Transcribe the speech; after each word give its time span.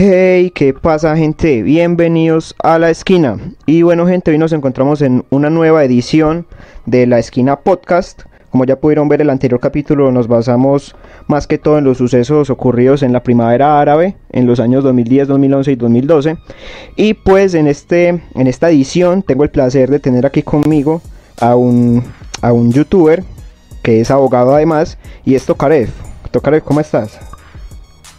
Hey, 0.00 0.52
¿qué 0.54 0.74
pasa 0.74 1.16
gente? 1.16 1.60
Bienvenidos 1.64 2.54
a 2.62 2.78
La 2.78 2.88
Esquina. 2.88 3.36
Y 3.66 3.82
bueno 3.82 4.06
gente, 4.06 4.30
hoy 4.30 4.38
nos 4.38 4.52
encontramos 4.52 5.02
en 5.02 5.24
una 5.30 5.50
nueva 5.50 5.82
edición 5.82 6.46
de 6.86 7.04
La 7.08 7.18
Esquina 7.18 7.58
Podcast. 7.58 8.22
Como 8.50 8.64
ya 8.64 8.76
pudieron 8.76 9.08
ver 9.08 9.22
el 9.22 9.30
anterior 9.30 9.58
capítulo, 9.58 10.12
nos 10.12 10.28
basamos 10.28 10.94
más 11.26 11.48
que 11.48 11.58
todo 11.58 11.78
en 11.78 11.84
los 11.84 11.98
sucesos 11.98 12.48
ocurridos 12.48 13.02
en 13.02 13.12
la 13.12 13.24
primavera 13.24 13.80
árabe 13.80 14.14
en 14.30 14.46
los 14.46 14.60
años 14.60 14.84
2010, 14.84 15.26
2011 15.26 15.72
y 15.72 15.74
2012. 15.74 16.38
Y 16.94 17.14
pues 17.14 17.54
en, 17.54 17.66
este, 17.66 18.22
en 18.36 18.46
esta 18.46 18.70
edición 18.70 19.24
tengo 19.24 19.42
el 19.42 19.50
placer 19.50 19.90
de 19.90 19.98
tener 19.98 20.26
aquí 20.26 20.44
conmigo 20.44 21.02
a 21.40 21.56
un, 21.56 22.04
a 22.40 22.52
un 22.52 22.70
youtuber 22.70 23.24
que 23.82 24.00
es 24.00 24.12
abogado 24.12 24.54
además 24.54 24.96
y 25.24 25.34
es 25.34 25.44
Tokarev. 25.44 25.90
Tokarev, 26.30 26.62
¿cómo 26.62 26.78
estás? 26.78 27.27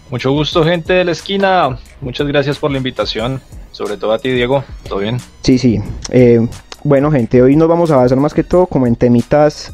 Mucho 0.09 0.31
gusto, 0.31 0.63
gente 0.63 0.93
de 0.93 1.05
la 1.05 1.11
esquina. 1.11 1.77
Muchas 2.01 2.25
gracias 2.27 2.57
por 2.57 2.71
la 2.71 2.77
invitación. 2.77 3.41
Sobre 3.71 3.95
todo 3.95 4.11
a 4.11 4.17
ti, 4.17 4.29
Diego. 4.29 4.63
¿Todo 4.87 4.99
bien? 4.99 5.17
Sí, 5.41 5.59
sí. 5.59 5.79
Eh, 6.09 6.47
bueno, 6.83 7.11
gente, 7.11 7.41
hoy 7.41 7.55
nos 7.55 7.67
vamos 7.67 7.91
a 7.91 7.97
basar 7.97 8.17
más 8.17 8.33
que 8.33 8.43
todo 8.43 8.65
como 8.65 8.87
en 8.87 8.95
temitas 8.95 9.73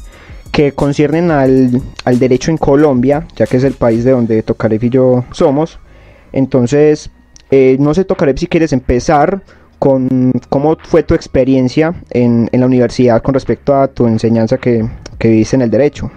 que 0.52 0.72
conciernen 0.72 1.30
al, 1.30 1.80
derecho 2.18 2.50
en 2.50 2.58
Colombia, 2.58 3.26
ya 3.34 3.46
que 3.46 3.56
es 3.56 3.64
el 3.64 3.74
país 3.74 4.04
de 4.04 4.10
donde 4.10 4.42
Tokarev 4.42 4.84
y 4.84 4.90
yo 4.90 5.24
somos. 5.30 5.78
Entonces, 6.32 7.10
eh, 7.50 7.76
no 7.80 7.94
sé, 7.94 8.04
Tokarev, 8.04 8.38
si 8.38 8.46
quieres 8.46 8.72
empezar 8.72 9.42
con 9.78 10.32
cómo 10.48 10.76
fue 10.82 11.02
tu 11.02 11.14
experiencia 11.14 11.94
en, 12.10 12.48
la 12.52 12.66
universidad 12.66 13.22
con 13.22 13.34
respecto 13.34 13.74
a 13.74 13.88
tu 13.88 14.06
enseñanza 14.06 14.58
que, 14.58 14.88
que 15.18 15.28
viviste 15.28 15.56
en 15.56 15.62
el 15.62 15.70
derecho. 15.70 16.10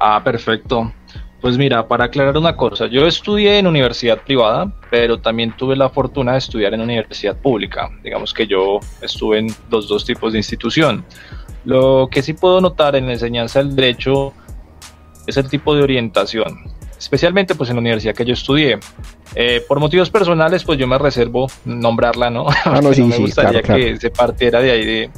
Ah, 0.00 0.20
perfecto. 0.24 0.92
Pues 1.42 1.58
mira, 1.58 1.88
para 1.88 2.04
aclarar 2.04 2.38
una 2.38 2.56
cosa, 2.56 2.86
yo 2.86 3.04
estudié 3.04 3.58
en 3.58 3.66
universidad 3.66 4.18
privada, 4.18 4.72
pero 4.92 5.18
también 5.18 5.52
tuve 5.56 5.74
la 5.74 5.88
fortuna 5.88 6.32
de 6.32 6.38
estudiar 6.38 6.72
en 6.72 6.80
universidad 6.80 7.36
pública. 7.36 7.90
Digamos 8.04 8.32
que 8.32 8.46
yo 8.46 8.78
estuve 9.00 9.40
en 9.40 9.48
los 9.68 9.88
dos 9.88 10.04
tipos 10.04 10.32
de 10.32 10.38
institución. 10.38 11.04
Lo 11.64 12.08
que 12.08 12.22
sí 12.22 12.34
puedo 12.34 12.60
notar 12.60 12.94
en 12.94 13.06
la 13.06 13.14
enseñanza 13.14 13.58
del 13.58 13.74
derecho 13.74 14.32
es 15.26 15.36
el 15.36 15.48
tipo 15.48 15.74
de 15.74 15.82
orientación, 15.82 16.60
especialmente 16.96 17.56
pues 17.56 17.70
en 17.70 17.74
la 17.76 17.80
universidad 17.80 18.14
que 18.14 18.24
yo 18.24 18.34
estudié. 18.34 18.78
Eh, 19.34 19.64
por 19.66 19.80
motivos 19.80 20.10
personales, 20.10 20.62
pues 20.62 20.78
yo 20.78 20.86
me 20.86 20.96
reservo 20.96 21.48
nombrarla, 21.64 22.30
¿no? 22.30 22.46
Ah, 22.64 22.80
no, 22.80 22.94
sí, 22.94 23.02
me 23.02 23.18
gustaría 23.18 23.62
que 23.62 23.96
se 23.96 24.10
partiera 24.10 24.60
de 24.60 24.70
ahí 24.70 24.86
de, 24.86 25.10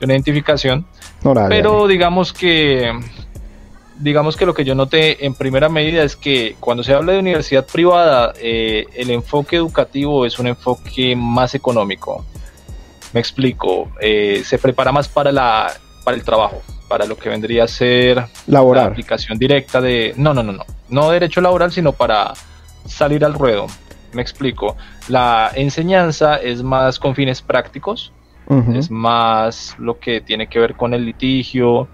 una 0.00 0.14
identificación. 0.14 0.86
pero 1.48 1.86
digamos 1.86 2.32
que 2.32 2.92
digamos 4.02 4.36
que 4.36 4.44
lo 4.44 4.52
que 4.52 4.64
yo 4.64 4.74
noté 4.74 5.24
en 5.24 5.34
primera 5.34 5.68
medida 5.68 6.02
es 6.02 6.16
que 6.16 6.56
cuando 6.58 6.82
se 6.82 6.92
habla 6.92 7.12
de 7.12 7.20
universidad 7.20 7.64
privada, 7.64 8.32
eh, 8.40 8.86
el 8.94 9.10
enfoque 9.10 9.56
educativo 9.56 10.26
es 10.26 10.38
un 10.38 10.48
enfoque 10.48 11.14
más 11.14 11.54
económico. 11.54 12.24
Me 13.12 13.20
explico, 13.20 13.90
eh, 14.00 14.42
se 14.44 14.58
prepara 14.58 14.90
más 14.90 15.08
para, 15.08 15.30
la, 15.30 15.72
para 16.04 16.16
el 16.16 16.24
trabajo, 16.24 16.62
para 16.88 17.06
lo 17.06 17.16
que 17.16 17.28
vendría 17.28 17.64
a 17.64 17.68
ser 17.68 18.24
laboral. 18.48 18.84
la 18.84 18.90
aplicación 18.90 19.38
directa 19.38 19.80
de... 19.80 20.14
No, 20.16 20.34
no, 20.34 20.42
no, 20.42 20.52
no, 20.52 20.64
no 20.88 21.10
derecho 21.10 21.40
laboral, 21.40 21.70
sino 21.70 21.92
para 21.92 22.32
salir 22.86 23.24
al 23.24 23.34
ruedo. 23.34 23.66
Me 24.12 24.20
explico, 24.20 24.76
la 25.08 25.52
enseñanza 25.54 26.36
es 26.36 26.62
más 26.62 26.98
con 26.98 27.14
fines 27.14 27.40
prácticos, 27.40 28.12
es 28.74 28.90
más 28.90 29.74
lo 29.78 29.98
que 29.98 30.20
tiene 30.20 30.46
que 30.46 30.58
ver 30.58 30.74
con 30.74 30.92
el 30.92 31.06
litigio, 31.06 31.88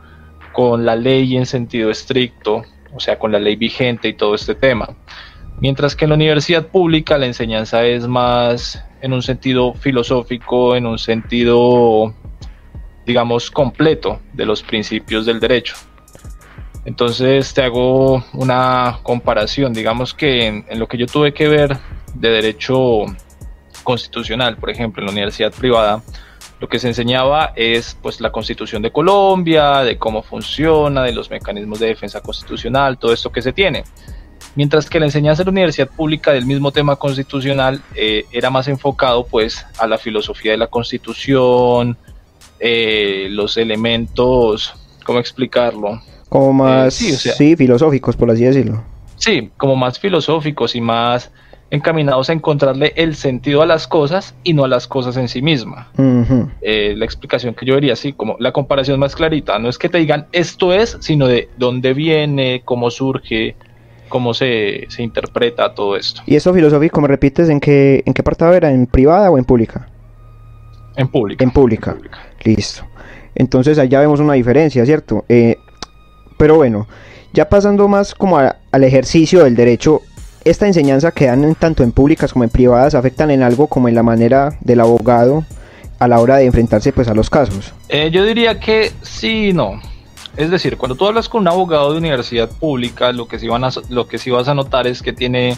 con 0.52 0.84
la 0.84 0.96
ley 0.96 1.36
en 1.36 1.46
sentido 1.46 1.91
estricto, 1.91 2.62
o 2.94 3.00
sea, 3.00 3.18
con 3.18 3.32
la 3.32 3.38
ley 3.38 3.56
vigente 3.56 4.08
y 4.08 4.14
todo 4.14 4.34
este 4.34 4.55
tema. 4.55 4.96
Mientras 5.60 5.96
que 5.96 6.05
en 6.05 6.10
la 6.10 6.14
universidad 6.14 6.68
pública 6.68 7.18
la 7.18 7.27
enseñanza 7.27 7.84
es 7.84 8.06
más 8.06 8.84
en 9.00 9.12
un 9.12 9.22
sentido 9.22 9.74
filosófico, 9.74 10.77
en 10.77 10.86
un 10.86 10.98
sentido, 10.98 12.14
digamos, 13.06 13.50
completo 13.50 14.20
de 14.33 14.46
los 14.46 14.62
principios 14.62 15.27
del 15.27 15.40
derecho. 15.40 15.74
Entonces 16.84 17.52
te 17.52 17.62
hago 17.62 18.24
una 18.33 19.00
comparación, 19.02 19.73
digamos 19.73 20.14
que 20.14 20.46
en, 20.46 20.78
lo 20.78 20.86
que 20.86 20.96
yo 20.96 21.06
tuve 21.06 21.34
que 21.34 21.48
ver 21.48 21.77
de 22.14 22.30
derecho 22.30 23.05
constitucional, 23.83 24.56
por 24.56 24.70
ejemplo, 24.70 25.02
en 25.02 25.06
la 25.06 25.12
universidad 25.12 25.52
privada, 25.52 26.02
lo 26.61 26.69
que 26.69 26.79
se 26.79 26.89
enseñaba 26.89 27.52
es 27.55 27.96
pues 28.01 28.20
la 28.20 28.33
constitución 28.33 28.83
de 28.83 28.91
Colombia, 28.91 29.79
de 29.83 29.96
cómo 29.96 30.23
funciona, 30.23 31.02
de 31.02 31.13
los 31.13 31.30
mecanismos 31.30 31.79
de 31.79 31.89
defensa 31.89 32.20
constitucional, 32.20 32.98
todo 32.98 33.13
esto 33.13 33.30
que 33.30 33.42
se 33.42 33.52
tiene. 33.52 33.85
Mientras 34.55 34.91
que 34.91 34.98
la 34.98 35.07
enseñanza 35.07 35.42
en 35.42 35.47
la 35.47 35.52
universidad 35.52 35.89
pública 35.89 36.33
del 36.33 36.47
mismo 36.47 36.73
tema 36.73 36.97
constitucional 36.97 37.80
eh, 37.95 38.24
era 38.33 38.51
más 38.51 38.67
enfocado 38.67 39.24
pues 39.27 39.64
a 39.79 39.86
la 39.86 39.98
filosofía 39.98 40.52
de 40.52 40.58
la 40.58 40.67
constitución, 40.67 41.97
eh, 42.58 43.29
los 43.30 43.57
elementos, 43.57 44.74
¿cómo 45.05 45.20
explicarlo? 45.20 46.01
Como 46.29 46.52
más, 46.52 46.95
sí, 46.95 47.13
sí, 47.13 47.57
filosóficos, 47.57 48.17
por 48.17 48.30
así 48.30 48.45
decirlo. 48.45 48.83
Sí, 49.17 49.51
como 49.57 49.77
más 49.77 49.98
filosóficos 49.98 50.74
y 50.74 50.80
más 50.80 51.30
encaminados 51.70 52.30
a 52.30 52.33
encontrarle 52.33 52.92
el 52.96 53.14
sentido 53.14 53.62
a 53.62 53.67
las 53.67 53.86
cosas 53.86 54.34
y 54.42 54.55
no 54.55 54.64
a 54.64 54.68
las 54.68 54.86
cosas 54.86 55.17
en 55.17 55.29
sí 55.29 55.42
misma. 55.42 55.89
Eh, 56.62 56.95
la 56.96 57.05
explicación 57.05 57.55
que 57.55 57.67
yo 57.67 57.74
vería 57.74 57.92
así, 57.92 58.12
como 58.12 58.36
la 58.39 58.52
comparación 58.52 58.98
más 58.98 59.14
clarita, 59.14 59.58
no 59.58 59.68
es 59.68 59.79
que 59.79 59.89
te 59.89 59.98
digan 59.98 60.27
esto 60.33 60.73
es, 60.73 60.96
sino 61.01 61.27
de 61.27 61.48
dónde 61.58 61.92
viene, 61.92 62.62
cómo 62.64 62.90
surge, 62.90 63.55
cómo 64.08 64.33
se, 64.33 64.86
se 64.89 65.02
interpreta 65.02 65.74
todo 65.74 65.96
esto. 65.96 66.23
¿Y 66.27 66.36
eso 66.36 66.55
filosófico, 66.55 67.01
me 67.01 67.08
repites, 67.08 67.48
en 67.48 67.61
qué, 67.61 68.02
en 68.06 68.14
qué 68.14 68.23
apartado 68.23 68.55
era? 68.55 68.70
¿En 68.70 68.86
privada 68.86 69.30
o 69.30 69.36
en 69.36 69.45
pública? 69.45 69.89
En 70.96 71.08
pública. 71.08 71.45
En 71.45 71.50
pública. 71.50 71.96
Listo. 72.45 72.85
Entonces 73.35 73.79
allá 73.79 74.00
vemos 74.00 74.20
una 74.20 74.33
diferencia, 74.33 74.85
¿cierto? 74.85 75.24
Eh, 75.29 75.56
pero 76.39 76.56
bueno, 76.56 76.89
ya 77.33 77.48
pasando 77.48 77.89
más 77.89 78.14
como 78.14 78.39
al 78.39 78.85
ejercicio 78.85 79.45
del 79.45 79.55
derecho, 79.55 80.02
esta 80.51 80.67
enseñanza 80.67 81.13
que 81.13 81.27
dan 81.27 81.55
tanto 81.55 81.83
en 81.83 81.92
públicas 81.92 82.33
como 82.33 82.45
en 82.45 82.51
privadas 82.51 82.95
afectan 82.95 83.31
en 83.31 83.42
algo 83.42 83.67
como 83.67 83.89
en 83.89 83.95
la 83.95 84.03
manera 84.03 84.57
del 84.61 84.81
abogado 84.81 85.45
a 85.98 86.09
la 86.09 86.20
hora 86.20 86.36
de 86.36 86.47
enfrentarse 86.47 86.92
pues 86.92 87.09
a 87.09 87.14
los 87.14 87.29
casos? 87.29 87.73
Eh, 87.89 88.11
yo 88.11 88.25
diría 88.25 88.59
que 88.61 88.92
sí 89.03 89.48
y 89.48 89.53
no. 89.53 89.81
Es 90.36 90.51
decir, 90.51 90.77
cuando 90.77 90.95
tú 90.95 91.07
hablas 91.07 91.29
con 91.29 91.42
un 91.42 91.48
abogado 91.48 91.92
de 91.92 91.98
universidad 91.98 92.48
pública, 92.48 93.11
lo 93.13 93.27
que 93.27 93.39
sí, 93.39 93.48
van 93.48 93.64
a, 93.64 93.70
lo 93.89 94.07
que 94.07 94.19
vas 94.31 94.48
a 94.48 94.55
notar 94.55 94.86
es 94.86 95.03
que 95.03 95.13
tiene 95.13 95.57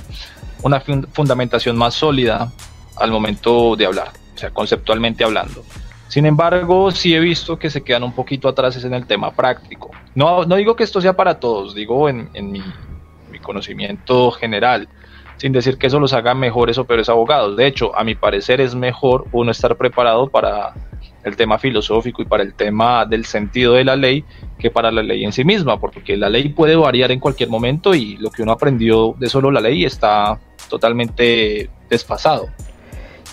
una 0.62 0.80
fundamentación 0.80 1.76
más 1.76 1.94
sólida 1.94 2.50
al 2.96 3.10
momento 3.10 3.76
de 3.76 3.86
hablar, 3.86 4.08
o 4.34 4.38
sea, 4.38 4.50
conceptualmente 4.50 5.22
hablando. 5.22 5.62
Sin 6.08 6.26
embargo, 6.26 6.90
sí 6.90 7.14
he 7.14 7.20
visto 7.20 7.58
que 7.58 7.70
se 7.70 7.82
quedan 7.82 8.02
un 8.02 8.12
poquito 8.12 8.48
atrás 8.48 8.82
en 8.82 8.94
el 8.94 9.06
tema 9.06 9.30
práctico. 9.32 9.90
No, 10.14 10.44
no 10.44 10.56
digo 10.56 10.74
que 10.74 10.82
esto 10.82 11.00
sea 11.00 11.14
para 11.14 11.38
todos, 11.38 11.74
digo 11.74 12.08
en, 12.08 12.30
en 12.34 12.50
mi 12.50 12.62
conocimiento 13.50 14.30
general, 14.30 14.88
sin 15.36 15.52
decir 15.52 15.76
que 15.76 15.88
eso 15.88 15.98
los 15.98 16.12
haga 16.12 16.34
mejores 16.34 16.78
o 16.78 16.84
peores 16.84 17.08
abogados. 17.08 17.56
De 17.56 17.66
hecho, 17.66 17.96
a 17.96 18.04
mi 18.04 18.14
parecer 18.14 18.60
es 18.60 18.76
mejor 18.76 19.26
uno 19.32 19.50
estar 19.50 19.76
preparado 19.76 20.28
para 20.28 20.72
el 21.24 21.34
tema 21.36 21.58
filosófico 21.58 22.22
y 22.22 22.26
para 22.26 22.44
el 22.44 22.54
tema 22.54 23.04
del 23.04 23.24
sentido 23.24 23.74
de 23.74 23.84
la 23.84 23.96
ley 23.96 24.24
que 24.58 24.70
para 24.70 24.90
la 24.92 25.02
ley 25.02 25.24
en 25.24 25.32
sí 25.32 25.44
misma, 25.44 25.80
porque 25.80 26.16
la 26.16 26.28
ley 26.28 26.50
puede 26.50 26.76
variar 26.76 27.10
en 27.10 27.18
cualquier 27.18 27.48
momento 27.48 27.92
y 27.92 28.16
lo 28.18 28.30
que 28.30 28.42
uno 28.42 28.52
aprendió 28.52 29.14
de 29.18 29.28
solo 29.28 29.50
la 29.50 29.60
ley 29.60 29.84
está 29.84 30.38
totalmente 30.68 31.68
desfasado. 31.88 32.46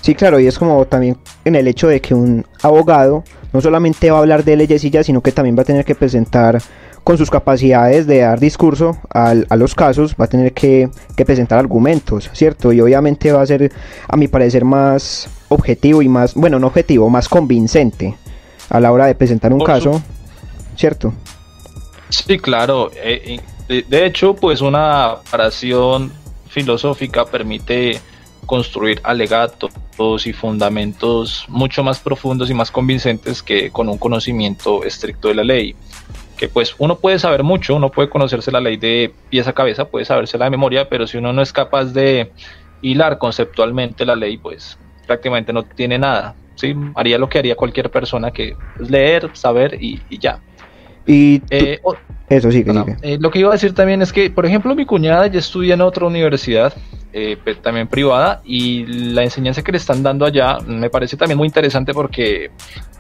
Sí, 0.02 0.16
claro, 0.16 0.40
y 0.40 0.48
es 0.48 0.58
como 0.58 0.86
también 0.86 1.18
en 1.46 1.56
el 1.56 1.68
hecho 1.68 1.88
de 1.88 2.02
que 2.02 2.14
un 2.14 2.46
abogado 2.64 3.24
no 3.54 3.62
solamente 3.62 4.10
va 4.10 4.18
a 4.18 4.22
hablar 4.22 4.44
de 4.44 4.56
leyes 4.56 4.84
y 4.84 4.90
ya, 4.90 5.04
sino 5.04 5.22
que 5.22 5.32
también 5.32 5.58
va 5.58 5.62
a 5.62 5.66
tener 5.66 5.86
que 5.86 5.96
presentar 5.96 6.60
con 7.08 7.18
sus 7.18 7.30
capacidades 7.30 8.06
de 8.06 8.18
dar 8.18 8.38
discurso 8.38 8.98
a 9.14 9.34
los 9.56 9.74
casos, 9.74 10.14
va 10.20 10.26
a 10.26 10.28
tener 10.28 10.52
que, 10.52 10.90
presentar 11.26 11.58
argumentos, 11.58 12.30
¿cierto? 12.34 12.74
Y 12.74 12.82
obviamente 12.82 13.32
va 13.32 13.42
a 13.42 13.46
ser, 13.46 13.72
a 14.10 14.18
mi 14.18 14.28
parecer, 14.28 14.66
más 14.66 15.30
objetivo 15.48 16.02
y 16.02 16.10
más, 16.10 16.34
bueno, 16.34 16.60
no 16.60 16.68
objetivo, 16.68 17.10
más 17.10 17.30
convincente 17.30 18.18
a 18.70 18.82
la 18.82 18.92
hora 18.92 19.06
de 19.06 19.16
presentar 19.16 19.54
un 19.54 19.64
caso, 19.64 20.02
¿cierto? 20.76 21.14
Sí, 22.10 22.40
claro. 22.40 22.92
Eh, 22.94 23.40
de 23.70 24.06
hecho, 24.06 24.36
pues 24.36 24.60
una 24.60 25.16
paración 25.32 26.12
filosófica 26.50 27.24
permite 27.24 28.02
construir 28.46 29.00
alegatos 29.06 29.72
y 30.26 30.34
fundamentos 30.34 31.46
mucho 31.48 31.86
más 31.86 32.00
profundos 32.00 32.50
y 32.50 32.54
más 32.54 32.70
convincentes 32.70 33.42
que 33.42 33.72
con 33.72 33.88
un 33.88 33.98
conocimiento 33.98 34.84
estricto 34.84 35.30
de 35.30 35.36
la 35.36 35.46
ley 35.46 35.74
que 36.38 36.48
pues 36.48 36.76
uno 36.78 36.98
puede 36.98 37.20
saber 37.20 37.44
mucho, 37.44 37.76
uno 37.76 37.90
puede 37.90 38.10
conocerse 38.10 38.52
la 38.52 38.62
ley 38.62 38.78
de 38.78 39.12
pieza 39.30 39.50
a 39.50 39.54
cabeza, 39.54 39.86
puede 39.86 40.06
saberse 40.06 40.38
la 40.38 40.50
memoria, 40.50 40.88
pero 40.88 41.08
si 41.08 41.18
uno 41.18 41.34
no 41.34 41.42
es 41.42 41.52
capaz 41.52 41.86
de 41.86 42.32
hilar 42.82 43.18
conceptualmente 43.18 44.06
la 44.06 44.16
ley, 44.16 44.38
pues 44.38 44.78
prácticamente 45.06 45.52
no 45.52 45.64
tiene 45.64 45.98
nada. 45.98 46.36
¿sí? 46.56 46.76
Haría 46.96 47.18
lo 47.18 47.28
que 47.28 47.40
haría 47.40 47.56
cualquier 47.56 47.90
persona, 47.90 48.32
que 48.32 48.56
es 48.80 48.90
leer, 48.90 49.30
saber 49.34 49.78
y, 49.82 50.00
ya. 50.20 50.40
Y 51.06 51.42
eh, 51.50 51.80
eso 52.30 52.52
sí, 52.52 52.66
que 52.66 52.72
eh, 53.02 53.18
lo 53.20 53.32
que 53.32 53.40
iba 53.40 53.50
a 53.50 53.54
decir 53.54 53.74
también 53.74 54.02
es 54.02 54.12
que, 54.12 54.30
por 54.30 54.46
ejemplo, 54.46 54.76
mi 54.76 54.86
cuñada 54.86 55.28
ya 55.28 55.40
estudia 55.40 55.76
en 55.76 55.82
otra 55.82 56.06
universidad 56.06 56.74
eh, 57.14 57.38
también 57.62 57.88
privada, 57.88 58.42
y 58.44 58.86
la 58.86 59.24
enseñanza 59.24 59.64
que 59.64 59.72
le 59.72 59.78
están 59.78 60.04
dando 60.04 60.26
allá 60.26 60.60
me 60.68 60.90
parece 60.90 61.16
también 61.16 61.38
muy 61.38 61.48
interesante 61.48 61.94
porque 61.94 62.52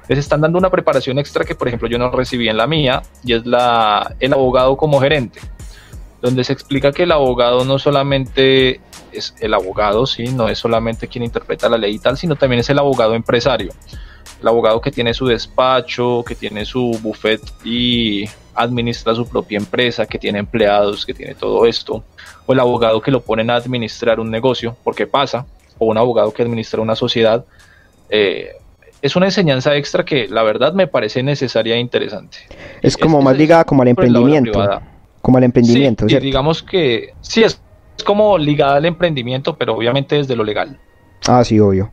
les 0.07 0.19
están 0.19 0.41
dando 0.41 0.57
una 0.57 0.69
preparación 0.69 1.19
extra 1.19 1.43
que, 1.43 1.55
por 1.55 1.67
ejemplo, 1.67 1.87
yo 1.87 1.97
no 1.97 2.09
recibí 2.11 2.47
en 2.49 2.57
la 2.57 2.67
mía, 2.67 3.01
y 3.23 3.33
es 3.33 3.45
la, 3.45 4.15
el 4.19 4.33
abogado 4.33 4.77
como 4.77 4.99
gerente, 4.99 5.39
donde 6.21 6.43
se 6.43 6.53
explica 6.53 6.91
que 6.91 7.03
el 7.03 7.11
abogado 7.11 7.65
no 7.65 7.77
solamente 7.77 8.81
es 9.11 9.35
el 9.39 9.53
abogado, 9.53 10.05
¿sí? 10.05 10.29
no 10.29 10.47
es 10.47 10.59
solamente 10.59 11.07
quien 11.07 11.23
interpreta 11.23 11.69
la 11.69 11.77
ley 11.77 11.95
y 11.95 11.99
tal, 11.99 12.17
sino 12.17 12.35
también 12.35 12.59
es 12.59 12.69
el 12.69 12.79
abogado 12.79 13.13
empresario. 13.13 13.71
El 14.41 14.47
abogado 14.47 14.79
que 14.81 14.91
tiene 14.91 15.13
su 15.13 15.25
despacho, 15.25 16.23
que 16.27 16.35
tiene 16.35 16.63
su 16.63 16.97
buffet 17.01 17.41
y 17.63 18.25
administra 18.53 19.15
su 19.15 19.27
propia 19.27 19.57
empresa, 19.57 20.05
que 20.05 20.19
tiene 20.19 20.39
empleados, 20.39 21.05
que 21.05 21.13
tiene 21.13 21.33
todo 21.35 21.65
esto. 21.65 22.03
O 22.45 22.53
el 22.53 22.59
abogado 22.59 23.01
que 23.01 23.11
lo 23.11 23.21
ponen 23.21 23.49
a 23.49 23.55
administrar 23.55 24.19
un 24.19 24.29
negocio, 24.29 24.75
porque 24.83 25.07
pasa, 25.07 25.45
o 25.77 25.85
un 25.85 25.97
abogado 25.97 26.31
que 26.33 26.43
administra 26.43 26.81
una 26.81 26.95
sociedad. 26.95 27.45
Eh, 28.09 28.51
es 29.01 29.15
una 29.15 29.27
enseñanza 29.27 29.75
extra 29.75 30.03
que 30.05 30.27
la 30.27 30.43
verdad 30.43 30.73
me 30.73 30.87
parece 30.87 31.23
necesaria 31.23 31.75
e 31.75 31.79
interesante. 31.79 32.37
Es 32.81 32.97
como 32.97 33.21
más 33.21 33.37
ligada 33.37 33.63
como 33.63 33.81
al 33.81 33.89
emprendimiento. 33.89 34.81
Como 35.21 35.37
al 35.39 35.43
emprendimiento, 35.43 36.07
sí, 36.07 36.19
digamos 36.19 36.63
que 36.63 37.13
sí, 37.21 37.43
es 37.43 37.59
es 37.97 38.03
como 38.03 38.37
ligada 38.37 38.75
al 38.75 38.85
emprendimiento, 38.85 39.57
pero 39.57 39.75
obviamente 39.75 40.15
desde 40.15 40.35
lo 40.35 40.43
legal. 40.43 40.79
Ah, 41.27 41.43
sí, 41.43 41.59
obvio. 41.59 41.91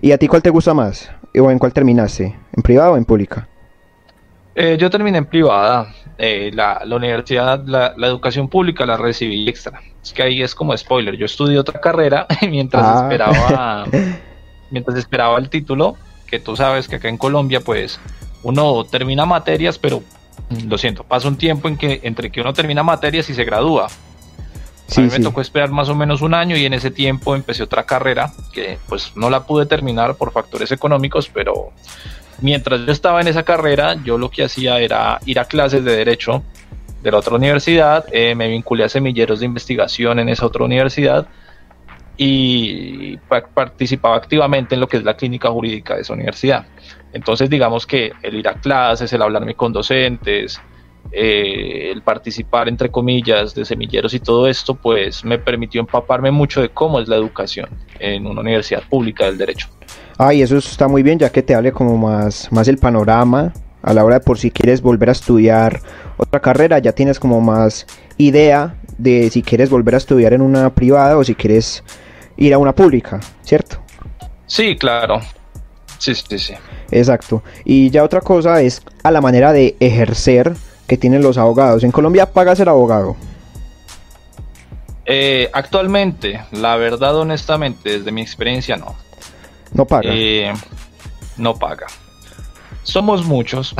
¿Y 0.00 0.12
a 0.12 0.18
ti 0.18 0.26
cuál 0.26 0.42
te 0.42 0.50
gusta 0.50 0.74
más? 0.74 1.10
¿O 1.38 1.50
en 1.50 1.58
cuál 1.58 1.72
terminaste? 1.72 2.36
¿En 2.56 2.62
privada 2.62 2.90
o 2.90 2.96
en 2.96 3.04
pública? 3.04 3.48
Eh, 4.54 4.76
yo 4.78 4.90
terminé 4.90 5.18
en 5.18 5.26
privada. 5.26 5.94
Eh, 6.18 6.50
la, 6.52 6.82
universidad, 6.84 7.64
la, 7.66 7.94
educación 7.98 8.48
pública 8.48 8.84
la 8.84 8.96
recibí 8.96 9.48
extra. 9.48 9.80
Es 10.02 10.12
que 10.12 10.22
ahí 10.22 10.42
es 10.42 10.54
como 10.54 10.76
spoiler. 10.76 11.16
Yo 11.16 11.26
estudié 11.26 11.58
otra 11.58 11.80
carrera 11.80 12.26
mientras 12.48 12.84
ah. 12.84 13.00
esperaba 13.02 13.84
mientras 14.70 14.98
esperaba 14.98 15.38
el 15.38 15.48
título. 15.48 15.96
Que 16.34 16.40
tú 16.40 16.56
sabes 16.56 16.88
que 16.88 16.96
acá 16.96 17.08
en 17.08 17.16
Colombia, 17.16 17.60
pues, 17.60 18.00
uno 18.42 18.82
termina 18.82 19.24
materias, 19.24 19.78
pero 19.78 20.02
lo 20.66 20.76
siento, 20.78 21.04
pasa 21.04 21.28
un 21.28 21.36
tiempo 21.36 21.68
en 21.68 21.76
que 21.76 22.00
entre 22.02 22.32
que 22.32 22.40
uno 22.40 22.52
termina 22.52 22.82
materias 22.82 23.30
y 23.30 23.34
se 23.34 23.44
gradúa. 23.44 23.86
A 23.86 25.00
mí 25.00 25.08
me 25.12 25.20
tocó 25.20 25.40
esperar 25.40 25.70
más 25.70 25.88
o 25.90 25.94
menos 25.94 26.22
un 26.22 26.34
año 26.34 26.56
y 26.56 26.66
en 26.66 26.74
ese 26.74 26.90
tiempo 26.90 27.36
empecé 27.36 27.62
otra 27.62 27.84
carrera 27.84 28.32
que 28.52 28.78
pues 28.88 29.12
no 29.14 29.30
la 29.30 29.46
pude 29.46 29.66
terminar 29.66 30.16
por 30.16 30.32
factores 30.32 30.72
económicos, 30.72 31.30
pero 31.32 31.70
mientras 32.40 32.80
yo 32.84 32.90
estaba 32.90 33.20
en 33.20 33.28
esa 33.28 33.44
carrera 33.44 33.94
yo 34.02 34.18
lo 34.18 34.28
que 34.28 34.42
hacía 34.42 34.80
era 34.80 35.20
ir 35.26 35.38
a 35.38 35.44
clases 35.44 35.84
de 35.84 35.94
derecho 35.94 36.42
de 37.00 37.12
la 37.12 37.18
otra 37.18 37.36
universidad, 37.36 38.06
eh, 38.10 38.34
me 38.34 38.48
vinculé 38.48 38.82
a 38.82 38.88
semilleros 38.88 39.38
de 39.38 39.46
investigación 39.46 40.18
en 40.18 40.30
esa 40.30 40.46
otra 40.46 40.64
universidad 40.64 41.28
y 42.16 43.16
participaba 43.54 44.16
activamente 44.16 44.74
en 44.74 44.80
lo 44.80 44.86
que 44.86 44.98
es 44.98 45.04
la 45.04 45.16
clínica 45.16 45.50
jurídica 45.50 45.96
de 45.96 46.02
esa 46.02 46.14
universidad. 46.14 46.66
Entonces 47.12 47.50
digamos 47.50 47.86
que 47.86 48.12
el 48.22 48.36
ir 48.36 48.48
a 48.48 48.54
clases, 48.54 49.12
el 49.12 49.22
hablarme 49.22 49.54
con 49.54 49.72
docentes, 49.72 50.60
eh, 51.12 51.90
el 51.92 52.02
participar, 52.02 52.68
entre 52.68 52.90
comillas, 52.90 53.54
de 53.54 53.64
semilleros 53.64 54.14
y 54.14 54.20
todo 54.20 54.48
esto, 54.48 54.74
pues 54.74 55.24
me 55.24 55.38
permitió 55.38 55.80
empaparme 55.80 56.30
mucho 56.30 56.60
de 56.60 56.70
cómo 56.70 57.00
es 57.00 57.08
la 57.08 57.16
educación 57.16 57.68
en 57.98 58.26
una 58.26 58.40
universidad 58.40 58.82
pública 58.88 59.26
del 59.26 59.38
derecho. 59.38 59.68
Ah, 60.18 60.32
y 60.32 60.42
eso 60.42 60.56
está 60.56 60.88
muy 60.88 61.02
bien, 61.02 61.18
ya 61.18 61.30
que 61.30 61.42
te 61.42 61.54
hable 61.54 61.72
como 61.72 61.96
más, 61.96 62.50
más 62.52 62.68
el 62.68 62.78
panorama 62.78 63.52
a 63.82 63.92
la 63.92 64.04
hora 64.04 64.18
de 64.18 64.24
por 64.24 64.38
si 64.38 64.50
quieres 64.50 64.80
volver 64.80 65.10
a 65.10 65.12
estudiar 65.12 65.80
otra 66.16 66.40
carrera, 66.40 66.78
ya 66.78 66.92
tienes 66.92 67.20
como 67.20 67.40
más 67.40 67.86
idea 68.16 68.76
de 68.96 69.28
si 69.30 69.42
quieres 69.42 69.70
volver 69.70 69.94
a 69.94 69.98
estudiar 69.98 70.32
en 70.32 70.40
una 70.40 70.74
privada 70.74 71.18
o 71.18 71.24
si 71.24 71.34
quieres 71.34 71.84
ir 72.36 72.54
a 72.54 72.58
una 72.58 72.74
pública, 72.74 73.20
¿cierto? 73.42 73.78
Sí, 74.46 74.76
claro. 74.76 75.20
Sí, 75.98 76.14
sí, 76.14 76.38
sí. 76.38 76.54
Exacto. 76.90 77.42
Y 77.64 77.90
ya 77.90 78.04
otra 78.04 78.20
cosa 78.20 78.60
es 78.60 78.82
a 79.02 79.10
la 79.10 79.20
manera 79.20 79.52
de 79.52 79.76
ejercer 79.80 80.54
que 80.86 80.96
tienen 80.96 81.22
los 81.22 81.38
abogados. 81.38 81.82
¿En 81.84 81.90
Colombia 81.90 82.32
paga 82.32 82.54
ser 82.54 82.68
abogado? 82.68 83.16
Eh, 85.06 85.50
actualmente, 85.52 86.40
la 86.52 86.76
verdad, 86.76 87.16
honestamente, 87.16 87.98
desde 87.98 88.12
mi 88.12 88.22
experiencia, 88.22 88.76
no. 88.76 88.94
No 89.72 89.86
paga. 89.86 90.10
Eh, 90.12 90.52
no 91.36 91.54
paga. 91.56 91.86
Somos 92.82 93.24
muchos. 93.24 93.74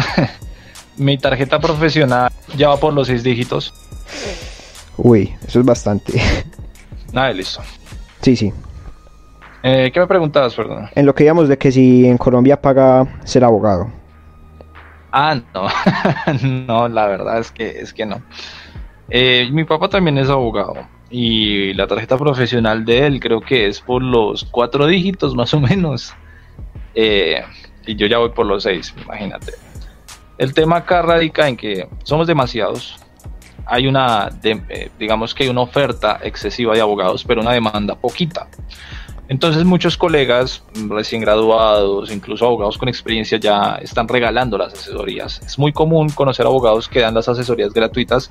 mi 0.97 1.19
tarjeta 1.19 1.59
profesional 1.59 2.31
ya 2.57 2.69
va 2.69 2.77
por 2.79 2.93
los 2.93 3.07
seis 3.07 3.23
dígitos. 3.23 3.73
Uy, 4.97 5.35
eso 5.47 5.61
es 5.61 5.67
bastante. 5.67 6.21
Nada, 7.13 7.33
listo. 7.33 7.63
Sí, 8.25 8.37
sí. 8.37 8.55
Eh, 9.63 9.91
¿Qué 9.93 10.01
me 10.01 10.07
preguntabas, 10.07 10.55
perdón? 10.55 10.89
En 10.95 11.05
lo 11.05 11.15
que 11.15 11.25
digamos 11.25 11.47
de 11.47 11.59
que 11.59 11.71
si 11.71 12.07
en 12.07 12.17
Colombia 12.17 12.59
paga 12.59 13.07
ser 13.25 13.45
abogado. 13.45 13.93
Ah, 15.13 15.39
no, 15.53 15.69
no, 16.67 16.89
la 16.89 17.07
verdad 17.07 17.39
es 17.39 17.53
que, 17.53 17.69
es 17.69 17.93
que 17.93 18.07
no. 18.07 18.23
Eh, 19.11 19.51
mi 19.53 19.65
papá 19.65 19.91
también 19.91 20.17
es 20.17 20.31
abogado 20.31 20.75
y 21.11 21.75
la 21.75 21.87
tarjeta 21.87 22.17
profesional 22.17 22.87
de 22.87 23.07
él 23.07 23.21
creo 23.21 23.43
que 23.43 23.67
es 23.67 23.83
por 23.83 24.03
los 24.03 24.45
cuatro 24.45 24.87
dígitos 24.87 25.35
más 25.35 25.53
o 25.53 25.61
menos. 25.61 26.15
Eh, 26.95 27.45
y 27.87 27.95
yo 27.95 28.07
ya 28.07 28.17
voy 28.17 28.31
por 28.31 28.47
los 28.47 28.63
seis, 28.63 28.95
imagínate. 29.05 29.53
El 30.39 30.55
tema 30.55 30.77
acá 30.77 31.03
radica 31.03 31.47
en 31.47 31.59
que 31.59 31.89
somos 32.05 32.27
demasiados. 32.27 33.04
Hay 33.67 33.87
una, 33.87 34.31
eh, 34.43 34.91
digamos 34.99 35.35
que 35.35 35.45
hay 35.45 35.49
una 35.49 35.63
oferta 35.63 36.21
excesiva 36.23 36.75
de 36.75 36.81
abogados, 36.81 37.25
pero 37.25 37.41
una 37.41 37.53
demanda 37.53 37.95
poquita. 37.95 38.49
Entonces 39.29 39.65
muchos 39.65 39.97
colegas 39.97 40.63
recién 40.89 41.23
graduados, 41.23 42.13
incluso 42.13 42.45
abogados 42.45 42.77
con 42.77 42.89
experiencia, 42.89 43.39
ya 43.39 43.79
están 43.81 44.07
regalando 44.07 44.59
las 44.59 44.75
asesorías. 44.75 45.41
Es 45.45 45.59
muy 45.59 45.73
común 45.73 46.11
conocer 46.11 46.45
abogados 46.45 46.89
que 46.89 47.01
dan 47.01 47.15
las 47.15 47.29
asesorías 47.29 47.73
gratuitas, 47.73 48.31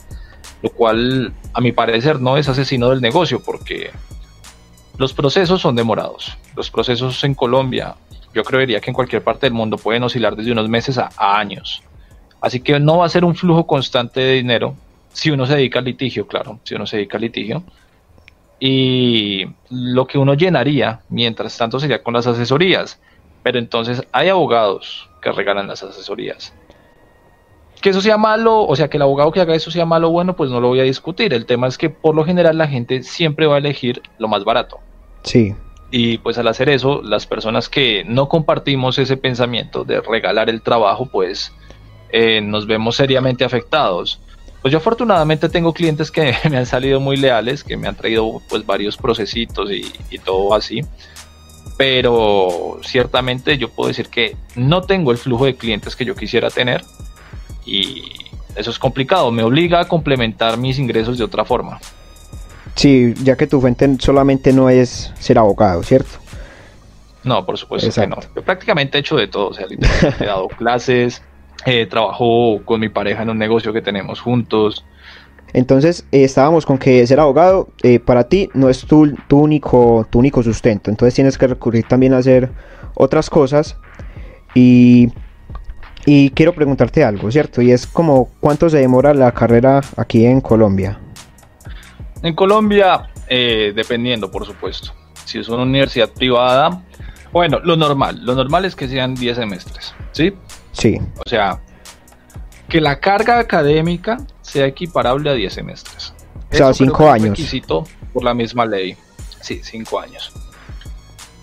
lo 0.62 0.70
cual 0.70 1.34
a 1.54 1.62
mi 1.62 1.72
parecer 1.72 2.22
no 2.22 2.38
es 2.38 2.48
asesino 2.48 2.90
del 2.90 3.02
negocio 3.02 3.42
porque 3.44 3.90
los 5.00 5.14
procesos 5.14 5.62
son 5.62 5.76
demorados. 5.76 6.38
Los 6.56 6.70
procesos 6.70 7.24
en 7.24 7.34
Colombia, 7.34 7.96
yo 8.36 8.44
creería 8.44 8.80
que 8.80 8.92
en 8.92 8.94
cualquier 8.94 9.24
parte 9.24 9.48
del 9.48 9.54
mundo 9.54 9.78
pueden 9.78 10.04
oscilar 10.04 10.36
desde 10.36 10.52
unos 10.52 10.70
meses 10.70 11.00
a 11.00 11.10
años. 11.18 11.82
Así 12.40 12.60
que 12.60 12.80
no 12.80 13.00
va 13.00 13.08
a 13.08 13.10
ser 13.10 13.26
un 13.26 13.36
flujo 13.36 13.66
constante 13.66 14.20
de 14.20 14.34
dinero 14.34 14.76
si 15.14 15.32
uno 15.32 15.46
se 15.46 15.56
dedica 15.56 15.80
al 15.80 15.86
litigio, 15.86 16.28
claro, 16.28 16.60
si 16.64 16.76
uno 16.76 16.86
se 16.86 16.98
dedica 16.98 17.18
al 17.18 17.22
litigio 17.22 17.64
y 18.60 19.46
lo 19.70 20.08
que 20.08 20.18
uno 20.18 20.34
llenaría 20.36 21.02
mientras 21.10 21.58
tanto 21.58 21.80
sería 21.80 22.02
con 22.02 22.14
las 22.14 22.28
asesorías. 22.28 23.00
Pero 23.44 23.60
entonces 23.60 24.04
hay 24.14 24.30
abogados 24.30 25.10
que 25.22 25.32
regalan 25.32 25.68
las 25.68 25.84
asesorías. 25.84 26.54
Que 27.82 27.90
eso 27.90 28.00
sea 28.00 28.18
malo, 28.18 28.62
o 28.62 28.76
sea, 28.78 28.90
que 28.90 28.96
el 28.96 29.04
abogado 29.04 29.34
que 29.34 29.42
haga 29.42 29.54
eso 29.54 29.70
sea 29.70 29.86
malo 29.86 30.08
o 30.08 30.12
bueno, 30.12 30.38
pues 30.38 30.50
no 30.50 30.62
lo 30.62 30.70
voy 30.70 30.80
a 30.80 30.84
discutir. 30.84 31.34
El 31.34 31.46
tema 31.46 31.68
es 31.68 31.78
que 31.78 31.90
por 31.90 32.16
lo 32.16 32.24
general 32.24 32.58
la 32.58 32.70
gente 32.70 33.04
siempre 33.04 33.48
va 33.48 33.56
a 33.56 33.58
elegir 33.58 34.02
lo 34.18 34.30
más 34.30 34.46
barato. 34.46 34.80
Sí. 35.24 35.54
Y 35.92 36.20
pues 36.20 36.38
al 36.38 36.48
hacer 36.48 36.70
eso, 36.70 37.02
las 37.04 37.28
personas 37.28 37.68
que 37.68 38.06
no 38.06 38.30
compartimos 38.30 38.98
ese 38.98 39.18
pensamiento 39.18 39.84
de 39.84 40.00
regalar 40.00 40.50
el 40.50 40.62
trabajo, 40.62 41.08
pues 41.08 41.52
eh, 42.14 42.40
nos 42.40 42.66
vemos 42.66 42.96
seriamente 42.96 43.44
afectados. 43.44 44.22
Pues 44.64 44.72
yo 44.72 44.78
afortunadamente 44.78 45.50
tengo 45.50 45.74
clientes 45.74 46.10
que 46.10 46.34
me 46.50 46.58
han 46.58 46.66
salido 46.66 47.02
muy 47.02 47.18
leales, 47.18 47.66
que 47.66 47.76
me 47.76 47.88
han 47.88 47.96
traído 47.96 48.42
pues 48.50 48.66
varios 48.66 48.96
procesitos 48.96 49.70
y, 49.70 50.18
todo 50.20 50.56
así. 50.56 50.86
Pero 51.78 52.80
ciertamente 52.82 53.58
yo 53.58 53.70
puedo 53.70 53.90
decir 53.90 54.08
que 54.08 54.38
no 54.56 54.82
tengo 54.82 55.12
el 55.12 55.18
flujo 55.18 55.46
de 55.46 55.56
clientes 55.56 55.98
que 55.98 56.06
yo 56.06 56.16
quisiera 56.16 56.50
tener 56.50 56.82
y 57.66 58.04
eso 58.56 58.70
es 58.70 58.80
complicado, 58.80 59.32
me 59.32 59.44
obliga 59.44 59.82
a 59.82 59.88
complementar 59.88 60.58
mis 60.58 60.80
ingresos 60.80 61.18
de 61.18 61.26
otra 61.26 61.44
forma. 61.44 61.80
Sí, 62.76 63.14
ya 63.22 63.36
que 63.36 63.48
tu 63.48 63.60
fuente 63.60 63.98
solamente 64.00 64.54
no 64.54 64.70
es 64.70 65.12
ser 65.20 65.40
abogado, 65.40 65.84
¿cierto? 65.84 66.20
No, 67.24 67.46
por 67.46 67.58
supuesto 67.58 67.90
que 67.90 68.08
no. 68.08 68.18
Yo 68.36 68.44
prácticamente 68.44 68.98
he 68.98 69.02
hecho 69.02 69.18
de 69.18 69.28
todo, 69.28 69.50
o 69.50 69.54
sea, 69.54 69.66
he 69.70 70.26
dado 70.26 70.48
clases, 70.58 71.22
eh, 71.66 71.86
trabajo 71.86 72.62
con 72.66 72.82
mi 72.82 72.90
pareja 72.90 73.24
en 73.24 73.30
un 73.30 73.38
negocio 73.38 73.72
que 73.72 73.82
tenemos 73.82 74.20
juntos. 74.20 74.86
Entonces 75.54 76.06
eh, 76.12 76.24
estábamos 76.24 76.66
con 76.66 76.78
que 76.78 77.06
ser 77.08 77.20
abogado 77.20 77.70
eh, 77.84 78.00
para 78.00 78.26
ti 78.26 78.50
no 78.54 78.70
es 78.70 78.86
tu, 78.86 79.14
tu, 79.28 79.40
único, 79.40 80.06
tu 80.10 80.20
único 80.20 80.44
sustento. 80.44 80.90
Entonces 80.90 81.14
tienes 81.14 81.38
que 81.38 81.48
recurrir 81.48 81.86
también 81.88 82.14
a 82.14 82.18
hacer 82.18 82.52
otras 82.96 83.30
cosas. 83.30 83.78
Y, 84.56 85.10
y 86.06 86.32
quiero 86.32 86.54
preguntarte 86.54 87.04
algo, 87.04 87.32
¿cierto? 87.32 87.62
Y 87.62 87.72
es 87.72 87.88
como 87.88 88.30
cuánto 88.40 88.70
se 88.70 88.78
demora 88.78 89.14
la 89.14 89.32
carrera 89.32 89.82
aquí 89.96 90.26
en 90.26 90.42
Colombia. 90.42 91.00
En 92.22 92.36
Colombia, 92.36 93.10
dependiendo, 93.30 94.30
por 94.30 94.46
supuesto. 94.46 94.94
Si 95.26 95.40
es 95.40 95.50
una 95.50 95.64
universidad 95.64 96.10
privada, 96.12 96.84
bueno, 97.34 97.60
lo 97.64 97.76
normal, 97.76 98.20
lo 98.24 98.36
normal 98.36 98.66
es 98.66 98.76
que 98.76 98.88
sean 98.88 99.16
10 99.16 99.38
semestres, 99.38 99.96
¿sí? 100.12 100.34
Sí. 100.74 101.00
O 101.26 101.30
sea, 101.30 101.62
que 102.68 102.82
la 102.82 103.00
carga 103.00 103.40
académica 103.40 104.18
sea 104.42 104.66
equiparable 104.66 105.30
a 105.30 105.34
10 105.34 105.54
semestres. 105.54 106.14
O 106.52 106.56
sea, 106.56 106.74
5 106.74 107.10
años. 107.10 107.30
requisito 107.30 107.86
por 108.14 108.24
la 108.24 108.34
misma 108.34 108.66
ley. 108.66 108.96
Sí, 109.42 109.60
cinco 109.62 110.00
años. 110.00 110.32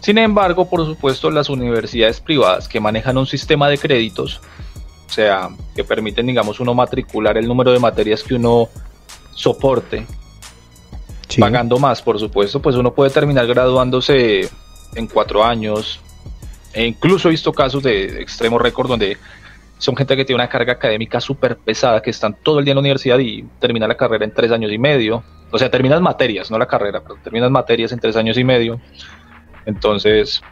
Sin 0.00 0.16
embargo, 0.16 0.68
por 0.68 0.86
supuesto, 0.86 1.30
las 1.30 1.50
universidades 1.50 2.20
privadas 2.20 2.66
que 2.66 2.80
manejan 2.80 3.18
un 3.18 3.26
sistema 3.26 3.68
de 3.68 3.76
créditos, 3.76 4.40
o 5.06 5.12
sea, 5.12 5.50
que 5.76 5.84
permiten, 5.84 6.26
digamos, 6.26 6.60
uno 6.60 6.72
matricular 6.72 7.36
el 7.36 7.46
número 7.46 7.72
de 7.72 7.78
materias 7.78 8.22
que 8.22 8.34
uno 8.34 8.70
soporte, 9.34 10.06
pagando 11.38 11.78
más, 11.78 12.00
por 12.00 12.18
supuesto, 12.18 12.62
pues 12.62 12.76
uno 12.76 12.94
puede 12.94 13.10
terminar 13.10 13.46
graduándose 13.46 14.48
en 14.94 15.06
cuatro 15.06 15.44
años. 15.44 16.00
E 16.72 16.86
incluso 16.86 17.28
he 17.28 17.32
visto 17.32 17.52
casos 17.52 17.82
de 17.82 18.20
extremo 18.20 18.58
récord 18.58 18.88
donde 18.88 19.16
son 19.78 19.96
gente 19.96 20.14
que 20.14 20.24
tiene 20.24 20.42
una 20.42 20.48
carga 20.48 20.74
académica 20.74 21.20
súper 21.20 21.56
pesada, 21.56 22.02
que 22.02 22.10
están 22.10 22.36
todo 22.42 22.58
el 22.58 22.64
día 22.64 22.72
en 22.72 22.76
la 22.76 22.80
universidad 22.80 23.18
y 23.18 23.44
termina 23.58 23.88
la 23.88 23.96
carrera 23.96 24.24
en 24.24 24.32
tres 24.32 24.52
años 24.52 24.70
y 24.70 24.78
medio. 24.78 25.22
O 25.50 25.58
sea, 25.58 25.70
terminas 25.70 26.00
materias, 26.00 26.50
no 26.50 26.58
la 26.58 26.66
carrera, 26.66 27.00
pero 27.00 27.16
terminas 27.24 27.50
materias 27.50 27.90
en 27.92 27.98
tres 27.98 28.14
años 28.14 28.36
y 28.38 28.44
medio. 28.44 28.80
Entonces... 29.66 30.42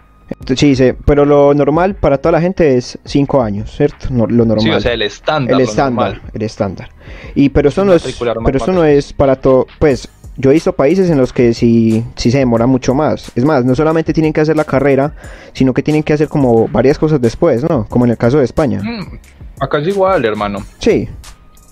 Sí, 0.57 0.77
sí, 0.77 0.93
pero 1.07 1.25
lo 1.25 1.55
normal 1.55 1.95
para 1.95 2.19
toda 2.19 2.33
la 2.33 2.41
gente 2.41 2.77
es 2.77 2.99
cinco 3.05 3.43
años, 3.43 3.71
¿cierto? 3.71 4.09
lo 4.11 4.27
normal. 4.27 4.61
Sí, 4.61 4.71
o 4.71 4.81
sea, 4.81 4.93
el 4.93 5.03
estándar. 5.03 5.55
El 5.55 5.61
estándar, 5.61 6.21
el 6.35 6.43
estándar. 6.43 6.89
Y 7.35 7.49
pero 7.49 7.71
eso 7.71 7.85
no 7.85 7.95
es, 7.95 8.19
pero 8.45 8.59
eso 8.59 8.73
no 8.73 8.85
es 8.85 9.15
para 9.15 9.37
todo, 9.37 9.67
pues 9.79 10.09
yo 10.39 10.51
he 10.51 10.55
visto 10.55 10.73
países 10.73 11.11
en 11.11 11.19
los 11.19 11.33
que 11.33 11.53
sí, 11.53 12.05
sí 12.15 12.31
se 12.31 12.39
demora 12.39 12.67
mucho 12.67 12.95
más. 12.95 13.33
Es 13.35 13.45
más, 13.45 13.65
no 13.65 13.75
solamente 13.75 14.13
tienen 14.13 14.33
que 14.33 14.41
hacer 14.41 14.57
la 14.57 14.65
carrera, 14.65 15.13
sino 15.53 15.75
que 15.75 15.83
tienen 15.83 16.05
que 16.05 16.13
hacer 16.13 16.29
como 16.29 16.69
varias 16.69 16.97
cosas 16.97 17.21
después, 17.21 17.69
¿no? 17.69 17.87
Como 17.89 18.05
en 18.05 18.13
el 18.13 18.17
caso 18.17 18.39
de 18.39 18.45
España. 18.45 18.81
Mm, 18.81 19.19
acá 19.59 19.79
es 19.79 19.89
igual, 19.89 20.25
hermano. 20.25 20.65
Sí. 20.79 21.09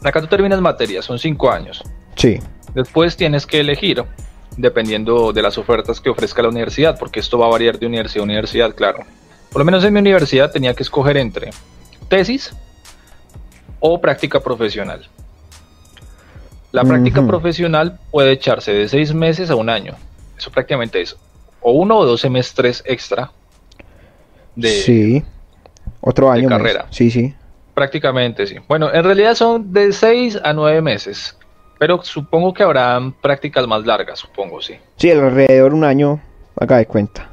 Acá 0.02 0.20
tú 0.20 0.26
terminas 0.26 0.60
materias, 0.60 1.04
son 1.04 1.16
cinco 1.18 1.48
años. 1.48 1.84
Sí. 2.16 2.40
Después 2.74 3.16
tienes 3.16 3.46
que 3.46 3.60
elegir 3.60 4.04
dependiendo 4.56 5.32
de 5.32 5.42
las 5.42 5.58
ofertas 5.58 6.00
que 6.00 6.10
ofrezca 6.10 6.42
la 6.42 6.48
universidad, 6.48 6.98
porque 6.98 7.20
esto 7.20 7.38
va 7.38 7.46
a 7.46 7.50
variar 7.50 7.78
de 7.78 7.86
universidad 7.86 8.22
a 8.22 8.24
universidad, 8.24 8.74
claro. 8.74 9.04
Por 9.52 9.60
lo 9.60 9.64
menos 9.64 9.84
en 9.84 9.92
mi 9.92 10.00
universidad 10.00 10.50
tenía 10.50 10.74
que 10.74 10.82
escoger 10.82 11.16
entre 11.18 11.50
tesis 12.08 12.52
o 13.78 14.00
práctica 14.00 14.40
profesional. 14.40 15.08
La 16.76 16.84
práctica 16.84 17.26
profesional 17.26 17.98
puede 18.10 18.32
echarse 18.32 18.72
de 18.72 18.88
seis 18.88 19.14
meses 19.14 19.48
a 19.50 19.56
un 19.56 19.70
año. 19.70 19.94
Eso 20.36 20.50
prácticamente 20.50 21.00
es 21.00 21.16
o 21.62 21.72
uno 21.72 21.96
o 21.96 22.04
dos 22.04 22.20
semestres 22.20 22.82
extra 22.86 23.30
de, 24.54 24.68
sí. 24.68 25.24
Otro 26.02 26.30
año 26.30 26.48
carrera. 26.48 26.86
Sí, 26.90 27.10
sí. 27.10 27.34
Prácticamente, 27.74 28.46
sí. 28.46 28.56
Bueno, 28.68 28.92
en 28.92 29.04
realidad 29.04 29.34
son 29.34 29.72
de 29.72 29.92
seis 29.92 30.38
a 30.44 30.52
nueve 30.52 30.82
meses. 30.82 31.36
Pero 31.78 32.02
supongo 32.02 32.54
que 32.54 32.62
habrán 32.62 33.12
prácticas 33.12 33.66
más 33.66 33.84
largas, 33.84 34.18
supongo, 34.18 34.60
sí. 34.62 34.74
Sí, 34.96 35.10
alrededor 35.10 35.72
de 35.72 35.76
un 35.78 35.84
año, 35.84 36.20
haga 36.58 36.76
de 36.76 36.86
cuenta. 36.86 37.30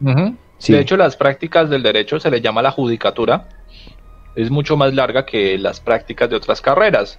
De 0.00 0.78
hecho, 0.78 0.96
las 0.96 1.16
prácticas 1.16 1.70
del 1.70 1.82
derecho 1.82 2.18
se 2.20 2.30
le 2.30 2.40
llama 2.40 2.62
la 2.62 2.70
judicatura. 2.70 3.48
Es 4.34 4.50
mucho 4.50 4.76
más 4.76 4.92
larga 4.92 5.24
que 5.24 5.56
las 5.58 5.80
prácticas 5.80 6.28
de 6.28 6.36
otras 6.36 6.60
carreras. 6.60 7.18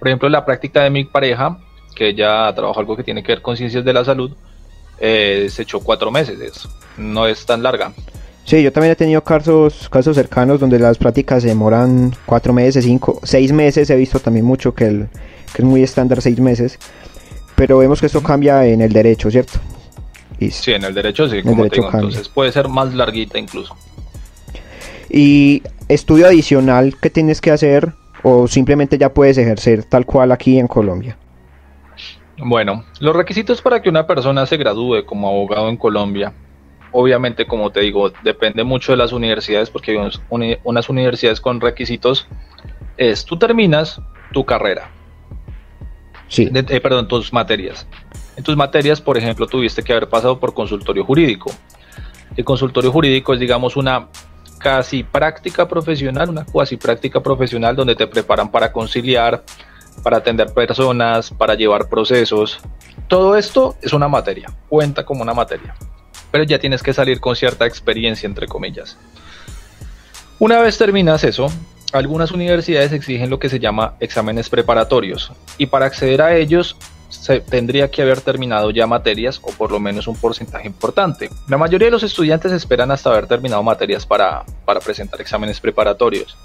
Por 0.00 0.08
ejemplo, 0.08 0.28
la 0.28 0.44
práctica 0.44 0.82
de 0.82 0.90
mi 0.90 1.04
pareja, 1.04 1.58
que 1.94 2.08
ella 2.08 2.52
trabaja 2.54 2.80
algo 2.80 2.96
que 2.96 3.04
tiene 3.04 3.22
que 3.22 3.32
ver 3.32 3.42
con 3.42 3.56
ciencias 3.56 3.84
de 3.84 3.92
la 3.92 4.04
salud, 4.04 4.32
eh, 4.98 5.46
se 5.50 5.62
echó 5.62 5.80
cuatro 5.80 6.10
meses. 6.10 6.68
No 6.96 7.26
es 7.26 7.46
tan 7.46 7.62
larga. 7.62 7.92
Sí, 8.44 8.62
yo 8.62 8.72
también 8.72 8.92
he 8.92 8.96
tenido 8.96 9.22
casos, 9.22 9.88
casos 9.90 10.16
cercanos 10.16 10.58
donde 10.58 10.78
las 10.78 10.98
prácticas 10.98 11.42
se 11.42 11.50
demoran 11.50 12.16
cuatro 12.26 12.52
meses, 12.54 12.84
cinco, 12.84 13.20
seis 13.22 13.52
meses. 13.52 13.90
He 13.90 13.96
visto 13.96 14.18
también 14.18 14.46
mucho 14.46 14.74
que, 14.74 14.86
el, 14.86 15.08
es 15.54 15.64
muy 15.64 15.82
estándar 15.82 16.22
seis 16.22 16.40
meses. 16.40 16.78
Pero 17.54 17.78
vemos 17.78 18.00
que 18.00 18.06
esto 18.06 18.22
cambia 18.22 18.64
en 18.64 18.80
el 18.80 18.92
derecho, 18.92 19.30
¿cierto? 19.30 19.60
sí, 20.50 20.72
en 20.72 20.84
el 20.84 20.94
derecho 20.94 21.28
sí, 21.28 21.42
como 21.42 21.66
entonces 21.66 22.30
puede 22.30 22.50
ser 22.50 22.68
más 22.68 22.94
larguita 22.94 23.38
incluso. 23.38 23.76
Y 25.10 25.62
estudio 25.88 26.26
adicional 26.26 26.96
que 26.98 27.10
tienes 27.10 27.42
que 27.42 27.50
hacer 27.50 27.92
o 28.22 28.46
simplemente 28.46 28.98
ya 28.98 29.12
puedes 29.12 29.38
ejercer 29.38 29.84
tal 29.84 30.06
cual 30.06 30.32
aquí 30.32 30.58
en 30.58 30.66
Colombia. 30.66 31.16
Bueno, 32.38 32.84
los 33.00 33.14
requisitos 33.14 33.60
para 33.60 33.82
que 33.82 33.88
una 33.88 34.06
persona 34.06 34.46
se 34.46 34.56
gradúe 34.56 35.04
como 35.04 35.28
abogado 35.28 35.68
en 35.68 35.76
Colombia 35.76 36.32
obviamente, 36.92 37.46
como 37.46 37.70
te 37.70 37.80
digo, 37.80 38.10
depende 38.22 38.64
mucho 38.64 38.92
de 38.92 38.98
las 38.98 39.12
universidades, 39.12 39.70
porque 39.70 39.92
hay 39.92 40.58
unas 40.64 40.88
universidades 40.88 41.40
con 41.40 41.60
requisitos, 41.60 42.26
es 42.96 43.24
tú 43.24 43.38
terminas 43.38 44.00
tu 44.32 44.44
carrera. 44.44 44.90
Sí. 46.28 46.50
Eh, 46.52 46.80
perdón, 46.80 47.08
tus 47.08 47.32
materias. 47.32 47.86
En 48.36 48.44
tus 48.44 48.56
materias, 48.56 49.00
por 49.00 49.18
ejemplo, 49.18 49.46
tuviste 49.46 49.82
que 49.82 49.92
haber 49.92 50.08
pasado 50.08 50.38
por 50.38 50.54
consultorio 50.54 51.04
jurídico. 51.04 51.50
El 52.36 52.44
consultorio 52.44 52.92
jurídico 52.92 53.34
es, 53.34 53.40
digamos, 53.40 53.76
una 53.76 54.08
casi 54.60 55.02
práctica 55.02 55.66
profesional, 55.66 56.30
una 56.30 56.44
cuasi 56.44 56.76
práctica 56.76 57.20
profesional 57.20 57.74
donde 57.74 57.96
te 57.96 58.06
preparan 58.06 58.50
para 58.50 58.70
conciliar, 58.70 59.42
para 60.04 60.18
atender 60.18 60.54
personas, 60.54 61.30
para 61.30 61.54
llevar 61.54 61.88
procesos. 61.88 62.60
Todo 63.08 63.36
esto 63.36 63.74
es 63.82 63.92
una 63.92 64.06
materia, 64.06 64.48
cuenta 64.68 65.04
como 65.04 65.22
una 65.22 65.34
materia 65.34 65.74
pero 66.30 66.44
ya 66.44 66.58
tienes 66.58 66.82
que 66.82 66.94
salir 66.94 67.20
con 67.20 67.36
cierta 67.36 67.66
experiencia, 67.66 68.26
entre 68.26 68.46
comillas. 68.46 68.96
Una 70.38 70.60
vez 70.60 70.78
terminas 70.78 71.24
eso, 71.24 71.50
algunas 71.92 72.30
universidades 72.30 72.92
exigen 72.92 73.30
lo 73.30 73.38
que 73.38 73.48
se 73.48 73.58
llama 73.58 73.94
exámenes 74.00 74.48
preparatorios 74.48 75.32
y 75.58 75.66
para 75.66 75.86
acceder 75.86 76.22
a 76.22 76.36
ellos 76.36 76.76
se 77.10 77.40
tendría 77.40 77.90
que 77.90 78.02
haber 78.02 78.20
terminado 78.20 78.70
ya 78.70 78.86
materias 78.86 79.38
o 79.42 79.52
por 79.52 79.70
lo 79.70 79.78
menos 79.78 80.06
un 80.06 80.16
porcentaje 80.16 80.66
importante. 80.66 81.28
La 81.48 81.58
mayoría 81.58 81.86
de 81.86 81.92
los 81.92 82.02
estudiantes 82.02 82.52
esperan 82.52 82.90
hasta 82.90 83.10
haber 83.10 83.26
terminado 83.26 83.62
materias 83.62 84.06
para, 84.06 84.44
para 84.64 84.80
presentar 84.80 85.20
exámenes 85.20 85.60
preparatorios. 85.60 86.36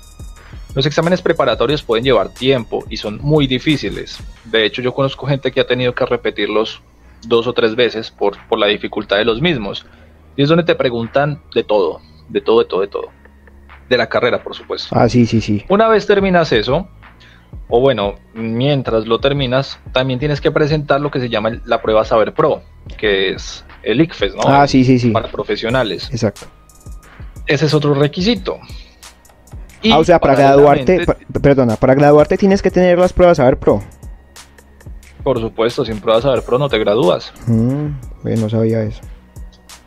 Los 0.74 0.86
exámenes 0.86 1.22
preparatorios 1.22 1.84
pueden 1.84 2.04
llevar 2.04 2.34
tiempo 2.34 2.84
y 2.90 2.98
son 2.98 3.20
muy 3.22 3.48
difíciles. 3.48 4.20
De 4.44 4.66
hecho, 4.66 4.82
yo 4.82 4.94
conozco 4.94 5.26
gente 5.26 5.52
que 5.52 5.62
ha 5.62 5.68
tenido 5.68 5.96
que 5.96 6.06
repetirlos 6.06 6.82
dos 7.26 7.48
o 7.48 7.54
tres 7.54 7.76
veces 7.76 8.12
por, 8.12 8.36
por 8.48 8.60
la 8.60 8.68
dificultad 8.68 9.18
de 9.18 9.26
los 9.26 9.42
mismos. 9.42 9.86
Y 10.36 10.44
es 10.44 10.50
donde 10.50 10.66
te 10.66 10.76
preguntan 10.76 11.42
de 11.54 11.64
todo, 11.64 12.02
de 12.28 12.42
todo, 12.42 12.60
de 12.60 12.66
todo, 12.66 12.82
de 12.82 12.88
todo. 12.88 13.10
De 13.88 13.98
la 13.98 14.10
carrera, 14.10 14.44
por 14.44 14.54
supuesto. 14.54 14.90
Ah, 14.92 15.08
sí, 15.08 15.26
sí, 15.26 15.40
sí. 15.40 15.64
Una 15.70 15.88
vez 15.88 16.06
terminas 16.08 16.52
eso, 16.52 16.90
o 17.68 17.80
bueno, 17.80 18.16
mientras 18.34 19.06
lo 19.06 19.20
terminas, 19.20 19.80
también 19.92 20.20
tienes 20.20 20.42
que 20.42 20.52
presentar 20.52 21.02
lo 21.02 21.12
que 21.12 21.20
se 21.20 21.30
llama 21.30 21.60
la 21.66 21.82
prueba 21.82 22.06
Saber 22.06 22.34
Pro, 22.34 22.62
que 22.98 23.32
es 23.32 23.66
el 23.84 24.02
ICFES, 24.02 24.36
¿no? 24.36 24.42
Ah, 24.46 24.68
sí, 24.68 24.84
sí, 24.84 25.00
sí. 25.00 25.12
Para 25.12 25.30
profesionales. 25.30 26.10
Exacto. 26.12 26.48
Ese 27.48 27.66
es 27.66 27.74
otro 27.74 27.94
requisito. 27.94 28.58
ah, 29.92 29.98
o 29.98 30.04
sea, 30.04 30.20
para 30.20 30.36
graduarte, 30.36 31.06
perdona, 31.42 31.76
para 31.76 31.96
graduarte 31.96 32.38
tienes 32.38 32.62
que 32.62 32.72
tener 32.72 32.98
las 32.98 33.14
pruebas 33.14 33.38
Saber 33.38 33.58
Pro. 33.58 33.82
Por 35.26 35.40
supuesto, 35.40 35.84
sin 35.84 36.00
pruebas 36.00 36.22
saber 36.22 36.44
pro 36.44 36.60
no 36.60 36.70
te 36.70 36.78
gradúas. 36.78 37.34
Mm, 37.48 37.88
no 38.24 38.48
sabía 38.48 38.84
eso. 38.84 39.02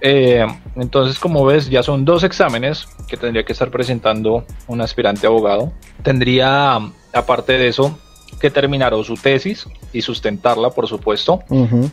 Eh, 0.01 0.45
entonces, 0.75 1.17
como 1.21 1.45
ves, 1.45 1.71
ya 1.71 1.85
son 1.85 2.05
dos 2.05 2.25
exámenes 2.25 2.89
que 3.07 3.17
tendría 3.17 3.45
que 3.45 3.53
estar 3.53 3.71
presentando 3.71 4.45
un 4.67 4.81
aspirante 4.81 5.29
abogado. 5.29 5.73
Tendría, 6.03 6.81
aparte 7.19 7.59
de 7.59 7.69
eso, 7.69 7.99
que 8.41 8.51
terminar 8.51 8.95
o 8.95 9.03
su 9.05 9.15
tesis 9.15 9.67
y 9.93 10.03
sustentarla, 10.03 10.71
por 10.71 10.87
supuesto, 10.87 11.41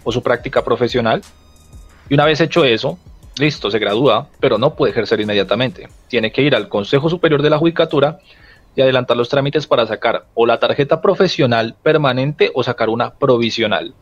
o 0.04 0.12
su 0.12 0.22
práctica 0.22 0.64
profesional. 0.64 1.22
Y 2.10 2.14
una 2.14 2.26
vez 2.26 2.40
hecho 2.42 2.64
eso, 2.64 2.98
listo, 3.38 3.72
se 3.72 3.80
gradúa, 3.80 4.30
pero 4.40 4.58
no 4.58 4.76
puede 4.76 4.92
ejercer 4.92 5.20
inmediatamente. 5.20 5.88
Tiene 6.08 6.32
que 6.32 6.42
ir 6.42 6.56
al 6.56 6.70
Consejo 6.70 7.10
Superior 7.10 7.42
de 7.42 7.50
la 7.50 7.58
Judicatura 7.58 8.20
y 8.76 8.82
adelantar 8.82 9.18
los 9.18 9.30
trámites 9.30 9.68
para 9.68 9.88
sacar 9.88 10.26
o 10.34 10.46
la 10.46 10.60
tarjeta 10.60 11.02
profesional 11.02 11.76
permanente 11.82 12.52
o 12.54 12.64
sacar 12.64 12.90
una 12.90 13.12
provisional. 13.12 13.94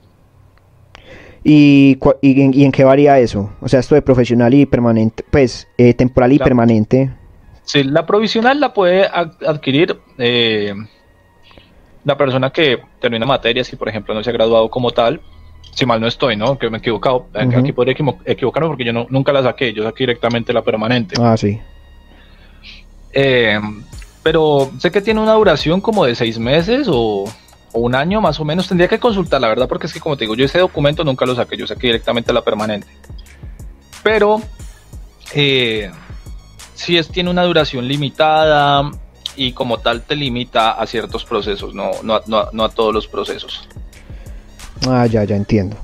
¿Y, 1.44 2.00
y, 2.22 2.64
en 2.64 2.72
qué 2.72 2.84
varía 2.84 3.20
eso? 3.20 3.52
O 3.62 3.68
sea, 3.68 3.82
esto 3.82 3.96
de 3.96 4.02
profesional 4.02 4.54
y 4.54 4.66
permanente, 4.66 5.26
pues 5.30 5.68
eh, 5.78 5.94
temporal 5.94 6.32
y 6.32 6.40
permanente. 6.40 7.12
Sí, 7.64 7.84
la 7.84 8.06
provisional 8.06 8.60
la 8.60 8.74
puede 8.74 9.06
adquirir 9.06 9.98
eh, 10.18 10.74
la 12.06 12.18
persona 12.18 12.50
que 12.50 12.80
termina 13.00 13.26
materias 13.26 13.72
y, 13.72 13.76
por 13.76 13.90
ejemplo, 13.90 14.14
no 14.14 14.24
se 14.24 14.30
ha 14.30 14.34
graduado 14.34 14.70
como 14.70 14.92
tal. 14.92 15.22
Si 15.72 15.86
mal 15.86 16.00
no 16.00 16.08
estoy, 16.08 16.36
¿no? 16.36 16.58
Que 16.60 16.70
me 16.70 16.78
he 16.78 16.80
equivocado. 16.80 17.28
Aquí 17.34 17.72
podría 17.72 17.96
equivocarme 18.26 18.68
porque 18.68 18.84
yo 18.84 18.94
nunca 18.94 19.32
la 19.32 19.42
saqué. 19.42 19.74
Yo 19.74 19.84
saqué 19.84 20.04
directamente 20.04 20.54
la 20.54 20.62
permanente. 20.62 21.16
Ah, 21.20 21.36
sí. 21.36 21.60
Eh, 23.12 23.60
pero 24.22 24.72
sé 24.80 24.92
que 24.92 25.02
tiene 25.02 25.20
una 25.20 25.34
duración 25.34 25.82
como 25.82 26.06
de 26.06 26.16
seis 26.16 26.38
meses 26.40 26.88
o, 26.90 27.26
un 27.74 27.96
año 27.96 28.22
más 28.22 28.40
o 28.40 28.46
menos. 28.46 28.68
Tendría 28.68 28.88
que 28.88 29.00
consultar, 29.00 29.42
la 29.42 29.48
verdad, 29.48 29.68
porque 29.68 29.88
es 29.88 29.94
que 29.94 30.00
como 30.00 30.16
te 30.16 30.26
digo, 30.26 30.36
yo 30.36 30.46
ese 30.46 30.60
documento 30.60 31.04
nunca 31.04 31.26
lo 31.26 31.34
saqué, 31.34 31.58
yo 31.58 31.66
saqué 31.66 31.88
directamente 31.88 32.32
la 32.32 32.42
permanente. 32.42 32.88
Pero 34.04 34.42
eh, 35.34 35.90
si 36.76 36.98
es, 36.98 37.08
tiene 37.08 37.32
una 37.32 37.44
duración 37.44 37.88
limitada 37.88 38.92
y 39.36 39.54
como 39.54 39.80
tal 39.80 40.02
te 40.02 40.16
limita 40.16 40.72
a 40.72 40.86
ciertos 40.86 41.26
procesos, 41.26 41.74
no, 41.74 41.92
no, 42.04 42.22
no, 42.28 42.50
no 42.52 42.64
a 42.64 42.70
todos 42.70 42.94
los 42.94 43.08
procesos. 43.08 43.68
Ah, 44.88 45.06
ya, 45.06 45.24
ya 45.24 45.36
entiendo. 45.36 45.78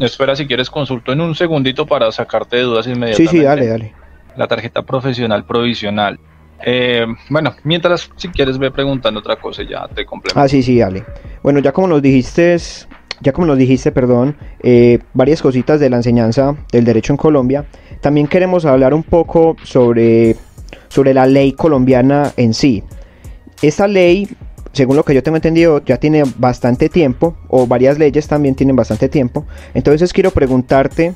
Espera, 0.00 0.36
si 0.36 0.46
quieres, 0.46 0.70
consulto 0.70 1.12
en 1.12 1.20
un 1.20 1.34
segundito 1.34 1.86
para 1.86 2.10
sacarte 2.12 2.56
de 2.56 2.62
dudas 2.62 2.86
inmediatamente. 2.86 3.30
Sí, 3.30 3.38
sí, 3.38 3.42
dale, 3.42 3.66
dale. 3.66 3.94
La 4.36 4.46
tarjeta 4.46 4.82
profesional 4.82 5.44
provisional. 5.44 6.18
Eh, 6.64 7.06
bueno, 7.28 7.54
mientras, 7.64 8.10
si 8.16 8.28
quieres, 8.28 8.58
ve 8.58 8.70
preguntando 8.70 9.20
otra 9.20 9.36
cosa 9.36 9.62
y 9.62 9.68
ya 9.68 9.86
te 9.88 10.04
complemento. 10.04 10.40
Ah, 10.40 10.48
sí, 10.48 10.62
sí, 10.62 10.78
dale. 10.78 11.04
Bueno, 11.42 11.60
ya 11.60 11.72
como 11.72 11.88
nos 11.88 12.02
dijiste, 12.02 12.56
ya 13.20 13.32
como 13.32 13.46
nos 13.46 13.58
dijiste, 13.58 13.92
perdón, 13.92 14.36
eh, 14.62 15.00
varias 15.14 15.42
cositas 15.42 15.80
de 15.80 15.90
la 15.90 15.96
enseñanza 15.96 16.56
del 16.72 16.84
derecho 16.84 17.12
en 17.12 17.16
Colombia, 17.16 17.66
también 18.00 18.28
queremos 18.28 18.64
hablar 18.64 18.94
un 18.94 19.02
poco 19.02 19.56
sobre, 19.64 20.36
sobre 20.88 21.14
la 21.14 21.26
ley 21.26 21.52
colombiana 21.52 22.32
en 22.36 22.54
sí. 22.54 22.82
Esta 23.62 23.86
ley 23.88 24.28
según 24.72 24.96
lo 24.96 25.04
que 25.04 25.14
yo 25.14 25.22
tengo 25.22 25.36
entendido, 25.36 25.82
ya 25.84 25.96
tiene 25.96 26.22
bastante 26.36 26.88
tiempo, 26.88 27.36
o 27.48 27.66
varias 27.66 27.98
leyes 27.98 28.28
también 28.28 28.54
tienen 28.54 28.76
bastante 28.76 29.08
tiempo. 29.08 29.44
Entonces 29.74 30.12
quiero 30.12 30.30
preguntarte, 30.30 31.14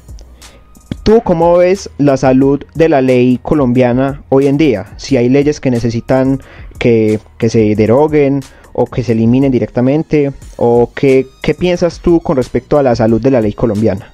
¿tú 1.03 1.21
cómo 1.25 1.59
ves 1.59 1.91
la 1.99 2.17
salud 2.17 2.65
de 2.75 2.89
la 2.89 3.01
ley 3.01 3.39
colombiana 3.43 4.25
hoy 4.31 4.47
en 4.47 4.57
día? 4.57 4.95
Si 4.97 5.17
hay 5.17 5.29
leyes 5.29 5.61
que 5.61 5.71
necesitan 5.71 6.41
que, 6.79 7.21
se 7.49 7.77
deroguen 7.77 8.41
o 8.73 8.87
que 8.87 9.03
se 9.03 9.13
eliminen 9.13 9.53
directamente, 9.53 10.33
o 10.57 10.91
qué, 10.95 11.27
qué 11.43 11.55
piensas 11.55 12.01
tú 12.01 12.21
con 12.21 12.37
respecto 12.37 12.79
a 12.79 12.83
la 12.83 12.97
salud 12.97 13.21
de 13.21 13.31
la 13.31 13.41
ley 13.41 13.53
colombiana? 13.53 14.13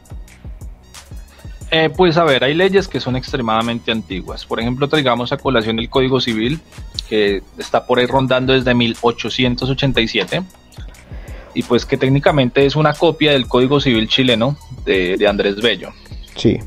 Eh, 1.71 1.91
pues 1.95 2.17
a 2.17 2.25
ver, 2.25 2.45
hay 2.45 2.55
leyes 2.55 2.89
que 2.89 2.99
son 2.99 3.17
extremadamente 3.17 3.93
antiguas. 3.93 4.47
Por 4.47 4.59
ejemplo, 4.59 4.89
traigamos 4.89 5.33
a 5.33 5.37
colación 5.37 5.79
el 5.79 5.91
Código 5.91 6.21
Civil, 6.21 6.61
que 7.09 7.43
está 7.59 7.85
por 7.85 7.99
ahí 7.99 8.07
rondando 8.07 8.55
desde 8.55 8.75
1887, 8.75 10.43
y 11.55 11.63
pues 11.63 11.85
que 11.85 11.99
técnicamente 11.99 12.65
es 12.65 12.75
una 12.75 12.95
copia 12.95 13.33
del 13.33 13.47
Código 13.47 13.81
Civil 13.81 14.09
chileno 14.09 14.57
de, 14.87 15.27
Andrés 15.29 15.57
Bello. 15.57 15.93
Sí. 16.37 16.59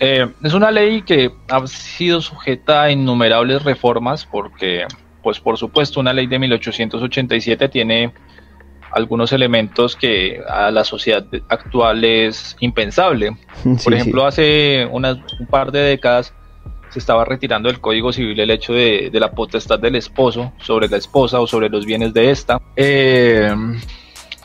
Eh, 0.00 0.28
es 0.42 0.52
una 0.52 0.70
ley 0.70 1.00
que 1.00 1.32
ha 1.48 1.66
sido 1.66 2.20
sujeta 2.20 2.82
a 2.82 2.90
innumerables 2.90 3.62
reformas 3.62 4.26
porque, 4.26 4.84
pues 5.22 5.40
por 5.40 5.56
supuesto, 5.56 6.00
una 6.00 6.12
ley 6.12 6.26
de 6.26 6.38
1887 6.38 7.70
tiene 7.70 8.12
algunos 8.92 9.32
elementos 9.32 9.96
que 9.96 10.40
a 10.48 10.70
la 10.70 10.84
sociedad 10.84 11.24
actual 11.48 12.04
es 12.04 12.56
impensable. 12.60 13.36
Por 13.84 13.94
ejemplo, 13.94 14.26
hace 14.26 14.86
unas, 14.90 15.18
un 15.38 15.46
par 15.46 15.72
de 15.72 15.80
décadas 15.80 16.32
se 16.90 16.98
estaba 16.98 17.24
retirando 17.24 17.68
del 17.68 17.80
Código 17.80 18.12
Civil 18.12 18.38
el 18.40 18.50
hecho 18.50 18.72
de, 18.72 19.10
la 19.12 19.32
potestad 19.32 19.78
del 19.78 19.96
esposo 19.96 20.52
sobre 20.58 20.88
la 20.88 20.96
esposa 20.96 21.40
o 21.40 21.46
sobre 21.46 21.68
los 21.68 21.84
bienes 21.84 22.14
de 22.14 22.30
esta. 22.30 22.60
Eh, 22.74 23.52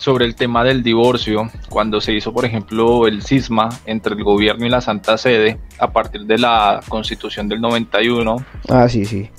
sobre 0.01 0.25
el 0.25 0.33
tema 0.33 0.63
del 0.63 0.81
divorcio, 0.81 1.51
cuando 1.69 2.01
se 2.01 2.12
hizo, 2.12 2.33
por 2.33 2.43
ejemplo, 2.43 3.05
el 3.05 3.21
cisma 3.21 3.69
entre 3.86 4.15
el 4.15 4.24
gobierno 4.24 4.65
y 4.65 4.69
la 4.69 4.81
Santa 4.81 5.15
Sede 5.15 5.60
a 5.77 5.91
partir 5.91 6.21
de 6.21 6.39
la 6.39 6.79
Constitución 6.89 7.48
del 7.48 7.62
91. 7.62 8.43
Ah, 8.67 8.89
sí, 8.89 9.05
sí. 9.05 9.29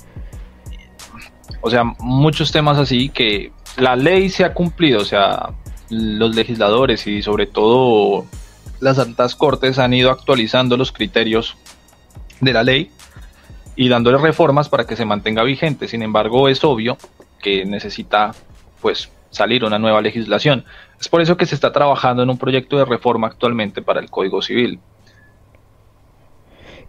O 1.59 1.69
sea, 1.69 1.83
muchos 1.99 2.53
temas 2.53 2.77
así 2.77 3.09
que 3.09 3.51
la 3.77 3.95
ley 3.95 4.29
se 4.29 4.45
ha 4.45 4.53
cumplido, 4.53 5.01
o 5.01 5.05
sea, 5.05 5.49
los 5.89 6.35
legisladores 6.35 7.05
y 7.07 7.21
sobre 7.21 7.47
todo 7.47 8.25
las 8.79 8.99
altas 8.99 9.35
cortes 9.35 9.79
han 9.79 9.93
ido 9.93 10.11
actualizando 10.11 10.77
los 10.77 10.91
criterios 10.91 11.55
de 12.41 12.53
la 12.53 12.63
ley 12.63 12.91
y 13.75 13.89
dándole 13.89 14.17
reformas 14.17 14.69
para 14.69 14.85
que 14.85 14.95
se 14.95 15.05
mantenga 15.05 15.43
vigente. 15.43 15.87
Sin 15.87 16.03
embargo, 16.03 16.49
es 16.49 16.63
obvio 16.63 16.97
que 17.41 17.65
necesita 17.65 18.31
pues 18.81 19.09
salir 19.29 19.63
una 19.63 19.79
nueva 19.79 20.01
legislación. 20.01 20.65
Es 20.99 21.09
por 21.09 21.21
eso 21.21 21.37
que 21.37 21.45
se 21.45 21.55
está 21.55 21.71
trabajando 21.71 22.23
en 22.23 22.29
un 22.29 22.37
proyecto 22.37 22.77
de 22.77 22.85
reforma 22.85 23.27
actualmente 23.27 23.81
para 23.81 23.99
el 23.99 24.09
Código 24.09 24.41
Civil. 24.41 24.79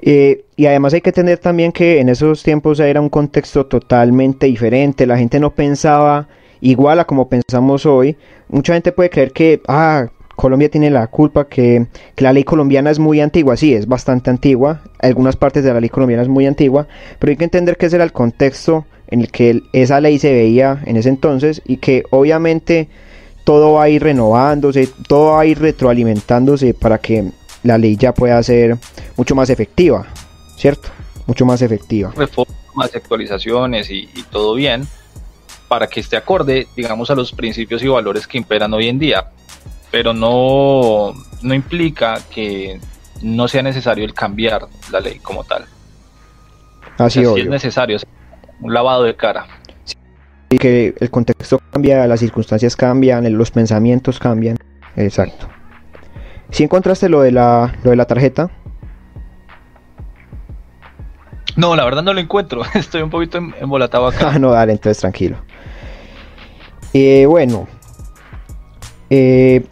Eh, 0.02 0.44
y 0.56 0.66
además 0.66 0.92
hay 0.92 1.00
que 1.00 1.12
tener 1.12 1.38
también 1.38 1.72
que 1.72 2.00
en 2.00 2.10
esos 2.10 2.42
tiempos 2.42 2.78
era 2.80 3.00
un 3.00 3.08
contexto 3.08 3.64
totalmente 3.66 4.46
diferente. 4.46 5.06
La 5.06 5.16
gente 5.16 5.40
no 5.40 5.54
pensaba 5.54 6.28
igual 6.64 6.98
a 6.98 7.04
como 7.04 7.28
pensamos 7.28 7.86
hoy. 7.86 8.16
Mucha 8.48 8.72
gente 8.72 8.90
puede 8.90 9.10
creer 9.10 9.32
que, 9.32 9.60
ah, 9.68 10.06
Colombia 10.34 10.68
tiene 10.68 10.90
la 10.90 11.06
culpa, 11.06 11.46
que, 11.46 11.86
la 12.16 12.32
ley 12.32 12.42
colombiana 12.42 12.90
es 12.90 12.98
muy 12.98 13.20
antigua, 13.20 13.56
sí, 13.56 13.74
es 13.74 13.86
bastante 13.86 14.30
antigua, 14.30 14.82
algunas 14.98 15.36
partes 15.36 15.62
de 15.62 15.72
la 15.72 15.80
ley 15.80 15.90
colombiana 15.90 16.22
es 16.22 16.28
muy 16.28 16.46
antigua, 16.46 16.88
pero 17.18 17.30
hay 17.30 17.36
que 17.36 17.44
entender 17.44 17.76
que 17.76 17.86
ese 17.86 17.96
era 17.96 18.04
el 18.04 18.12
contexto 18.12 18.86
en 19.08 19.20
el 19.20 19.30
que 19.30 19.62
esa 19.72 20.00
ley 20.00 20.18
se 20.18 20.32
veía 20.32 20.82
en 20.86 20.96
ese 20.96 21.10
entonces 21.10 21.62
y 21.66 21.76
que 21.76 22.02
obviamente 22.10 22.88
todo 23.44 23.74
va 23.74 23.84
a 23.84 23.88
ir 23.90 24.02
renovándose, 24.02 24.88
todo 25.06 25.32
va 25.32 25.42
a 25.42 25.46
ir 25.46 25.60
retroalimentándose 25.60 26.72
para 26.72 26.98
que 26.98 27.30
la 27.62 27.76
ley 27.78 27.96
ya 27.96 28.12
pueda 28.12 28.42
ser 28.42 28.78
mucho 29.16 29.34
más 29.34 29.50
efectiva, 29.50 30.06
¿cierto? 30.56 30.88
Mucho 31.26 31.44
más 31.44 31.62
efectiva. 31.62 32.12
Reformas, 32.16 32.94
actualizaciones 32.94 33.90
y 33.90 34.08
todo 34.30 34.54
bien, 34.54 34.88
para 35.74 35.88
que 35.88 35.98
esté 35.98 36.16
acorde, 36.16 36.68
digamos, 36.76 37.10
a 37.10 37.16
los 37.16 37.32
principios 37.32 37.82
y 37.82 37.88
valores 37.88 38.28
que 38.28 38.38
imperan 38.38 38.72
hoy 38.72 38.86
en 38.86 38.96
día. 38.96 39.26
Pero 39.90 40.14
no, 40.14 41.12
no 41.42 41.52
implica 41.52 42.20
que 42.32 42.78
no 43.22 43.48
sea 43.48 43.60
necesario 43.60 44.04
el 44.04 44.14
cambiar 44.14 44.68
la 44.92 45.00
ley 45.00 45.18
como 45.18 45.42
tal. 45.42 45.64
Así 46.96 47.22
es 47.22 47.48
necesario, 47.48 47.98
un 48.60 48.72
lavado 48.72 49.02
de 49.02 49.16
cara. 49.16 49.48
Y 50.50 50.58
que 50.58 50.94
el 51.00 51.10
contexto 51.10 51.60
cambia, 51.72 52.06
las 52.06 52.20
circunstancias 52.20 52.76
cambian, 52.76 53.36
los 53.36 53.50
pensamientos 53.50 54.20
cambian. 54.20 54.56
Exacto. 54.94 55.48
Si 56.50 56.62
encontraste 56.62 57.08
lo 57.08 57.20
de 57.20 57.32
la, 57.32 57.74
lo 57.82 57.90
de 57.90 57.96
la 57.96 58.04
tarjeta? 58.04 58.48
No, 61.56 61.76
la 61.76 61.84
verdad 61.84 62.02
no 62.02 62.12
lo 62.12 62.20
encuentro. 62.20 62.62
Estoy 62.74 63.02
un 63.02 63.10
poquito 63.10 63.38
em, 63.38 63.52
embolatado 63.60 64.06
acá. 64.06 64.32
Ah, 64.34 64.38
no, 64.38 64.50
dale, 64.50 64.72
entonces 64.72 65.00
tranquilo. 65.00 65.36
Eh, 66.96 67.26
bueno, 67.26 67.66
eh, 69.10 69.64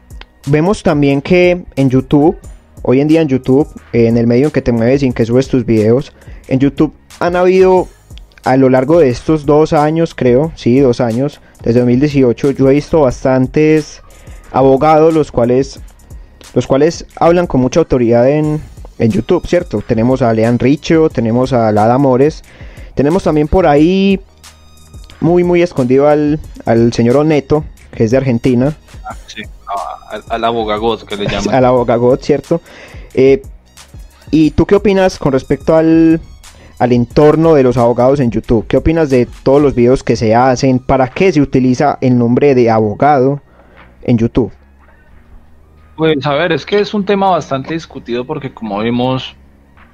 vemos 0.49 0.83
también 0.83 1.23
que 1.23 1.65
en 1.77 1.89
YouTube, 1.89 2.37
hoy 2.83 3.01
en 3.01 3.07
día 3.07 3.23
en 3.23 3.29
YouTube, 3.29 3.69
en 3.93 4.17
el 4.17 4.27
medio 4.27 4.47
en 4.47 4.51
que 4.51 4.61
te 4.61 4.73
mueves 4.73 5.05
y 5.05 5.07
en 5.07 5.13
que 5.13 5.25
subes 5.25 5.47
tus 5.47 5.65
videos, 5.65 6.13
en 6.49 6.59
YouTube 6.59 6.93
han 7.21 7.37
habido 7.37 7.87
a 8.43 8.57
lo 8.57 8.69
largo 8.69 8.99
de 8.99 9.09
estos 9.09 9.47
dos 9.47 9.73
años, 9.73 10.17
creo, 10.17 10.51
sí, 10.57 10.81
dos 10.81 11.01
años, 11.01 11.41
desde 11.63 11.79
2018, 11.79 12.51
yo 12.51 12.69
he 12.69 12.75
visto 12.75 13.03
bastantes 13.03 14.03
abogados 14.51 15.15
los 15.15 15.31
cuales, 15.31 15.79
los 16.55 16.67
cuales 16.67 17.07
hablan 17.15 17.47
con 17.47 17.61
mucha 17.61 17.79
autoridad 17.79 18.29
en, 18.29 18.61
en 18.99 19.11
YouTube, 19.13 19.47
¿cierto? 19.47 19.81
Tenemos 19.87 20.23
a 20.23 20.35
Lean 20.35 20.59
Richo, 20.59 21.09
tenemos 21.09 21.53
a 21.53 21.71
Lada 21.71 21.99
Mores, 21.99 22.43
tenemos 22.97 23.23
también 23.23 23.47
por 23.47 23.69
ahí 23.69 24.21
muy, 25.23 25.45
muy 25.45 25.63
escondido 25.63 26.09
al, 26.09 26.41
al 26.67 26.93
señor 26.93 27.17
Oneto, 27.17 27.65
que 27.93 28.05
es 28.05 28.11
de 28.11 28.19
Argentina. 28.19 28.77
Ah, 29.09 29.17
sí, 29.27 29.43
al, 30.29 30.45
abogagot 30.45 31.05
que 31.05 31.17
le 31.17 31.27
llaman. 31.27 31.55
al 31.55 31.65
abogagot, 31.65 32.21
¿cierto? 32.23 32.61
Eh, 33.15 33.43
¿Y 34.31 34.51
tú 34.51 34.67
qué 34.67 34.75
opinas 34.75 35.19
con 35.19 35.33
respecto 35.33 35.77
al, 35.77 36.21
al 36.79 36.93
entorno 36.93 37.55
de 37.55 37.63
los 37.63 37.77
abogados 37.77 38.21
en 38.21 38.31
YouTube? 38.31 38.67
¿Qué 38.67 38.77
opinas 38.77 39.11
de 39.11 39.27
todos 39.43 39.63
los 39.63 39.75
videos 39.75 40.03
que 40.03 40.17
se 40.17 40.35
hacen? 40.35 40.79
¿Para 40.79 41.09
qué 41.09 41.33
se 41.33 41.41
utiliza 41.41 41.99
el 42.01 42.19
nombre 42.19 42.55
de 42.55 42.71
abogado 42.71 43.41
en 44.03 44.19
YouTube? 44.19 44.53
Pues 45.97 46.25
a 46.27 46.35
ver, 46.35 46.53
es 46.53 46.65
que 46.67 46.81
es 46.81 46.95
un 46.95 47.05
tema 47.05 47.31
bastante 47.31 47.75
discutido 47.75 48.25
porque 48.25 48.53
como 48.53 48.81
vimos, 48.81 49.37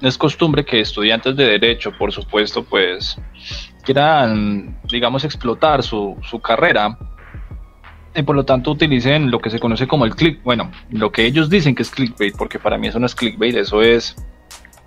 es 0.01 0.17
costumbre 0.17 0.63
que 0.63 0.79
estudiantes 0.79 1.35
de 1.35 1.43
derecho, 1.45 1.91
por 1.97 2.11
supuesto, 2.11 2.63
pues 2.63 3.17
quieran, 3.89 4.77
digamos, 4.87 5.23
explotar 5.23 5.81
su, 5.81 6.15
su 6.21 6.39
carrera 6.39 6.95
y 8.13 8.21
por 8.21 8.35
lo 8.35 8.45
tanto 8.45 8.69
utilicen 8.69 9.31
lo 9.31 9.39
que 9.39 9.49
se 9.49 9.57
conoce 9.57 9.87
como 9.87 10.05
el 10.05 10.15
click, 10.15 10.43
bueno, 10.43 10.69
lo 10.91 11.11
que 11.11 11.25
ellos 11.25 11.49
dicen 11.49 11.73
que 11.73 11.81
es 11.81 11.89
clickbait, 11.89 12.37
porque 12.37 12.59
para 12.59 12.77
mí 12.77 12.85
eso 12.85 12.99
no 12.99 13.07
es 13.07 13.15
clickbait, 13.15 13.55
eso 13.55 13.81
es 13.81 14.15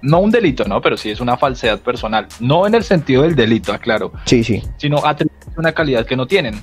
no 0.03 0.21
un 0.21 0.31
delito, 0.31 0.67
¿no? 0.67 0.81
Pero 0.81 0.97
sí 0.97 1.11
es 1.11 1.19
una 1.19 1.37
falsedad 1.37 1.81
personal, 1.81 2.29
no 2.39 2.65
en 2.65 2.77
el 2.77 2.85
sentido 2.85 3.25
del 3.25 3.35
delito, 3.35 3.73
aclaro. 3.73 4.13
Sí, 4.25 4.45
sí. 4.45 4.63
Sino 4.77 5.03
una 5.57 5.73
calidad 5.73 6.07
que 6.07 6.15
no 6.15 6.29
tienen. 6.29 6.63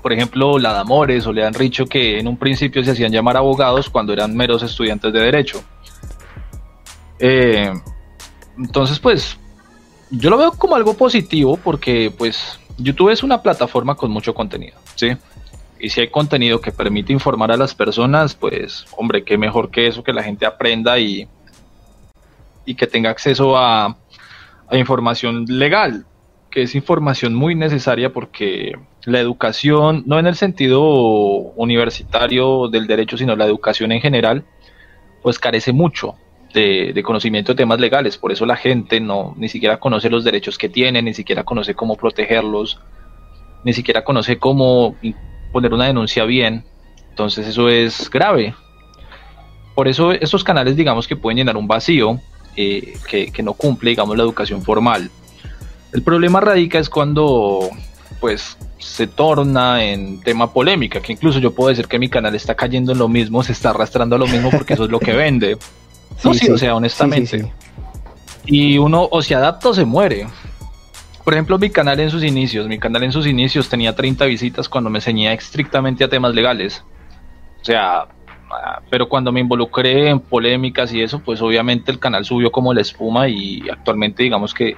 Por 0.00 0.12
ejemplo, 0.12 0.60
la 0.60 0.72
Damores 0.72 1.26
o 1.26 1.32
le 1.32 1.44
han 1.44 1.54
Richo 1.54 1.86
que 1.86 2.20
en 2.20 2.28
un 2.28 2.36
principio 2.36 2.84
se 2.84 2.92
hacían 2.92 3.10
llamar 3.10 3.36
abogados 3.36 3.90
cuando 3.90 4.12
eran 4.12 4.36
meros 4.36 4.62
estudiantes 4.62 5.12
de 5.12 5.18
derecho. 5.18 5.60
Eh, 7.18 7.72
entonces, 8.56 9.00
pues, 9.00 9.36
yo 10.10 10.30
lo 10.30 10.38
veo 10.38 10.52
como 10.52 10.76
algo 10.76 10.94
positivo 10.94 11.56
porque 11.56 12.12
pues 12.16 12.58
YouTube 12.78 13.10
es 13.10 13.22
una 13.22 13.42
plataforma 13.42 13.94
con 13.94 14.10
mucho 14.10 14.34
contenido, 14.34 14.76
¿sí? 14.94 15.16
Y 15.80 15.90
si 15.90 16.00
hay 16.00 16.08
contenido 16.08 16.60
que 16.60 16.72
permite 16.72 17.12
informar 17.12 17.52
a 17.52 17.56
las 17.56 17.74
personas, 17.74 18.34
pues 18.34 18.86
hombre, 18.96 19.24
qué 19.24 19.38
mejor 19.38 19.70
que 19.70 19.86
eso, 19.86 20.02
que 20.02 20.12
la 20.12 20.22
gente 20.22 20.46
aprenda 20.46 20.98
y, 20.98 21.28
y 22.64 22.74
que 22.74 22.86
tenga 22.86 23.10
acceso 23.10 23.56
a, 23.56 23.96
información 24.72 25.46
legal, 25.48 26.04
que 26.50 26.62
es 26.62 26.74
información 26.74 27.34
muy 27.34 27.54
necesaria 27.54 28.12
porque 28.12 28.72
la 29.04 29.18
educación, 29.18 30.02
no 30.04 30.18
en 30.18 30.26
el 30.26 30.34
sentido 30.34 30.82
universitario 30.82 32.68
del 32.68 32.86
derecho, 32.86 33.16
sino 33.16 33.34
la 33.34 33.46
educación 33.46 33.92
en 33.92 34.02
general, 34.02 34.44
pues 35.22 35.38
carece 35.38 35.72
mucho 35.72 36.16
de, 36.54 37.02
conocimiento 37.04 37.52
de 37.52 37.56
temas 37.56 37.80
legales. 37.80 38.18
Por 38.18 38.32
eso 38.32 38.46
la 38.46 38.56
gente 38.56 39.00
no 39.00 39.34
ni 39.36 39.48
siquiera 39.48 39.78
conoce 39.78 40.10
los 40.10 40.24
derechos 40.24 40.58
que 40.58 40.68
tiene, 40.68 41.02
ni 41.02 41.14
siquiera 41.14 41.44
conoce 41.44 41.74
cómo 41.74 41.96
protegerlos, 41.96 42.80
ni 43.64 43.72
siquiera 43.72 44.04
conoce 44.04 44.38
cómo 44.38 44.96
poner 45.52 45.72
una 45.74 45.86
denuncia 45.86 46.24
bien. 46.24 46.64
Entonces 47.10 47.46
eso 47.46 47.68
es 47.68 48.10
grave. 48.10 48.54
Por 49.74 49.88
eso 49.88 50.12
estos 50.12 50.42
canales, 50.42 50.76
digamos 50.76 51.06
que 51.06 51.16
pueden 51.16 51.38
llenar 51.38 51.56
un 51.56 51.68
vacío 51.68 52.20
eh, 52.56 52.94
que, 53.08 53.30
que 53.30 53.42
no 53.42 53.54
cumple, 53.54 53.90
digamos, 53.90 54.16
la 54.16 54.24
educación 54.24 54.62
formal. 54.62 55.10
El 55.92 56.02
problema 56.02 56.40
radica 56.40 56.78
es 56.78 56.90
cuando, 56.90 57.70
pues, 58.20 58.58
se 58.78 59.06
torna 59.06 59.84
en 59.84 60.20
tema 60.20 60.52
polémica, 60.52 61.00
que 61.00 61.12
incluso 61.12 61.38
yo 61.38 61.54
puedo 61.54 61.70
decir 61.70 61.86
que 61.86 61.98
mi 61.98 62.08
canal 62.08 62.34
está 62.34 62.54
cayendo 62.54 62.92
en 62.92 62.98
lo 62.98 63.08
mismo, 63.08 63.42
se 63.44 63.52
está 63.52 63.70
arrastrando 63.70 64.16
a 64.16 64.18
lo 64.18 64.26
mismo 64.26 64.50
porque 64.50 64.74
eso 64.74 64.84
es 64.84 64.90
lo 64.90 65.00
que 65.00 65.12
vende. 65.12 65.56
No, 66.24 66.34
sí, 66.34 66.50
o 66.50 66.58
sea, 66.58 66.74
honestamente. 66.74 67.52
y 68.46 68.78
uno 68.78 69.08
o 69.10 69.22
se 69.22 69.34
adapta 69.34 69.68
o 69.68 69.74
se 69.74 69.84
muere. 69.84 70.26
Por 71.24 71.34
ejemplo, 71.34 71.58
mi 71.58 71.68
canal 71.68 72.00
en 72.00 72.10
sus 72.10 72.24
inicios, 72.24 72.66
mi 72.68 72.78
canal 72.78 73.02
en 73.02 73.12
sus 73.12 73.26
inicios 73.26 73.68
tenía 73.68 73.94
30 73.94 74.24
visitas 74.24 74.68
cuando 74.68 74.88
me 74.88 75.00
ceñía 75.00 75.32
estrictamente 75.34 76.02
a 76.02 76.08
temas 76.08 76.34
legales. 76.34 76.82
O 77.60 77.64
sea, 77.64 78.06
ah, 78.50 78.80
pero 78.90 79.08
cuando 79.10 79.30
me 79.30 79.40
involucré 79.40 80.08
en 80.08 80.20
polémicas 80.20 80.92
y 80.92 81.02
eso, 81.02 81.18
pues 81.18 81.42
obviamente 81.42 81.90
el 81.92 81.98
canal 81.98 82.24
subió 82.24 82.50
como 82.50 82.72
la 82.72 82.80
espuma 82.80 83.28
y 83.28 83.68
actualmente 83.68 84.22
digamos 84.22 84.54
que 84.54 84.76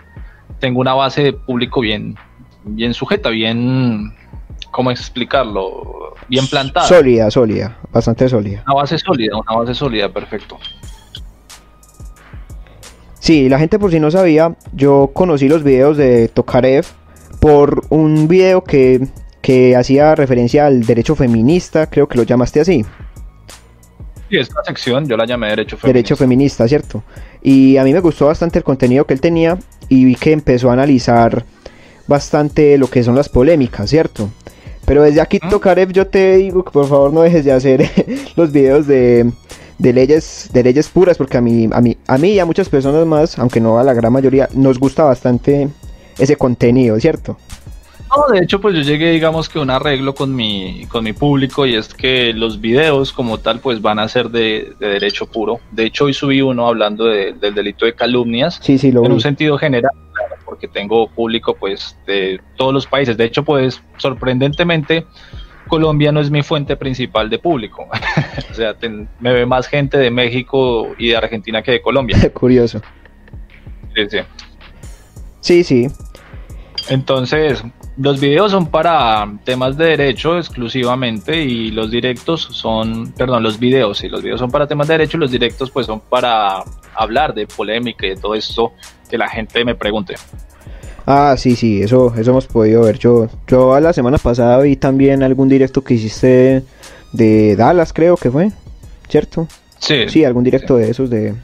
tengo 0.58 0.80
una 0.80 0.94
base 0.94 1.22
de 1.22 1.32
público 1.32 1.80
bien, 1.80 2.16
bien 2.64 2.94
sujeta, 2.94 3.30
bien, 3.30 4.12
¿cómo 4.72 4.90
explicarlo? 4.90 6.14
Bien 6.28 6.46
plantada. 6.48 6.86
Sólida, 6.86 7.30
sólida, 7.30 7.78
bastante 7.92 8.28
sólida. 8.28 8.62
Una 8.66 8.74
base 8.74 8.98
sólida, 8.98 9.36
una 9.36 9.60
base 9.60 9.74
sólida, 9.74 10.08
perfecto. 10.08 10.58
Sí, 13.20 13.50
la 13.50 13.58
gente 13.58 13.78
por 13.78 13.90
si 13.90 14.00
no 14.00 14.10
sabía, 14.10 14.56
yo 14.72 15.10
conocí 15.12 15.46
los 15.46 15.62
videos 15.62 15.98
de 15.98 16.28
Tokarev 16.28 16.86
por 17.38 17.84
un 17.90 18.26
video 18.26 18.64
que, 18.64 19.06
que 19.42 19.76
hacía 19.76 20.14
referencia 20.14 20.66
al 20.66 20.84
derecho 20.84 21.14
feminista, 21.14 21.88
creo 21.88 22.08
que 22.08 22.16
lo 22.16 22.24
llamaste 22.24 22.60
así. 22.60 22.84
Sí, 24.30 24.38
esta 24.38 24.64
sección 24.64 25.06
yo 25.06 25.16
la 25.16 25.26
llamé 25.26 25.48
Derecho 25.48 25.76
Feminista. 25.76 25.86
Derecho 25.88 26.16
Feminista, 26.16 26.68
¿cierto? 26.68 27.02
Y 27.42 27.76
a 27.76 27.84
mí 27.84 27.92
me 27.92 28.00
gustó 28.00 28.26
bastante 28.26 28.58
el 28.58 28.64
contenido 28.64 29.04
que 29.04 29.12
él 29.12 29.20
tenía 29.20 29.58
y 29.88 30.04
vi 30.04 30.14
que 30.14 30.32
empezó 30.32 30.70
a 30.70 30.72
analizar 30.72 31.44
bastante 32.06 32.78
lo 32.78 32.88
que 32.88 33.02
son 33.02 33.16
las 33.16 33.28
polémicas, 33.28 33.90
¿cierto? 33.90 34.30
Pero 34.86 35.02
desde 35.02 35.20
aquí, 35.20 35.40
Tokarev, 35.40 35.92
yo 35.92 36.06
te 36.06 36.36
digo 36.36 36.64
que 36.64 36.70
por 36.70 36.88
favor 36.88 37.12
no 37.12 37.20
dejes 37.20 37.44
de 37.44 37.52
hacer 37.52 37.90
los 38.36 38.50
videos 38.50 38.86
de, 38.86 39.30
de, 39.80 39.92
leyes, 39.92 40.50
de 40.52 40.62
leyes 40.62 40.88
puras, 40.88 41.16
porque 41.16 41.38
a 41.38 41.40
mí, 41.40 41.68
a, 41.72 41.80
mí, 41.80 41.96
a 42.06 42.18
mí 42.18 42.32
y 42.32 42.38
a 42.38 42.44
muchas 42.44 42.68
personas 42.68 43.06
más, 43.06 43.38
aunque 43.38 43.60
no 43.60 43.78
a 43.78 43.84
la 43.84 43.94
gran 43.94 44.12
mayoría, 44.12 44.48
nos 44.52 44.78
gusta 44.78 45.04
bastante 45.04 45.68
ese 46.18 46.36
contenido, 46.36 46.98
¿cierto? 47.00 47.36
No, 48.10 48.32
de 48.32 48.40
hecho, 48.40 48.60
pues 48.60 48.74
yo 48.74 48.82
llegué, 48.82 49.12
digamos 49.12 49.48
que 49.48 49.60
un 49.60 49.70
arreglo 49.70 50.14
con 50.14 50.34
mi, 50.34 50.84
con 50.88 51.04
mi 51.04 51.12
público 51.12 51.64
y 51.64 51.76
es 51.76 51.94
que 51.94 52.32
los 52.32 52.60
videos 52.60 53.12
como 53.12 53.38
tal, 53.38 53.60
pues 53.60 53.80
van 53.80 54.00
a 54.00 54.08
ser 54.08 54.30
de, 54.30 54.72
derecho 54.80 55.26
puro. 55.26 55.60
De 55.70 55.86
hecho, 55.86 56.06
hoy 56.06 56.14
subí 56.14 56.42
uno 56.42 56.66
hablando 56.66 57.04
del 57.04 57.54
delito 57.54 57.86
de 57.86 57.94
calumnias. 57.94 58.58
Sí, 58.62 58.78
sí, 58.78 58.90
lo 58.90 59.04
En 59.04 59.12
un 59.12 59.20
sentido 59.20 59.56
general, 59.58 59.92
porque 60.44 60.66
tengo 60.66 61.08
público, 61.08 61.54
pues, 61.54 61.96
de 62.06 62.40
todos 62.56 62.74
los 62.74 62.86
países. 62.86 63.16
De 63.16 63.24
hecho, 63.24 63.44
pues, 63.44 63.80
sorprendentemente, 63.96 65.06
Colombia 65.70 66.12
no 66.12 66.20
es 66.20 66.30
mi 66.30 66.42
fuente 66.42 66.76
principal 66.76 67.30
de 67.30 67.38
público. 67.38 67.88
o 68.50 68.54
sea, 68.54 68.76
me 69.20 69.32
ve 69.32 69.46
más 69.46 69.68
gente 69.68 69.96
de 69.96 70.10
México 70.10 70.88
y 70.98 71.08
de 71.08 71.16
Argentina 71.16 71.62
que 71.62 71.70
de 71.70 71.80
Colombia. 71.80 72.18
Curioso. 72.34 72.82
Sí, 73.94 74.06
sí. 74.10 74.18
Sí, 75.40 75.64
sí. 75.64 75.88
Entonces, 76.88 77.62
los 77.96 78.20
videos 78.20 78.50
son 78.50 78.66
para 78.66 79.30
temas 79.44 79.76
de 79.76 79.96
derecho 79.96 80.38
exclusivamente 80.38 81.40
y 81.42 81.70
los 81.70 81.90
directos 81.90 82.42
son, 82.50 83.12
perdón, 83.12 83.42
los 83.42 83.58
videos, 83.58 84.02
y 84.02 84.08
los 84.08 84.22
videos 84.22 84.40
son 84.40 84.50
para 84.50 84.66
temas 84.66 84.88
de 84.88 84.94
derecho 84.94 85.16
y 85.16 85.20
los 85.20 85.30
directos 85.30 85.70
pues 85.70 85.86
son 85.86 86.00
para 86.00 86.64
hablar 86.94 87.32
de 87.34 87.46
polémica 87.46 88.06
y 88.06 88.10
de 88.10 88.16
todo 88.16 88.34
esto 88.34 88.72
que 89.08 89.16
la 89.16 89.28
gente 89.28 89.64
me 89.64 89.74
pregunte. 89.74 90.14
Ah, 91.12 91.36
sí, 91.36 91.56
sí, 91.56 91.82
eso, 91.82 92.14
eso 92.16 92.30
hemos 92.30 92.46
podido 92.46 92.82
ver. 92.82 92.96
Yo, 92.96 93.28
yo 93.48 93.74
a 93.74 93.80
la 93.80 93.92
semana 93.92 94.16
pasada 94.16 94.60
vi 94.60 94.76
también 94.76 95.24
algún 95.24 95.48
directo 95.48 95.82
que 95.82 95.94
hiciste 95.94 96.62
de 97.12 97.56
Dallas, 97.56 97.92
creo 97.92 98.16
que 98.16 98.30
fue, 98.30 98.52
¿cierto? 99.08 99.48
Sí. 99.80 100.08
Sí, 100.08 100.24
algún 100.24 100.44
directo 100.44 100.76
de 100.76 100.88
esos 100.88 101.10
de 101.10 101.34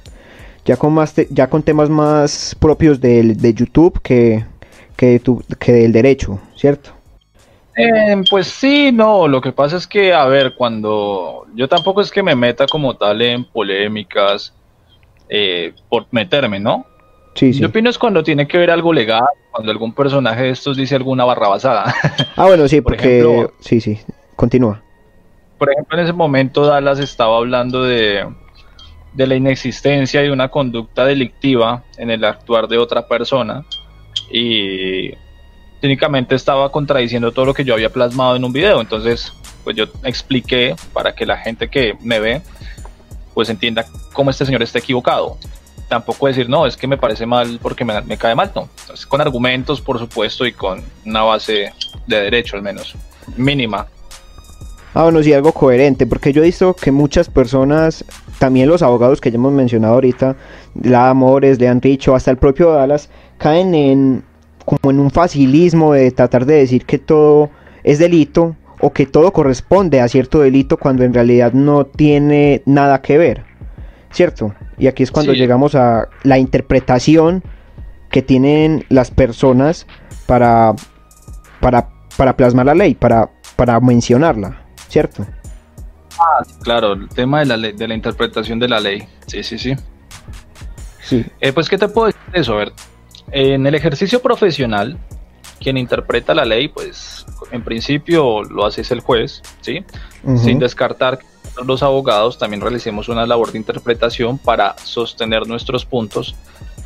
ya 0.64 0.76
con 0.76 0.92
más 0.94 1.16
ya 1.30 1.50
con 1.50 1.64
temas 1.64 1.90
más 1.90 2.56
propios 2.60 3.00
de, 3.00 3.34
de 3.34 3.54
YouTube 3.54 4.00
que, 4.02 4.44
que, 4.96 5.18
tu, 5.18 5.42
que 5.58 5.72
del 5.72 5.90
derecho, 5.90 6.38
¿cierto? 6.54 6.90
Eh, 7.76 8.22
pues 8.30 8.46
sí, 8.46 8.92
no, 8.92 9.26
lo 9.26 9.40
que 9.40 9.50
pasa 9.50 9.78
es 9.78 9.88
que, 9.88 10.14
a 10.14 10.26
ver, 10.26 10.54
cuando 10.54 11.44
yo 11.56 11.68
tampoco 11.68 12.02
es 12.02 12.12
que 12.12 12.22
me 12.22 12.36
meta 12.36 12.66
como 12.68 12.96
tal 12.96 13.20
en 13.20 13.44
polémicas 13.44 14.54
eh, 15.28 15.74
por 15.88 16.06
meterme, 16.12 16.60
¿no? 16.60 16.86
Sí, 17.36 17.52
sí. 17.52 17.60
Yo 17.60 17.68
opino 17.68 17.90
es 17.90 17.98
cuando 17.98 18.24
tiene 18.24 18.48
que 18.48 18.56
ver 18.56 18.70
algo 18.70 18.92
legal, 18.92 19.26
cuando 19.50 19.70
algún 19.70 19.92
personaje 19.92 20.44
de 20.44 20.50
estos 20.50 20.76
dice 20.76 20.96
alguna 20.96 21.24
barrabasada. 21.24 21.94
Ah, 22.34 22.46
bueno, 22.46 22.66
sí, 22.66 22.80
porque... 22.82 23.46
sí, 23.60 23.80
sí, 23.80 24.00
continúa. 24.34 24.82
Por 25.58 25.70
ejemplo, 25.70 25.98
en 25.98 26.04
ese 26.04 26.12
momento 26.12 26.66
Dallas 26.66 26.98
estaba 26.98 27.36
hablando 27.36 27.84
de, 27.84 28.26
de 29.12 29.26
la 29.26 29.34
inexistencia 29.34 30.22
de 30.22 30.30
una 30.30 30.48
conducta 30.48 31.04
delictiva 31.04 31.84
en 31.98 32.10
el 32.10 32.24
actuar 32.24 32.68
de 32.68 32.78
otra 32.78 33.06
persona 33.06 33.64
y 34.30 35.10
técnicamente 35.80 36.34
estaba 36.34 36.70
contradiciendo 36.70 37.32
todo 37.32 37.44
lo 37.44 37.54
que 37.54 37.64
yo 37.64 37.74
había 37.74 37.90
plasmado 37.90 38.36
en 38.36 38.44
un 38.44 38.52
video. 38.52 38.80
Entonces, 38.80 39.32
pues 39.62 39.76
yo 39.76 39.84
expliqué 40.04 40.74
para 40.92 41.14
que 41.14 41.26
la 41.26 41.36
gente 41.36 41.68
que 41.68 41.96
me 42.02 42.18
ve, 42.18 42.42
pues 43.34 43.48
entienda 43.50 43.84
cómo 44.12 44.30
este 44.30 44.46
señor 44.46 44.62
está 44.62 44.78
equivocado. 44.78 45.38
Tampoco 45.88 46.26
decir, 46.26 46.48
no, 46.48 46.66
es 46.66 46.76
que 46.76 46.86
me 46.86 46.96
parece 46.96 47.26
mal 47.26 47.58
porque 47.62 47.84
me, 47.84 48.18
cae 48.18 48.34
mal, 48.34 48.50
no. 48.54 48.68
con 49.08 49.20
argumentos, 49.20 49.80
por 49.80 49.98
supuesto, 49.98 50.46
y 50.46 50.52
con 50.52 50.82
una 51.04 51.22
base 51.22 51.72
de 52.06 52.20
derecho 52.20 52.56
al 52.56 52.62
menos, 52.62 52.94
mínima. 53.36 53.86
Ah, 54.94 55.02
bueno, 55.02 55.22
sí, 55.22 55.32
algo 55.32 55.52
coherente, 55.52 56.06
porque 56.06 56.32
yo 56.32 56.42
he 56.42 56.46
visto 56.46 56.74
que 56.74 56.90
muchas 56.90 57.28
personas, 57.28 58.04
también 58.38 58.68
los 58.68 58.82
abogados 58.82 59.20
que 59.20 59.30
ya 59.30 59.36
hemos 59.36 59.52
mencionado 59.52 59.94
ahorita, 59.94 60.36
la 60.82 61.10
Amores, 61.10 61.60
le 61.60 61.68
han 61.68 61.80
hasta 62.14 62.30
el 62.30 62.38
propio 62.38 62.72
Dallas, 62.72 63.10
caen 63.38 63.74
en 63.74 64.24
como 64.64 64.90
en 64.90 65.00
un 65.00 65.10
facilismo 65.10 65.92
de 65.92 66.10
tratar 66.10 66.44
de 66.44 66.54
decir 66.54 66.84
que 66.84 66.98
todo 66.98 67.50
es 67.84 67.98
delito 67.98 68.56
o 68.80 68.92
que 68.92 69.06
todo 69.06 69.32
corresponde 69.32 70.00
a 70.00 70.08
cierto 70.08 70.40
delito 70.40 70.76
cuando 70.76 71.04
en 71.04 71.14
realidad 71.14 71.52
no 71.52 71.86
tiene 71.86 72.62
nada 72.66 73.00
que 73.00 73.16
ver, 73.16 73.44
¿cierto? 74.10 74.54
Y 74.78 74.86
aquí 74.88 75.02
es 75.02 75.10
cuando 75.10 75.32
llegamos 75.32 75.74
a 75.74 76.08
la 76.22 76.38
interpretación 76.38 77.42
que 78.10 78.22
tienen 78.22 78.84
las 78.88 79.10
personas 79.10 79.86
para, 80.26 80.74
para, 81.60 81.88
para 82.16 82.36
plasmar 82.36 82.66
la 82.66 82.74
ley, 82.74 82.94
para, 82.94 83.30
para 83.56 83.80
mencionarla, 83.80 84.64
¿cierto? 84.88 85.26
Ah, 86.18 86.42
claro, 86.62 86.94
el 86.94 87.08
tema 87.08 87.40
de 87.40 87.46
la, 87.46 87.56
de 87.56 87.88
la 87.88 87.94
interpretación 87.94 88.58
de 88.58 88.68
la 88.68 88.80
ley, 88.80 89.06
sí, 89.26 89.42
sí, 89.42 89.58
sí. 89.58 89.74
Sí. 91.02 91.24
Eh, 91.40 91.52
pues, 91.52 91.68
¿qué 91.68 91.78
te 91.78 91.88
puedo 91.88 92.06
decir 92.06 92.32
de 92.32 92.40
eso? 92.40 92.54
A 92.54 92.56
ver, 92.56 92.72
en 93.32 93.66
el 93.66 93.74
ejercicio 93.74 94.20
profesional, 94.20 94.98
quien 95.60 95.76
interpreta 95.76 96.34
la 96.34 96.44
ley, 96.44 96.68
pues 96.68 97.26
en 97.50 97.62
principio 97.62 98.42
lo 98.44 98.66
hace 98.66 98.82
el 98.92 99.00
juez, 99.00 99.42
¿sí? 99.60 99.84
Sin 100.36 100.58
descartar 100.58 101.18
que 101.18 101.26
los 101.64 101.82
abogados 101.82 102.38
también 102.38 102.60
realicemos 102.60 103.08
una 103.08 103.26
labor 103.26 103.52
de 103.52 103.58
interpretación 103.58 104.38
para 104.38 104.76
sostener 104.78 105.46
nuestros 105.46 105.84
puntos, 105.84 106.34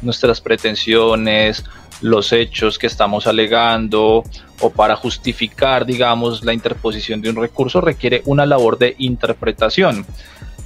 nuestras 0.03 0.41
pretensiones, 0.41 1.65
los 2.01 2.33
hechos 2.33 2.79
que 2.79 2.87
estamos 2.87 3.27
alegando 3.27 4.25
o 4.61 4.71
para 4.71 4.97
justificar, 4.97 5.87
digamos, 5.87 6.45
la 6.45 6.53
interposición 6.53 7.21
de 7.21 7.31
un 7.31 7.37
recurso 7.37 7.81
requiere 7.81 8.23
una 8.27 8.47
labor 8.47 8.79
de 8.79 8.95
interpretación. 8.99 10.07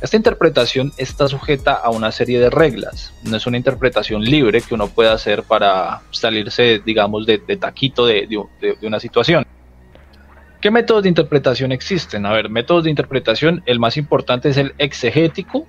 Esta 0.00 0.16
interpretación 0.16 0.92
está 0.98 1.28
sujeta 1.28 1.72
a 1.72 1.90
una 1.90 2.12
serie 2.12 2.38
de 2.38 2.50
reglas, 2.50 3.14
no 3.22 3.36
es 3.36 3.46
una 3.46 3.56
interpretación 3.56 4.22
libre 4.22 4.60
que 4.60 4.74
uno 4.74 4.88
pueda 4.88 5.12
hacer 5.12 5.44
para 5.44 6.02
salirse, 6.10 6.82
digamos, 6.84 7.24
de, 7.24 7.38
taquito 7.38 8.04
de, 8.04 8.28
una 8.82 9.00
situación. 9.00 9.46
¿Qué 10.64 10.70
métodos 10.70 11.02
de 11.02 11.10
interpretación 11.10 11.72
existen? 11.72 12.24
A 12.24 12.32
ver, 12.32 12.48
métodos 12.48 12.84
de 12.84 12.88
interpretación, 12.88 13.62
el 13.66 13.78
más 13.78 13.98
importante 13.98 14.48
es 14.48 14.56
el 14.56 14.72
exegético 14.78 15.66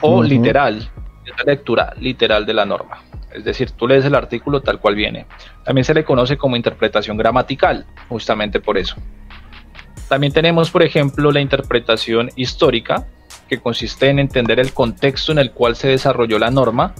o 0.00 0.24
literal, 0.24 0.90
es 1.24 1.32
la 1.38 1.52
lectura 1.52 1.94
literal 2.00 2.44
de 2.44 2.52
la 2.52 2.66
norma. 2.66 3.04
es 3.32 3.44
decir, 3.44 3.70
tú 3.70 3.86
lees 3.86 4.04
el 4.04 4.16
artículo 4.16 4.60
tal 4.60 4.80
cual 4.80 4.96
viene. 4.96 5.26
También 5.64 5.84
se 5.84 5.94
le 5.94 6.02
conoce 6.02 6.36
como 6.36 6.56
interpretación 6.56 7.16
gramatical, 7.16 7.86
justamente 8.08 8.58
por 8.58 8.76
eso. 8.76 8.96
También 10.08 10.32
tenemos, 10.32 10.72
por 10.72 10.82
ejemplo, 10.82 11.30
la 11.30 11.40
interpretación 11.40 12.28
histórica, 12.34 13.06
que 13.48 13.60
consiste 13.60 14.08
en 14.08 14.18
entender 14.18 14.58
el 14.58 14.72
contexto 14.72 15.30
en 15.30 15.38
el 15.38 15.52
cual 15.52 15.76
se 15.76 15.86
desarrolló 15.86 16.40
la 16.40 16.50
norma 16.50 16.92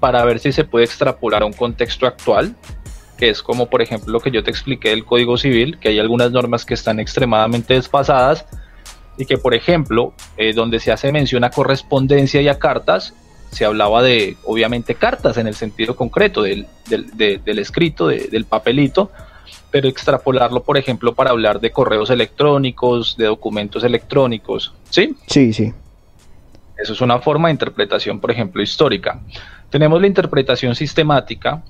para 0.00 0.24
ver 0.24 0.38
si 0.38 0.52
se 0.52 0.64
puede 0.64 0.86
extrapolar 0.86 1.42
a 1.42 1.44
un 1.46 1.52
contexto 1.52 2.06
actual, 2.06 2.56
que 3.16 3.30
es 3.30 3.42
como 3.42 3.66
por 3.66 3.82
ejemplo 3.82 4.12
lo 4.12 4.20
que 4.20 4.30
yo 4.30 4.42
te 4.42 4.50
expliqué 4.50 4.90
del 4.90 5.04
Código 5.04 5.36
Civil, 5.36 5.78
que 5.78 5.88
hay 5.88 5.98
algunas 5.98 6.30
normas 6.30 6.64
que 6.64 6.74
están 6.74 7.00
extremadamente 7.00 7.74
desfasadas 7.74 8.46
y 9.16 9.26
que 9.26 9.38
por 9.38 9.54
ejemplo, 9.54 10.12
eh, 10.36 10.52
donde 10.52 10.80
se 10.80 10.92
hace 10.92 11.12
mención 11.12 11.44
a 11.44 11.50
correspondencia 11.50 12.40
y 12.42 12.48
a 12.48 12.58
cartas, 12.58 13.14
se 13.54 13.64
hablaba 13.64 14.02
de, 14.02 14.36
obviamente, 14.44 14.96
cartas 14.96 15.36
en 15.36 15.46
el 15.46 15.54
sentido 15.54 15.94
concreto 15.94 16.42
del, 16.42 16.66
del, 16.88 17.58
escrito, 17.60 18.08
del 18.08 18.44
papelito, 18.46 19.12
pero 19.70 19.88
extrapolarlo, 19.88 20.64
por 20.64 20.76
ejemplo, 20.76 21.14
para 21.14 21.30
hablar 21.30 21.60
de 21.60 21.70
correos 21.70 22.10
electrónicos, 22.10 23.16
de 23.16 23.26
documentos 23.26 23.84
electrónicos, 23.84 24.74
¿sí? 24.90 25.14
Sí, 25.28 25.52
sí. 25.52 25.72
Eso 26.76 26.92
es 26.92 27.00
una 27.00 27.20
forma 27.20 27.48
de 27.48 27.52
interpretación, 27.52 28.18
por 28.18 28.32
ejemplo, 28.32 28.60
histórica. 28.60 29.20
Tenemos 29.70 30.00
la 30.00 30.08
interpretación 30.08 30.74
sistemática, 30.74 31.62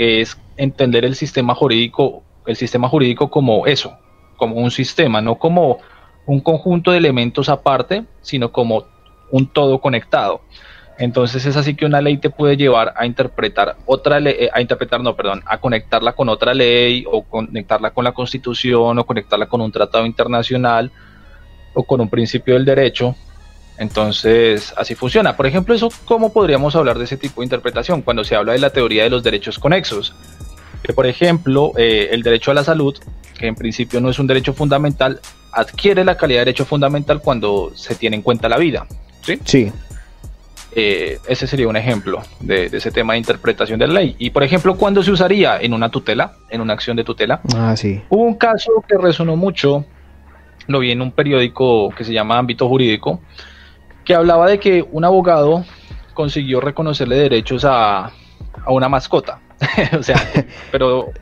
es 0.00 0.38
entender 0.56 1.04
el 1.04 1.14
sistema 1.14 1.54
jurídico, 1.54 2.22
el 2.46 2.56
sistema 2.56 2.88
jurídico 2.88 3.30
como 3.30 3.66
eso, 3.66 3.96
como 4.36 4.56
un 4.56 4.70
sistema, 4.70 5.20
no 5.20 5.36
como 5.36 5.78
un 6.26 6.40
conjunto 6.40 6.90
de 6.90 6.98
elementos 6.98 7.48
aparte, 7.48 8.04
sino 8.22 8.50
como 8.50 8.84
un 9.30 9.46
todo 9.46 9.80
conectado. 9.80 10.40
Entonces 10.98 11.46
es 11.46 11.56
así 11.56 11.74
que 11.74 11.86
una 11.86 12.00
ley 12.02 12.18
te 12.18 12.28
puede 12.28 12.56
llevar 12.56 12.92
a 12.96 13.06
interpretar 13.06 13.76
otra 13.86 14.20
ley, 14.20 14.36
eh, 14.38 14.50
a 14.52 14.60
interpretar, 14.60 15.00
no, 15.00 15.16
perdón, 15.16 15.42
a 15.46 15.58
conectarla 15.58 16.12
con 16.12 16.28
otra 16.28 16.52
ley 16.52 17.04
o 17.10 17.22
conectarla 17.22 17.90
con 17.90 18.04
la 18.04 18.12
constitución 18.12 18.98
o 18.98 19.06
conectarla 19.06 19.46
con 19.46 19.62
un 19.62 19.72
tratado 19.72 20.04
internacional 20.04 20.92
o 21.72 21.84
con 21.84 22.00
un 22.00 22.10
principio 22.10 22.54
del 22.54 22.66
derecho. 22.66 23.14
Entonces 23.80 24.74
así 24.76 24.94
funciona. 24.94 25.36
Por 25.36 25.46
ejemplo, 25.46 25.74
eso, 25.74 25.88
¿cómo 26.04 26.34
podríamos 26.34 26.76
hablar 26.76 26.98
de 26.98 27.04
ese 27.04 27.16
tipo 27.16 27.40
de 27.40 27.46
interpretación 27.46 28.02
cuando 28.02 28.24
se 28.24 28.36
habla 28.36 28.52
de 28.52 28.58
la 28.58 28.68
teoría 28.68 29.04
de 29.04 29.10
los 29.10 29.22
derechos 29.22 29.58
conexos? 29.58 30.14
Que 30.82 30.92
por 30.92 31.06
ejemplo, 31.06 31.72
eh, 31.78 32.10
el 32.12 32.22
derecho 32.22 32.50
a 32.50 32.54
la 32.54 32.62
salud, 32.62 32.94
que 33.38 33.46
en 33.46 33.54
principio 33.54 33.98
no 34.02 34.10
es 34.10 34.18
un 34.18 34.26
derecho 34.26 34.52
fundamental, 34.52 35.18
adquiere 35.50 36.04
la 36.04 36.18
calidad 36.18 36.40
de 36.40 36.44
derecho 36.44 36.66
fundamental 36.66 37.22
cuando 37.22 37.72
se 37.74 37.94
tiene 37.94 38.16
en 38.16 38.22
cuenta 38.22 38.50
la 38.50 38.58
vida. 38.58 38.86
Sí. 39.22 39.38
Sí. 39.44 39.72
Eh, 40.72 41.18
ese 41.26 41.46
sería 41.46 41.66
un 41.66 41.76
ejemplo 41.76 42.22
de, 42.38 42.66
ese 42.66 42.90
tema 42.90 43.14
de 43.14 43.20
interpretación 43.20 43.78
de 43.78 43.86
la 43.86 43.94
ley. 43.94 44.14
Y 44.18 44.28
por 44.28 44.42
ejemplo, 44.42 44.76
¿cuándo 44.76 45.02
se 45.02 45.10
usaría? 45.10 45.58
En 45.58 45.72
una 45.72 45.88
tutela, 45.88 46.34
en 46.50 46.60
una 46.60 46.74
acción 46.74 46.98
de 46.98 47.04
tutela. 47.04 47.40
Ah, 47.56 47.74
sí. 47.78 48.02
Hubo 48.10 48.24
un 48.24 48.34
caso 48.34 48.84
que 48.86 48.98
resonó 48.98 49.36
mucho, 49.36 49.86
lo 50.66 50.80
vi 50.80 50.90
en 50.90 51.00
un 51.00 51.12
periódico 51.12 51.88
que 51.96 52.04
se 52.04 52.12
llama 52.12 52.36
Ámbito 52.36 52.68
Jurídico, 52.68 53.20
que 54.10 54.16
hablaba 54.16 54.48
de 54.48 54.58
que 54.58 54.84
un 54.90 55.04
abogado 55.04 55.64
consiguió 56.14 56.60
reconocerle 56.60 57.14
derechos 57.14 57.64
a, 57.64 58.06
a 58.06 58.72
una 58.72 58.88
mascota. 58.88 59.38
o 59.96 60.02
sea, 60.02 60.20
pero 60.72 61.12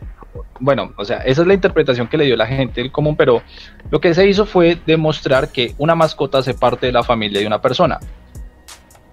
bueno, 0.58 0.94
o 0.96 1.04
sea, 1.04 1.18
esa 1.18 1.42
es 1.42 1.46
la 1.46 1.52
interpretación 1.52 2.08
que 2.08 2.16
le 2.16 2.24
dio 2.24 2.34
la 2.34 2.46
gente 2.46 2.80
el 2.80 2.90
común, 2.90 3.14
pero 3.14 3.42
lo 3.90 4.00
que 4.00 4.14
se 4.14 4.26
hizo 4.26 4.46
fue 4.46 4.78
demostrar 4.86 5.52
que 5.52 5.74
una 5.76 5.94
mascota 5.94 6.38
hace 6.38 6.54
parte 6.54 6.86
de 6.86 6.92
la 6.92 7.02
familia 7.02 7.40
de 7.40 7.46
una 7.46 7.60
persona 7.60 8.00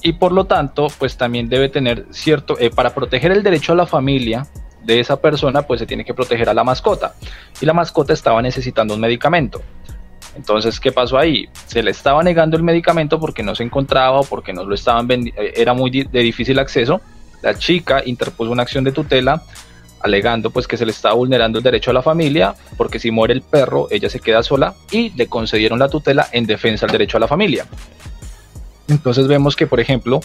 y 0.01 0.13
por 0.13 0.31
lo 0.31 0.45
tanto, 0.45 0.87
pues 0.97 1.17
también 1.17 1.49
debe 1.49 1.67
tener 1.67 2.05
cierto, 2.11 2.57
eh, 2.57 2.69
para 2.69 2.95
proteger 2.95 3.33
el 3.33 3.43
derecho 3.43 3.73
a 3.73 3.75
la 3.75 3.85
familia 3.85 4.47
de 4.85 5.01
esa 5.01 5.19
persona, 5.19 5.63
pues 5.63 5.81
se 5.81 5.85
tiene 5.85 6.05
que 6.05 6.13
proteger 6.13 6.47
a 6.47 6.53
la 6.53 6.63
mascota. 6.63 7.15
Y 7.59 7.65
la 7.65 7.73
mascota 7.73 8.13
estaba 8.13 8.41
necesitando 8.41 8.93
un 8.93 9.01
medicamento. 9.01 9.61
Entonces, 10.35 10.79
¿qué 10.79 10.91
pasó 10.91 11.17
ahí? 11.17 11.47
Se 11.67 11.81
le 11.81 11.91
estaba 11.91 12.21
negando 12.23 12.57
el 12.57 12.63
medicamento 12.63 13.19
porque 13.19 13.43
no 13.43 13.55
se 13.55 13.63
encontraba 13.63 14.19
o 14.19 14.23
porque 14.23 14.53
no 14.53 14.65
lo 14.65 14.75
estaban 14.75 15.07
eh, 15.11 15.53
era 15.55 15.73
muy 15.73 15.89
de 15.89 16.19
difícil 16.19 16.59
acceso. 16.59 17.01
La 17.41 17.57
chica 17.57 18.01
interpuso 18.05 18.51
una 18.51 18.63
acción 18.63 18.83
de 18.83 18.91
tutela 18.91 19.41
alegando 20.01 20.51
pues 20.51 20.67
que 20.67 20.77
se 20.77 20.85
le 20.85 20.91
estaba 20.91 21.15
vulnerando 21.15 21.57
el 21.57 21.63
derecho 21.63 21.89
a 21.89 21.93
la 21.93 22.03
familia, 22.03 22.53
porque 22.77 22.99
si 22.99 23.09
muere 23.09 23.33
el 23.33 23.41
perro, 23.41 23.87
ella 23.89 24.09
se 24.09 24.19
queda 24.19 24.43
sola 24.43 24.75
y 24.91 25.09
le 25.11 25.27
concedieron 25.27 25.79
la 25.79 25.89
tutela 25.89 26.27
en 26.31 26.45
defensa 26.45 26.85
del 26.85 26.91
derecho 26.91 27.17
a 27.17 27.21
la 27.21 27.27
familia. 27.27 27.65
Entonces 28.87 29.27
vemos 29.27 29.55
que, 29.55 29.65
por 29.65 29.79
ejemplo, 29.79 30.19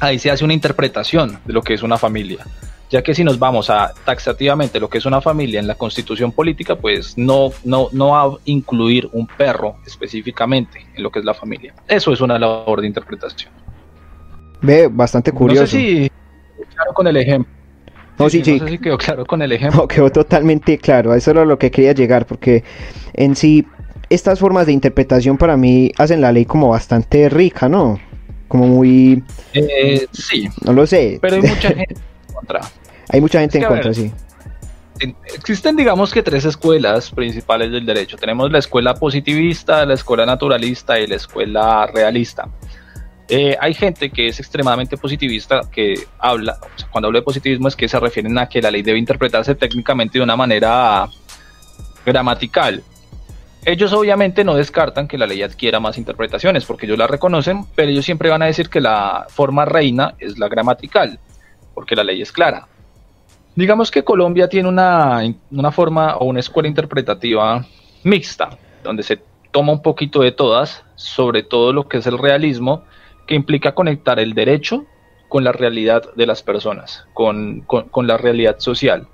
ahí 0.00 0.18
se 0.18 0.30
hace 0.30 0.44
una 0.44 0.54
interpretación 0.54 1.38
de 1.44 1.52
lo 1.52 1.62
que 1.62 1.74
es 1.74 1.82
una 1.82 1.98
familia, 1.98 2.46
ya 2.92 3.02
que 3.02 3.14
si 3.14 3.24
nos 3.24 3.38
vamos 3.38 3.70
a 3.70 3.94
taxativamente 4.04 4.78
lo 4.78 4.90
que 4.90 4.98
es 4.98 5.06
una 5.06 5.22
familia 5.22 5.58
en 5.58 5.66
la 5.66 5.76
constitución 5.76 6.30
política, 6.30 6.76
pues 6.76 7.16
no, 7.16 7.50
no, 7.64 7.88
no 7.92 8.08
va 8.10 8.24
a 8.24 8.30
incluir 8.44 9.08
un 9.12 9.26
perro 9.26 9.76
específicamente 9.86 10.86
en 10.94 11.02
lo 11.02 11.10
que 11.10 11.20
es 11.20 11.24
la 11.24 11.32
familia. 11.32 11.74
Eso 11.88 12.12
es 12.12 12.20
una 12.20 12.38
labor 12.38 12.82
de 12.82 12.88
interpretación. 12.88 13.50
Ve, 14.60 14.88
bastante 14.88 15.32
curioso. 15.32 15.62
No 15.62 15.66
sé 15.66 15.78
si 15.78 16.10
claro 16.74 16.92
con 16.92 17.06
el 17.06 17.16
ejemplo. 17.16 17.50
No, 18.18 18.28
sí, 18.28 18.44
sí. 18.44 18.58
No 18.60 18.66
sé 18.66 18.72
si 18.72 18.78
quedó 18.78 18.98
claro 18.98 19.24
con 19.24 19.40
el 19.40 19.52
ejemplo. 19.52 19.80
No, 19.80 19.88
quedó 19.88 20.12
totalmente 20.12 20.76
claro. 20.76 21.14
Eso 21.14 21.30
era 21.30 21.46
lo 21.46 21.58
que 21.58 21.70
quería 21.70 21.92
llegar, 21.92 22.26
porque 22.26 22.62
en 23.14 23.34
sí 23.34 23.66
estas 24.10 24.38
formas 24.38 24.66
de 24.66 24.72
interpretación 24.72 25.38
para 25.38 25.56
mí 25.56 25.90
hacen 25.96 26.20
la 26.20 26.30
ley 26.30 26.44
como 26.44 26.68
bastante 26.68 27.30
rica, 27.30 27.70
¿no? 27.70 27.98
Como 28.48 28.66
muy... 28.66 29.24
Eh, 29.54 30.06
sí. 30.12 30.46
No 30.62 30.74
lo 30.74 30.86
sé. 30.86 31.18
Pero 31.22 31.36
hay 31.36 31.42
mucha 31.42 31.68
gente 31.68 31.94
en 31.94 32.34
contra. 32.34 32.60
Hay 33.12 33.20
mucha 33.20 33.40
gente 33.40 33.58
en 33.58 33.64
contra, 33.64 33.92
sí. 33.92 34.10
Existen, 35.34 35.76
digamos 35.76 36.12
que 36.12 36.22
tres 36.22 36.44
escuelas 36.44 37.10
principales 37.10 37.70
del 37.72 37.84
derecho. 37.84 38.16
Tenemos 38.16 38.50
la 38.50 38.58
escuela 38.58 38.94
positivista, 38.94 39.84
la 39.84 39.94
escuela 39.94 40.24
naturalista 40.24 40.98
y 40.98 41.06
la 41.06 41.16
escuela 41.16 41.86
realista. 41.86 42.48
Eh, 43.28 43.56
hay 43.60 43.74
gente 43.74 44.10
que 44.10 44.28
es 44.28 44.40
extremadamente 44.40 44.96
positivista, 44.96 45.62
que 45.70 45.94
habla, 46.18 46.58
cuando 46.90 47.08
hablo 47.08 47.18
de 47.18 47.22
positivismo 47.22 47.68
es 47.68 47.76
que 47.76 47.88
se 47.88 47.98
refieren 47.98 48.36
a 48.38 48.48
que 48.48 48.60
la 48.60 48.70
ley 48.70 48.82
debe 48.82 48.98
interpretarse 48.98 49.54
técnicamente 49.54 50.18
de 50.18 50.24
una 50.24 50.36
manera 50.36 51.08
gramatical. 52.04 52.82
Ellos 53.64 53.92
obviamente 53.92 54.44
no 54.44 54.54
descartan 54.54 55.06
que 55.06 55.16
la 55.16 55.26
ley 55.26 55.42
adquiera 55.42 55.80
más 55.80 55.96
interpretaciones 55.96 56.64
porque 56.64 56.86
ellos 56.86 56.98
la 56.98 57.06
reconocen, 57.06 57.64
pero 57.74 57.90
ellos 57.90 58.04
siempre 58.04 58.28
van 58.28 58.42
a 58.42 58.46
decir 58.46 58.68
que 58.68 58.80
la 58.80 59.26
forma 59.28 59.64
reina 59.64 60.14
es 60.18 60.38
la 60.38 60.48
gramatical, 60.48 61.18
porque 61.74 61.94
la 61.94 62.04
ley 62.04 62.22
es 62.22 62.32
clara. 62.32 62.66
Digamos 63.54 63.90
que 63.90 64.02
Colombia 64.02 64.48
tiene 64.48 64.68
una, 64.68 65.22
una 65.50 65.72
forma 65.72 66.16
o 66.16 66.26
una 66.26 66.40
escuela 66.40 66.68
interpretativa 66.68 67.66
mixta, 68.04 68.56
donde 68.82 69.02
se 69.02 69.20
toma 69.50 69.72
un 69.72 69.82
poquito 69.82 70.22
de 70.22 70.32
todas, 70.32 70.82
sobre 70.94 71.42
todo 71.42 71.72
lo 71.72 71.88
que 71.88 71.98
es 71.98 72.06
el 72.06 72.18
realismo, 72.18 72.84
que 73.26 73.34
implica 73.34 73.74
conectar 73.74 74.18
el 74.18 74.34
derecho 74.34 74.86
con 75.28 75.44
la 75.44 75.52
realidad 75.52 76.02
de 76.14 76.26
las 76.26 76.42
personas, 76.42 77.06
con, 77.14 77.60
con 77.62 78.06
la 78.06 78.16
realidad 78.16 78.58
social 78.58 79.08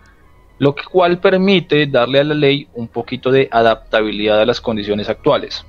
lo 0.58 0.74
cual 0.90 1.18
permite 1.18 1.86
darle 1.86 2.20
a 2.20 2.24
la 2.24 2.34
ley 2.34 2.68
un 2.74 2.88
poquito 2.88 3.30
de 3.30 3.48
adaptabilidad 3.50 4.40
a 4.40 4.46
las 4.46 4.60
condiciones 4.60 5.08
actuales. 5.08 5.64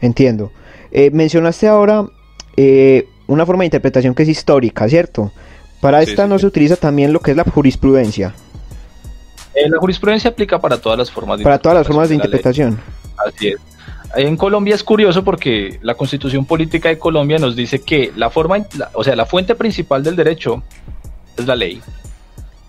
Entiendo. 0.00 0.50
Eh, 0.90 1.10
mencionaste 1.10 1.68
ahora 1.68 2.06
eh, 2.56 3.06
una 3.26 3.46
forma 3.46 3.62
de 3.62 3.66
interpretación 3.66 4.14
que 4.14 4.24
es 4.24 4.28
histórica, 4.28 4.88
¿cierto? 4.88 5.32
Para 5.82 6.00
esta 6.00 6.28
no 6.28 6.38
se 6.38 6.46
utiliza 6.46 6.76
también 6.76 7.12
lo 7.12 7.18
que 7.18 7.32
es 7.32 7.36
la 7.36 7.42
jurisprudencia. 7.42 8.32
Eh, 9.52 9.68
la 9.68 9.78
jurisprudencia 9.78 10.30
aplica 10.30 10.60
para 10.60 10.78
todas 10.78 10.96
las 10.96 11.10
formas 11.10 11.38
de 11.38 11.44
Para 11.44 11.58
todas 11.58 11.78
las 11.78 11.86
formas 11.88 12.08
de 12.08 12.14
interpretación. 12.14 12.78
Así 13.26 13.48
es. 13.48 13.56
En 14.14 14.36
Colombia 14.36 14.76
es 14.76 14.84
curioso 14.84 15.24
porque 15.24 15.80
la 15.82 15.94
Constitución 15.94 16.46
Política 16.46 16.88
de 16.88 17.00
Colombia 17.00 17.38
nos 17.38 17.56
dice 17.56 17.80
que 17.80 18.12
la 18.14 18.30
forma, 18.30 18.58
o 18.92 19.02
sea, 19.02 19.16
la 19.16 19.26
fuente 19.26 19.56
principal 19.56 20.04
del 20.04 20.14
derecho 20.14 20.62
es 21.36 21.46
la 21.48 21.56
ley 21.56 21.82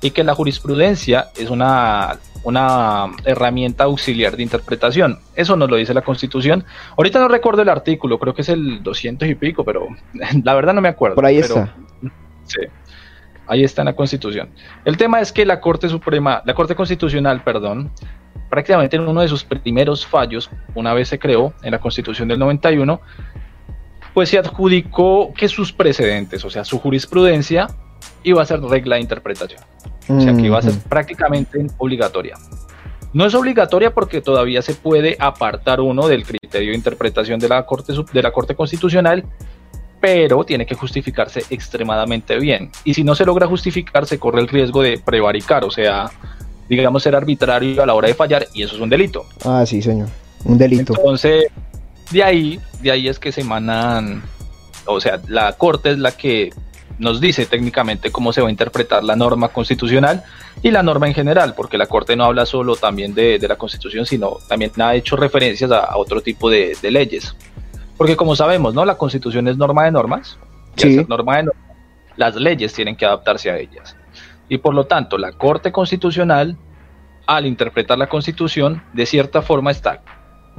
y 0.01 0.09
que 0.09 0.23
la 0.23 0.33
jurisprudencia 0.33 1.27
es 1.37 1.51
una, 1.51 2.17
una 2.43 3.11
herramienta 3.25 3.83
auxiliar 3.83 4.35
de 4.35 4.41
interpretación. 4.41 5.19
Eso 5.35 5.55
nos 5.55 5.69
lo 5.69 5.75
dice 5.75 5.93
la 5.93 6.01
Constitución. 6.01 6.65
Ahorita 6.97 7.19
no 7.19 7.27
recuerdo 7.27 7.61
el 7.61 7.69
artículo, 7.69 8.17
creo 8.17 8.33
que 8.33 8.41
es 8.41 8.49
el 8.49 8.81
200 8.81 9.29
y 9.29 9.35
pico, 9.35 9.63
pero 9.63 9.87
la 10.43 10.53
verdad 10.55 10.73
no 10.73 10.81
me 10.81 10.89
acuerdo. 10.89 11.13
Por 11.13 11.27
ahí 11.27 11.37
está. 11.37 11.75
Sí, 12.47 12.57
ahí 13.47 13.63
está 13.63 13.81
en 13.81 13.87
la 13.87 13.95
Constitución. 13.95 14.49
El 14.85 14.97
tema 14.97 15.19
es 15.21 15.31
que 15.31 15.45
la 15.45 15.59
Corte 15.59 15.89
Suprema, 15.89 16.41
la 16.45 16.53
Corte 16.53 16.75
Constitucional, 16.75 17.43
perdón, 17.43 17.91
prácticamente 18.49 18.95
en 18.95 19.07
uno 19.07 19.21
de 19.21 19.27
sus 19.27 19.43
primeros 19.43 20.05
fallos, 20.05 20.49
una 20.75 20.93
vez 20.93 21.09
se 21.09 21.19
creó 21.19 21.53
en 21.63 21.71
la 21.71 21.79
Constitución 21.79 22.27
del 22.27 22.39
91, 22.39 23.01
pues 24.13 24.29
se 24.29 24.37
adjudicó 24.37 25.33
que 25.33 25.47
sus 25.47 25.73
precedentes, 25.73 26.45
o 26.45 26.49
sea, 26.49 26.63
su 26.63 26.79
jurisprudencia, 26.79 27.67
iba 28.23 28.41
a 28.41 28.45
ser 28.45 28.61
regla 28.61 28.95
de 28.95 29.01
interpretación. 29.01 29.61
O 30.09 30.19
sea 30.19 30.33
que 30.33 30.41
iba 30.41 30.59
a 30.59 30.61
ser 30.61 30.73
prácticamente 30.89 31.65
obligatoria. 31.77 32.35
No 33.13 33.25
es 33.25 33.35
obligatoria 33.35 33.93
porque 33.93 34.21
todavía 34.21 34.61
se 34.61 34.73
puede 34.73 35.15
apartar 35.19 35.79
uno 35.79 36.07
del 36.07 36.25
criterio 36.25 36.71
de 36.71 36.75
interpretación 36.75 37.39
de 37.39 37.47
la 37.47 37.65
Corte, 37.65 37.93
de 38.11 38.21
la 38.21 38.31
corte 38.31 38.55
Constitucional, 38.55 39.23
pero 40.03 40.43
tiene 40.43 40.65
que 40.65 40.75
justificarse 40.75 41.45
extremadamente 41.49 42.37
bien. 42.37 42.69
Y 42.83 42.93
si 42.93 43.05
no 43.05 43.15
se 43.15 43.23
logra 43.23 43.47
justificar, 43.47 44.05
se 44.05 44.19
corre 44.19 44.41
el 44.41 44.49
riesgo 44.49 44.81
de 44.81 44.97
prevaricar, 44.97 45.63
o 45.63 45.71
sea, 45.71 46.11
digamos 46.67 47.03
ser 47.03 47.15
arbitrario 47.15 47.81
a 47.81 47.85
la 47.85 47.93
hora 47.93 48.09
de 48.09 48.13
fallar, 48.13 48.45
y 48.53 48.63
eso 48.63 48.75
es 48.75 48.81
un 48.81 48.89
delito. 48.89 49.25
Ah, 49.45 49.65
sí, 49.65 49.81
señor, 49.81 50.09
un 50.43 50.57
delito. 50.57 50.93
Entonces, 50.97 51.45
de 52.11 52.21
ahí, 52.21 52.59
de 52.81 52.91
ahí 52.91 53.07
es 53.07 53.17
que 53.17 53.31
se 53.31 53.39
emanan, 53.39 54.21
o 54.85 54.99
sea, 54.99 55.21
la 55.29 55.53
Corte 55.53 55.91
es 55.91 55.97
la 55.97 56.11
que 56.11 56.49
nos 56.99 57.21
dice 57.21 57.45
técnicamente 57.45 58.11
cómo 58.11 58.33
se 58.33 58.41
va 58.41 58.49
a 58.49 58.51
interpretar 58.51 59.05
la 59.05 59.15
norma 59.15 59.47
constitucional 59.47 60.21
y 60.61 60.71
la 60.71 60.83
norma 60.83 61.07
en 61.07 61.13
general, 61.13 61.53
porque 61.55 61.77
la 61.77 61.85
Corte 61.85 62.17
no 62.17 62.25
habla 62.25 62.45
solo 62.45 62.75
también 62.75 63.13
de, 63.13 63.39
la 63.39 63.55
Constitución, 63.55 64.05
sino 64.05 64.39
también 64.49 64.73
ha 64.81 64.95
hecho 64.95 65.15
referencias 65.15 65.71
a, 65.71 65.95
otro 65.95 66.19
tipo 66.19 66.49
de, 66.49 66.75
leyes. 66.81 67.33
Porque 68.03 68.17
como 68.17 68.35
sabemos, 68.35 68.73
¿no? 68.73 68.83
La 68.83 68.97
Constitución 68.97 69.47
es 69.47 69.55
norma 69.55 69.85
de 69.85 69.91
normas, 69.91 70.37
y 70.75 71.05
norma 71.07 71.37
de 71.37 71.43
normas, 71.43 71.63
las 72.17 72.35
leyes 72.35 72.73
tienen 72.73 72.97
que 72.97 73.05
adaptarse 73.05 73.49
a 73.49 73.57
ellas. 73.57 73.95
Y 74.49 74.57
por 74.57 74.73
lo 74.73 74.87
tanto, 74.87 75.17
la 75.17 75.31
Corte 75.31 75.71
Constitucional, 75.71 76.57
al 77.27 77.45
interpretar 77.45 77.97
la 77.97 78.07
Constitución, 78.09 78.83
de 78.91 79.05
cierta 79.05 79.41
forma 79.41 79.71
está 79.71 80.01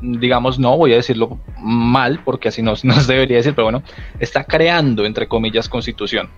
digamos, 0.01 0.59
no, 0.59 0.79
voy 0.79 0.95
a 0.95 0.97
decirlo 0.97 1.39
mal, 1.59 2.21
porque 2.25 2.49
así 2.49 2.63
no, 2.65 2.77
se 2.77 2.87
debería 3.13 3.37
decir, 3.37 3.55
pero 3.55 3.67
bueno, 3.67 3.83
está 4.19 4.45
creando, 4.45 5.05
entre 5.05 5.29
comillas, 5.29 5.69
constitución. 5.69 6.31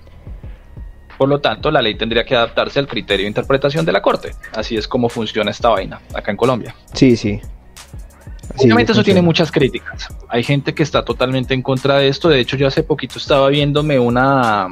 Por 1.17 1.29
lo 1.29 1.41
tanto, 1.41 1.71
la 1.71 1.83
ley 1.83 1.95
tendría 1.95 2.25
que 2.25 2.35
adaptarse 2.35 2.81
al 2.81 2.89
criterio 2.89 3.27
de 3.27 3.29
interpretación 3.29 3.87
de 3.87 3.93
la 3.93 4.03
Corte. 4.03 4.33
Así 4.57 4.77
es 4.77 4.89
como 4.89 5.09
funciona 5.09 5.53
esta 5.53 5.69
vaina 5.69 6.01
acá 6.13 6.33
en 6.33 6.37
Colombia. 6.37 6.75
Sí, 6.95 7.17
sí. 7.17 7.41
Obviamente 8.57 8.93
eso 8.93 9.03
tiene 9.03 9.23
muchas 9.23 9.51
críticas. 9.51 10.09
Hay 10.29 10.43
gente 10.43 10.75
que 10.75 10.83
está 10.83 11.05
totalmente 11.05 11.55
en 11.55 11.63
contra 11.63 11.99
de 11.99 12.09
esto. 12.09 12.29
De 12.29 12.41
hecho, 12.41 12.57
yo 12.57 12.67
hace 12.67 12.83
poquito 12.83 13.19
estaba 13.19 13.49
viéndome 13.49 13.99
una, 13.99 14.69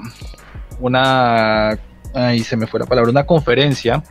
una, 0.80 1.78
ahí 2.14 2.40
se 2.40 2.56
me 2.56 2.66
fue 2.66 2.80
la 2.80 2.87
palabra, 2.87 3.10
una 3.10 3.26
conferencia 3.26 4.02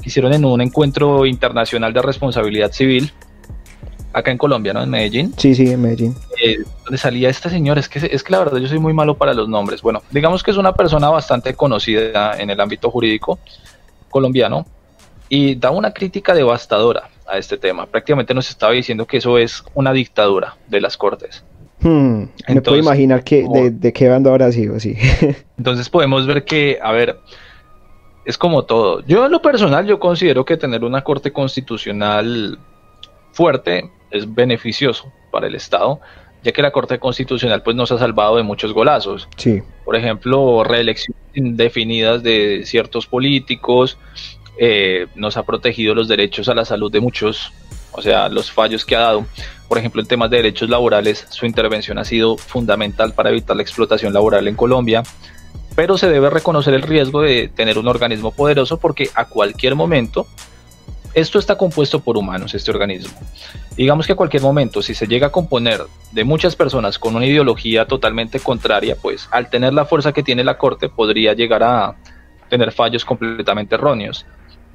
que 0.00 0.08
hicieron 0.08 0.32
en 0.32 0.44
un 0.44 0.60
encuentro 0.60 1.26
internacional 1.26 1.92
de 1.92 2.02
responsabilidad 2.02 2.72
civil 2.72 3.12
acá 4.12 4.30
en 4.30 4.38
Colombia, 4.38 4.72
¿no? 4.72 4.82
En 4.82 4.90
Medellín. 4.90 5.34
Sí, 5.36 5.54
sí, 5.54 5.70
en 5.70 5.80
Medellín. 5.80 6.14
Eh, 6.42 6.58
donde 6.84 6.98
salía 6.98 7.28
este 7.28 7.48
señor, 7.48 7.78
es 7.78 7.88
que, 7.88 8.10
es 8.10 8.22
que 8.22 8.32
la 8.32 8.40
verdad 8.40 8.58
yo 8.58 8.68
soy 8.68 8.78
muy 8.78 8.92
malo 8.92 9.16
para 9.16 9.32
los 9.34 9.48
nombres. 9.48 9.82
Bueno, 9.82 10.02
digamos 10.10 10.42
que 10.42 10.50
es 10.50 10.56
una 10.56 10.74
persona 10.74 11.08
bastante 11.08 11.54
conocida 11.54 12.38
en 12.38 12.50
el 12.50 12.60
ámbito 12.60 12.90
jurídico 12.90 13.38
colombiano 14.10 14.66
y 15.28 15.54
da 15.54 15.70
una 15.70 15.92
crítica 15.92 16.34
devastadora 16.34 17.08
a 17.26 17.38
este 17.38 17.56
tema. 17.56 17.86
Prácticamente 17.86 18.34
nos 18.34 18.48
estaba 18.50 18.72
diciendo 18.72 19.06
que 19.06 19.18
eso 19.18 19.38
es 19.38 19.64
una 19.74 19.92
dictadura 19.92 20.56
de 20.68 20.80
las 20.80 20.96
cortes. 20.96 21.44
Hmm, 21.80 22.24
me 22.48 22.62
puedo 22.62 22.76
imaginar 22.76 23.24
que, 23.24 23.44
de, 23.52 23.70
de, 23.70 23.92
qué 23.92 24.08
bando 24.08 24.30
ahora 24.30 24.52
sigo, 24.52 24.78
sí. 24.78 24.96
entonces 25.58 25.88
podemos 25.88 26.26
ver 26.26 26.44
que, 26.44 26.78
a 26.80 26.92
ver, 26.92 27.18
es 28.24 28.38
como 28.38 28.64
todo. 28.64 29.04
Yo 29.06 29.26
en 29.26 29.32
lo 29.32 29.42
personal, 29.42 29.86
yo 29.86 29.98
considero 29.98 30.44
que 30.44 30.56
tener 30.56 30.84
una 30.84 31.02
corte 31.02 31.32
constitucional 31.32 32.58
fuerte 33.32 33.90
es 34.10 34.32
beneficioso 34.32 35.12
para 35.30 35.46
el 35.46 35.54
Estado, 35.54 36.00
ya 36.44 36.52
que 36.52 36.62
la 36.62 36.70
Corte 36.70 36.98
Constitucional 36.98 37.62
pues, 37.62 37.74
nos 37.74 37.90
ha 37.92 37.98
salvado 37.98 38.36
de 38.36 38.42
muchos 38.42 38.72
golazos. 38.72 39.28
Sí. 39.36 39.62
Por 39.84 39.96
ejemplo, 39.96 40.62
reelecciones 40.64 41.22
indefinidas 41.34 42.22
de 42.22 42.62
ciertos 42.64 43.06
políticos, 43.06 43.98
eh, 44.58 45.06
nos 45.14 45.36
ha 45.36 45.44
protegido 45.44 45.94
los 45.94 46.08
derechos 46.08 46.48
a 46.48 46.54
la 46.54 46.64
salud 46.64 46.90
de 46.90 47.00
muchos, 47.00 47.52
o 47.92 48.02
sea, 48.02 48.28
los 48.28 48.50
fallos 48.50 48.84
que 48.84 48.96
ha 48.96 49.00
dado. 49.00 49.26
Por 49.68 49.78
ejemplo, 49.78 50.02
en 50.02 50.08
temas 50.08 50.30
de 50.30 50.36
derechos 50.38 50.68
laborales, 50.68 51.26
su 51.30 51.46
intervención 51.46 51.98
ha 51.98 52.04
sido 52.04 52.36
fundamental 52.36 53.14
para 53.14 53.30
evitar 53.30 53.56
la 53.56 53.62
explotación 53.62 54.12
laboral 54.12 54.46
en 54.48 54.56
Colombia, 54.56 55.02
pero 55.74 55.96
se 55.96 56.08
debe 56.08 56.28
reconocer 56.30 56.74
el 56.74 56.82
riesgo 56.82 57.22
de 57.22 57.48
tener 57.48 57.78
un 57.78 57.88
organismo 57.88 58.32
poderoso 58.32 58.78
porque 58.78 59.08
a 59.14 59.26
cualquier 59.26 59.74
momento 59.74 60.26
esto 61.14 61.38
está 61.38 61.56
compuesto 61.56 62.00
por 62.00 62.16
humanos, 62.16 62.54
este 62.54 62.70
organismo. 62.70 63.12
Digamos 63.76 64.06
que 64.06 64.12
a 64.12 64.16
cualquier 64.16 64.42
momento, 64.42 64.82
si 64.82 64.94
se 64.94 65.06
llega 65.06 65.28
a 65.28 65.32
componer 65.32 65.82
de 66.10 66.24
muchas 66.24 66.56
personas 66.56 66.98
con 66.98 67.16
una 67.16 67.26
ideología 67.26 67.86
totalmente 67.86 68.40
contraria, 68.40 68.96
pues 69.00 69.28
al 69.30 69.50
tener 69.50 69.74
la 69.74 69.84
fuerza 69.84 70.12
que 70.12 70.22
tiene 70.22 70.44
la 70.44 70.56
Corte 70.56 70.88
podría 70.88 71.34
llegar 71.34 71.62
a 71.62 71.96
tener 72.48 72.72
fallos 72.72 73.04
completamente 73.04 73.74
erróneos. 73.74 74.26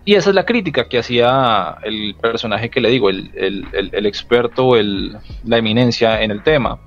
Y 0.08 0.16
esa 0.16 0.30
es 0.30 0.36
la 0.38 0.46
crítica 0.46 0.88
que 0.88 1.00
hacía 1.00 1.80
el 1.84 2.16
personaje 2.16 2.70
que 2.70 2.80
le 2.80 2.90
digo, 2.90 3.10
el, 3.10 3.30
el, 3.36 4.06
experto, 4.06 4.72
la 5.44 5.58
eminencia 5.58 6.22
en 6.22 6.32
el 6.32 6.44
tema. 6.44 6.80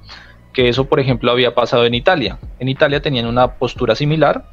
Que 0.54 0.70
eso, 0.70 0.86
por 0.86 1.00
ejemplo, 1.00 1.30
había 1.30 1.54
pasado 1.54 1.84
en 1.84 1.92
Italia. 1.92 2.38
En 2.58 2.70
Italia 2.70 3.02
tenían 3.02 3.26
una 3.26 3.56
postura 3.58 3.94
similar 3.94 4.46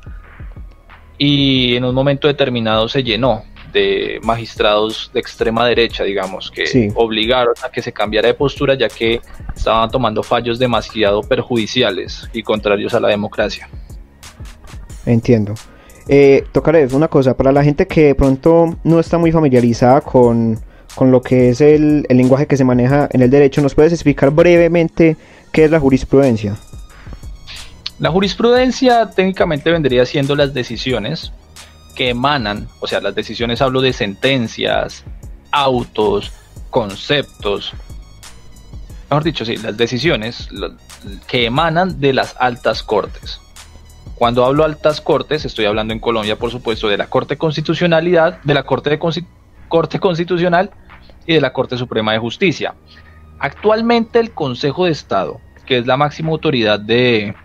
y 1.18 1.78
en 1.78 1.86
un 1.86 1.96
momento 1.96 2.28
determinado 2.28 2.90
se 2.90 3.04
llenó 3.04 3.44
de 3.72 4.20
magistrados 4.22 5.12
de 5.14 5.22
extrema 5.22 5.66
derecha, 5.66 6.04
digamos, 6.04 6.52
que 6.52 6.92
obligaron 6.96 7.56
a 7.64 7.72
que 7.72 7.82
se 7.82 7.94
cambiara 7.94 8.28
de 8.28 8.34
postura 8.34 8.74
ya 8.74 8.90
que 8.90 9.22
estaban 9.56 9.90
tomando 9.90 10.24
fallos 10.24 10.60
demasiado 10.60 11.22
perjudiciales 11.22 12.30
y 12.34 12.44
contrarios 12.44 12.94
a 12.94 13.00
la 13.00 13.08
democracia. 13.08 13.70
Entiendo. 15.06 15.56
Eh, 16.10 16.46
tocaré 16.52 16.88
una 16.88 17.08
cosa, 17.08 17.36
para 17.36 17.52
la 17.52 17.64
gente 17.64 17.88
que 17.88 18.06
de 18.06 18.16
pronto 18.16 18.78
no 18.84 19.00
está 19.00 19.18
muy 19.18 19.32
familiarizada 19.32 20.02
con, 20.02 20.60
lo 21.00 21.22
que 21.22 21.50
es 21.50 21.62
el, 21.62 22.06
el 22.10 22.18
lenguaje 22.18 22.48
que 22.48 22.58
se 22.58 22.64
maneja 22.64 23.08
en 23.12 23.22
el 23.22 23.30
derecho, 23.30 23.62
¿nos 23.62 23.76
puedes 23.76 23.94
explicar 23.94 24.32
brevemente 24.32 25.18
qué 25.52 25.66
es 25.66 25.72
la 25.72 25.80
jurisprudencia? 25.80 26.56
La 28.00 28.12
jurisprudencia 28.12 29.10
técnicamente 29.10 29.72
vendría 29.72 30.06
siendo 30.06 30.36
las 30.36 30.54
decisiones 30.54 31.34
que 31.96 32.10
emanan, 32.10 32.68
o 32.80 32.88
sea, 32.88 33.02
las 33.02 33.16
decisiones 33.16 33.62
hablo 33.62 33.82
de 33.82 33.92
sentencias, 33.92 35.04
autos, 35.52 36.32
conceptos, 36.70 37.74
mejor 39.10 39.24
dicho, 39.24 39.46
sí, 39.46 39.58
las 39.58 39.76
decisiones 39.76 40.50
que 41.28 41.46
emanan 41.46 42.00
de 42.00 42.14
las 42.14 42.36
altas 42.40 42.84
cortes. 42.84 43.40
Cuando 44.18 44.46
hablo 44.46 44.64
altas 44.64 45.00
cortes, 45.00 45.46
estoy 45.46 45.66
hablando 45.66 45.94
en 45.94 46.00
Colombia, 46.00 46.38
por 46.38 46.50
supuesto, 46.50 46.88
de 46.88 46.98
la 46.98 47.08
Corte 47.08 47.38
Constitucionalidad, 47.38 48.42
de 48.42 48.54
la 48.56 48.64
Corte, 48.64 48.90
de 48.90 49.00
Corte 49.68 50.00
Constitucional 50.00 50.72
y 51.28 51.36
de 51.36 51.42
la 51.42 51.54
Corte 51.54 51.78
Suprema 51.78 52.14
de 52.14 52.18
Justicia. 52.18 52.74
Actualmente 53.40 54.20
el 54.20 54.32
Consejo 54.32 54.86
de 54.86 54.92
Estado, 54.92 55.40
que 55.68 55.78
es 55.78 55.86
la 55.86 55.98
máxima 55.98 56.32
autoridad 56.32 56.80
de, 56.80 57.36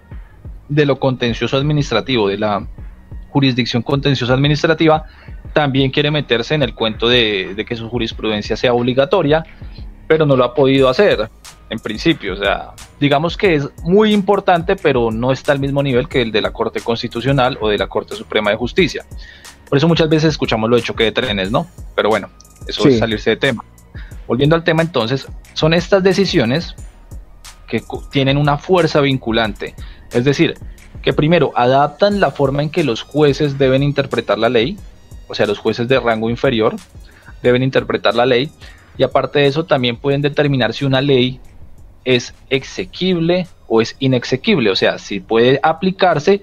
de 0.70 0.86
lo 0.86 0.98
contencioso 0.98 1.58
administrativo, 1.58 2.28
de 2.28 2.38
la 2.38 2.66
jurisdicción 3.28 3.82
contenciosa 3.82 4.32
administrativa, 4.32 5.04
también 5.52 5.90
quiere 5.90 6.10
meterse 6.10 6.54
en 6.54 6.62
el 6.62 6.74
cuento 6.74 7.06
de, 7.06 7.64
que 7.68 7.76
su 7.76 7.90
jurisprudencia 7.90 8.56
sea 8.56 8.72
obligatoria, 8.72 9.44
pero 10.06 10.24
no 10.24 10.36
lo 10.36 10.44
ha 10.44 10.54
podido 10.54 10.88
hacer 10.88 11.28
en 11.72 11.78
principio. 11.78 12.34
O 12.34 12.36
sea, 12.36 12.72
digamos 13.00 13.36
que 13.36 13.54
es 13.54 13.68
muy 13.82 14.12
importante, 14.12 14.76
pero 14.76 15.10
no 15.10 15.32
está 15.32 15.52
al 15.52 15.58
mismo 15.58 15.82
nivel 15.82 16.06
que 16.06 16.20
el 16.20 16.30
de 16.30 16.42
la 16.42 16.52
Corte 16.52 16.80
Constitucional 16.80 17.58
o 17.60 17.68
de 17.68 17.78
la 17.78 17.88
Corte 17.88 18.14
Suprema 18.14 18.50
de 18.50 18.56
Justicia. 18.56 19.04
Por 19.68 19.78
eso 19.78 19.88
muchas 19.88 20.08
veces 20.08 20.30
escuchamos 20.30 20.68
lo 20.68 20.76
de 20.76 20.82
choque 20.82 21.04
de 21.04 21.12
trenes, 21.12 21.50
¿no? 21.50 21.66
Pero 21.96 22.10
bueno, 22.10 22.28
eso 22.68 22.86
es 22.86 22.98
salirse 22.98 23.30
de 23.30 23.36
tema. 23.36 23.64
Volviendo 24.28 24.54
al 24.54 24.64
tema 24.64 24.82
entonces, 24.82 25.26
son 25.54 25.72
estas 25.72 26.02
decisiones 26.02 26.74
que 27.66 27.82
tienen 28.10 28.36
una 28.36 28.58
fuerza 28.58 29.00
vinculante. 29.00 29.74
Es 30.12 30.24
decir, 30.24 30.54
que 31.00 31.14
primero 31.14 31.52
adaptan 31.56 32.20
la 32.20 32.30
forma 32.30 32.62
en 32.62 32.68
que 32.68 32.84
los 32.84 33.02
jueces 33.02 33.56
deben 33.56 33.82
interpretar 33.82 34.38
la 34.38 34.50
ley, 34.50 34.76
o 35.26 35.34
sea, 35.34 35.46
los 35.46 35.58
jueces 35.58 35.88
de 35.88 35.98
rango 35.98 36.28
inferior 36.28 36.76
deben 37.42 37.62
interpretar 37.62 38.14
la 38.14 38.26
ley, 38.26 38.50
y 38.98 39.04
aparte 39.04 39.38
de 39.38 39.46
eso 39.46 39.64
también 39.64 39.96
pueden 39.96 40.20
determinar 40.20 40.74
si 40.74 40.84
una 40.84 41.00
ley 41.00 41.40
es 42.04 42.34
exequible 42.50 43.46
o 43.68 43.80
es 43.80 43.96
inexequible, 43.98 44.70
o 44.70 44.76
sea, 44.76 44.98
si 44.98 45.20
puede 45.20 45.58
aplicarse 45.62 46.42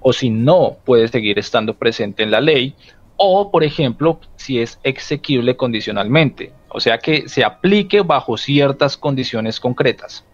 o 0.00 0.12
si 0.12 0.30
no 0.30 0.76
puede 0.84 1.08
seguir 1.08 1.38
estando 1.38 1.74
presente 1.74 2.22
en 2.22 2.30
la 2.30 2.40
ley, 2.40 2.74
o 3.16 3.50
por 3.50 3.64
ejemplo, 3.64 4.20
si 4.36 4.60
es 4.60 4.78
exequible 4.82 5.56
condicionalmente, 5.56 6.52
o 6.68 6.80
sea, 6.80 6.98
que 6.98 7.28
se 7.28 7.44
aplique 7.44 8.02
bajo 8.02 8.36
ciertas 8.36 8.96
condiciones 8.96 9.58
concretas. 9.58 10.24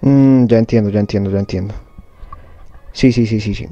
Mm, 0.00 0.46
ya 0.46 0.58
entiendo, 0.58 0.90
ya 0.90 1.00
entiendo, 1.00 1.30
ya 1.30 1.38
entiendo. 1.38 1.74
Sí, 2.92 3.12
sí, 3.12 3.26
sí, 3.26 3.40
sí, 3.40 3.54
sí. 3.54 3.66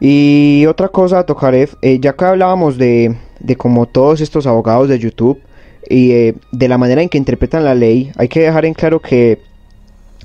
Y 0.00 0.66
otra 0.66 0.88
cosa, 0.88 1.24
Tokarev, 1.24 1.76
eh, 1.82 1.98
ya 2.00 2.14
que 2.14 2.24
hablábamos 2.24 2.78
de, 2.78 3.16
de 3.40 3.56
como 3.56 3.86
todos 3.86 4.20
estos 4.20 4.46
abogados 4.46 4.88
de 4.88 4.98
YouTube 4.98 5.40
y 5.88 6.12
eh, 6.12 6.34
de 6.52 6.68
la 6.68 6.78
manera 6.78 7.02
en 7.02 7.08
que 7.08 7.18
interpretan 7.18 7.64
la 7.64 7.74
ley, 7.74 8.12
hay 8.16 8.28
que 8.28 8.40
dejar 8.40 8.64
en 8.64 8.74
claro 8.74 9.00
que 9.00 9.40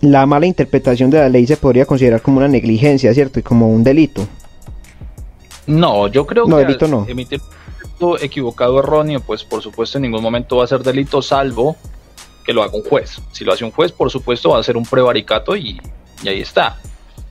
la 0.01 0.25
mala 0.25 0.45
interpretación 0.45 1.09
de 1.09 1.19
la 1.19 1.29
ley 1.29 1.47
se 1.47 1.57
podría 1.57 1.85
considerar 1.85 2.21
como 2.21 2.37
una 2.37 2.47
negligencia, 2.47 3.13
¿cierto? 3.13 3.39
Y 3.39 3.43
como 3.43 3.69
un 3.69 3.83
delito. 3.83 4.27
No, 5.65 6.07
yo 6.07 6.25
creo 6.25 6.45
que 6.45 6.55
delito 6.55 6.87
no. 6.87 7.05
emitir 7.07 7.41
un 7.99 8.17
equivocado 8.21 8.79
erróneo, 8.79 9.21
pues 9.21 9.45
por 9.45 9.61
supuesto 9.61 9.97
en 9.97 10.01
ningún 10.01 10.21
momento 10.21 10.57
va 10.57 10.65
a 10.65 10.67
ser 10.67 10.83
delito, 10.83 11.21
salvo 11.21 11.77
que 12.45 12.51
lo 12.51 12.61
haga 12.61 12.75
un 12.75 12.83
juez. 12.83 13.21
Si 13.31 13.45
lo 13.45 13.53
hace 13.53 13.63
un 13.63 13.71
juez, 13.71 13.93
por 13.93 14.09
supuesto 14.09 14.49
va 14.49 14.59
a 14.59 14.63
ser 14.63 14.75
un 14.75 14.85
prevaricato 14.85 15.55
y 15.55 15.79
y 16.23 16.29
ahí 16.29 16.41
está. 16.41 16.77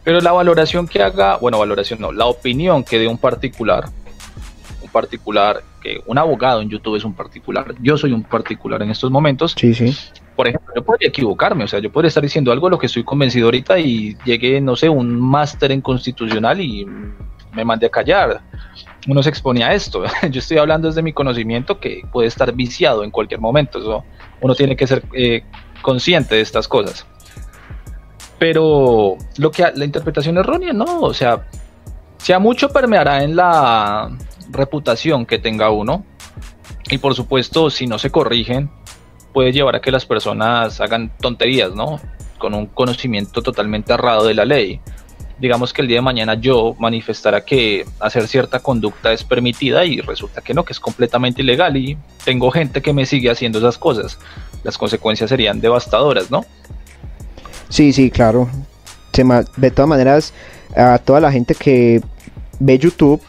Pero 0.04 0.20
la 0.20 0.32
valoración 0.32 0.86
que 0.86 1.02
haga, 1.02 1.36
bueno, 1.36 1.58
valoración 1.58 2.00
no, 2.00 2.12
la 2.12 2.26
opinión 2.26 2.84
que 2.84 2.98
dé 2.98 3.06
un 3.06 3.18
particular, 3.18 3.88
particular, 4.92 5.62
que 5.80 6.00
un 6.06 6.18
abogado 6.18 6.60
en 6.60 6.68
YouTube 6.68 6.96
es 6.96 7.04
un 7.04 7.14
particular, 7.14 7.74
yo 7.80 7.96
soy 7.96 8.12
un 8.12 8.22
particular 8.22 8.82
en 8.82 8.90
estos 8.90 9.10
momentos. 9.10 9.54
Sí, 9.58 9.74
sí. 9.74 9.96
Por 10.36 10.48
ejemplo, 10.48 10.72
yo 10.74 10.84
podría 10.84 11.08
equivocarme, 11.08 11.64
o 11.64 11.68
sea, 11.68 11.80
yo 11.80 11.90
podría 11.90 12.08
estar 12.08 12.22
diciendo 12.22 12.52
algo 12.52 12.68
de 12.68 12.72
lo 12.72 12.78
que 12.78 12.86
estoy 12.86 13.04
convencido 13.04 13.46
ahorita 13.46 13.78
y 13.78 14.16
llegue, 14.24 14.60
no 14.60 14.76
sé, 14.76 14.88
un 14.88 15.18
máster 15.20 15.72
en 15.72 15.80
constitucional 15.80 16.60
y 16.60 16.86
me 17.52 17.64
mandé 17.64 17.86
a 17.86 17.90
callar. 17.90 18.40
Uno 19.08 19.22
se 19.22 19.30
exponía 19.30 19.68
a 19.68 19.74
esto. 19.74 20.04
Yo 20.30 20.38
estoy 20.38 20.58
hablando 20.58 20.88
desde 20.88 21.02
mi 21.02 21.12
conocimiento 21.12 21.80
que 21.80 22.02
puede 22.12 22.28
estar 22.28 22.52
viciado 22.52 23.02
en 23.02 23.10
cualquier 23.10 23.40
momento. 23.40 23.78
Eso, 23.78 24.04
uno 24.40 24.54
tiene 24.54 24.76
que 24.76 24.86
ser 24.86 25.02
eh, 25.12 25.42
consciente 25.82 26.36
de 26.36 26.40
estas 26.40 26.68
cosas 26.68 27.06
pero 28.42 29.18
lo 29.36 29.52
que 29.52 29.62
la 29.72 29.84
interpretación 29.84 30.36
errónea 30.36 30.72
no, 30.72 31.02
o 31.02 31.14
sea, 31.14 31.46
sea 32.16 32.40
mucho 32.40 32.70
permeará 32.70 33.22
en 33.22 33.36
la 33.36 34.10
reputación 34.52 35.26
que 35.26 35.38
tenga 35.38 35.70
uno 35.70 36.04
y 36.90 36.98
por 36.98 37.14
supuesto 37.14 37.70
si 37.70 37.86
no 37.86 37.98
se 37.98 38.10
corrigen 38.10 38.70
puede 39.32 39.52
llevar 39.52 39.76
a 39.76 39.80
que 39.80 39.90
las 39.90 40.04
personas 40.04 40.80
hagan 40.80 41.10
tonterías, 41.18 41.74
¿no? 41.74 42.00
Con 42.38 42.54
un 42.54 42.66
conocimiento 42.66 43.42
totalmente 43.42 43.92
errado 43.92 44.26
de 44.26 44.34
la 44.34 44.44
ley. 44.44 44.80
Digamos 45.38 45.72
que 45.72 45.82
el 45.82 45.88
día 45.88 45.98
de 45.98 46.02
mañana 46.02 46.34
yo 46.34 46.76
manifestara 46.78 47.44
que 47.44 47.84
hacer 47.98 48.28
cierta 48.28 48.60
conducta 48.60 49.12
es 49.12 49.24
permitida 49.24 49.84
y 49.84 50.00
resulta 50.00 50.40
que 50.40 50.54
no, 50.54 50.64
que 50.64 50.72
es 50.72 50.80
completamente 50.80 51.42
ilegal 51.42 51.76
y 51.76 51.96
tengo 52.24 52.50
gente 52.50 52.82
que 52.82 52.92
me 52.92 53.06
sigue 53.06 53.30
haciendo 53.30 53.58
esas 53.58 53.78
cosas. 53.78 54.18
Las 54.62 54.78
consecuencias 54.78 55.30
serían 55.30 55.60
devastadoras, 55.60 56.30
¿no? 56.30 56.44
Sí, 57.70 57.92
sí, 57.92 58.10
claro. 58.10 58.48
de 59.56 59.70
todas 59.70 59.88
maneras, 59.88 60.34
a 60.76 60.98
toda 60.98 61.20
la 61.20 61.32
gente 61.32 61.54
que 61.54 62.02
ve 62.60 62.78
YouTube 62.78 63.20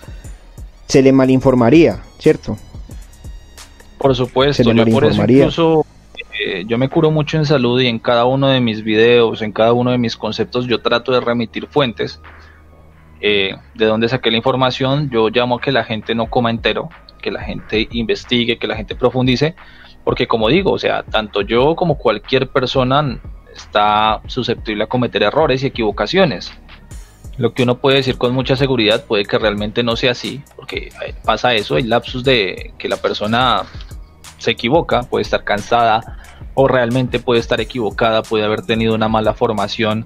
se 0.94 1.02
le 1.02 1.12
malinformaría, 1.12 2.04
¿cierto? 2.20 2.56
Por 3.98 4.16
supuesto, 4.16 4.72
yo 4.72 4.86
por 4.86 5.06
eso 5.06 5.24
incluso 5.24 5.86
eh, 6.40 6.66
yo 6.68 6.78
me 6.78 6.88
curo 6.88 7.10
mucho 7.10 7.36
en 7.38 7.48
salud 7.48 7.82
y 7.82 7.88
en 7.88 7.98
cada 7.98 8.26
uno 8.26 8.50
de 8.50 8.60
mis 8.60 8.84
videos, 8.84 9.42
en 9.42 9.52
cada 9.52 9.74
uno 9.74 9.90
de 9.90 9.98
mis 9.98 10.16
conceptos, 10.16 10.68
yo 10.68 10.84
trato 10.84 11.12
de 11.12 11.20
remitir 11.20 11.66
fuentes. 11.66 12.22
Eh, 13.22 13.56
de 13.74 13.86
dónde 13.88 14.08
saqué 14.08 14.30
la 14.30 14.38
información, 14.38 15.10
yo 15.10 15.30
llamo 15.30 15.56
a 15.56 15.62
que 15.62 15.72
la 15.72 15.84
gente 15.84 16.14
no 16.14 16.28
coma 16.28 16.52
entero, 16.52 16.90
que 17.24 17.32
la 17.32 17.42
gente 17.42 17.88
investigue, 17.90 18.60
que 18.60 18.68
la 18.68 18.76
gente 18.76 18.94
profundice, 18.94 19.56
porque 20.04 20.28
como 20.28 20.48
digo, 20.48 20.74
o 20.74 20.78
sea, 20.78 21.02
tanto 21.02 21.42
yo 21.42 21.76
como 21.76 21.98
cualquier 21.98 22.50
persona 22.50 23.20
está 23.52 24.22
susceptible 24.28 24.84
a 24.84 24.88
cometer 24.88 25.24
errores 25.24 25.64
y 25.64 25.66
equivocaciones. 25.66 26.54
Lo 27.38 27.54
que 27.54 27.64
uno 27.64 27.80
puede 27.80 27.98
decir 27.98 28.18
con 28.18 28.34
mucha 28.34 28.56
seguridad 28.56 29.06
puede 29.06 29.26
que 29.26 29.40
realmente 29.40 29.82
no 29.82 29.96
sea 29.96 30.12
así, 30.12 30.42
porque 30.56 30.90
pasa 31.24 31.54
eso, 31.56 31.76
hay 31.76 31.84
lapsus 31.84 32.24
de 32.24 32.74
que 32.78 32.88
la 32.88 32.98
persona 32.98 33.64
se 34.38 34.52
equivoca, 34.52 35.04
puede 35.04 35.24
estar 35.24 35.44
cansada 35.44 36.20
o 36.54 36.68
realmente 36.68 37.20
puede 37.20 37.40
estar 37.40 37.60
equivocada, 37.60 38.22
puede 38.22 38.44
haber 38.44 38.62
tenido 38.62 38.94
una 38.94 39.08
mala 39.08 39.34
formación 39.34 40.06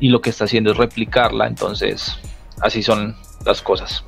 y 0.00 0.08
lo 0.08 0.20
que 0.20 0.30
está 0.30 0.44
haciendo 0.44 0.72
es 0.72 0.76
replicarla, 0.76 1.46
entonces 1.46 2.18
así 2.60 2.82
son 2.82 3.14
las 3.44 3.62
cosas. 3.62 4.02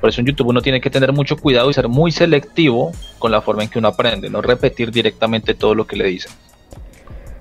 Por 0.00 0.08
eso 0.08 0.20
en 0.20 0.26
YouTube 0.26 0.48
uno 0.48 0.60
tiene 0.60 0.80
que 0.80 0.90
tener 0.90 1.12
mucho 1.12 1.36
cuidado 1.36 1.70
y 1.70 1.74
ser 1.74 1.86
muy 1.86 2.10
selectivo 2.10 2.90
con 3.20 3.30
la 3.30 3.40
forma 3.40 3.62
en 3.62 3.68
que 3.68 3.78
uno 3.78 3.86
aprende, 3.86 4.28
no 4.28 4.42
repetir 4.42 4.90
directamente 4.90 5.54
todo 5.54 5.76
lo 5.76 5.86
que 5.86 5.94
le 5.94 6.06
dicen. 6.08 6.32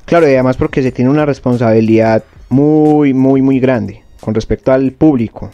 Claro, 0.05 0.29
y 0.29 0.33
además 0.33 0.57
porque 0.57 0.83
se 0.83 0.91
tiene 0.91 1.09
una 1.09 1.25
responsabilidad 1.25 2.23
muy, 2.49 3.15
muy, 3.15 3.41
muy 3.41 3.59
grande 3.59 4.03
con 4.21 4.33
respecto 4.33 4.71
al 4.71 4.91
público. 4.91 5.49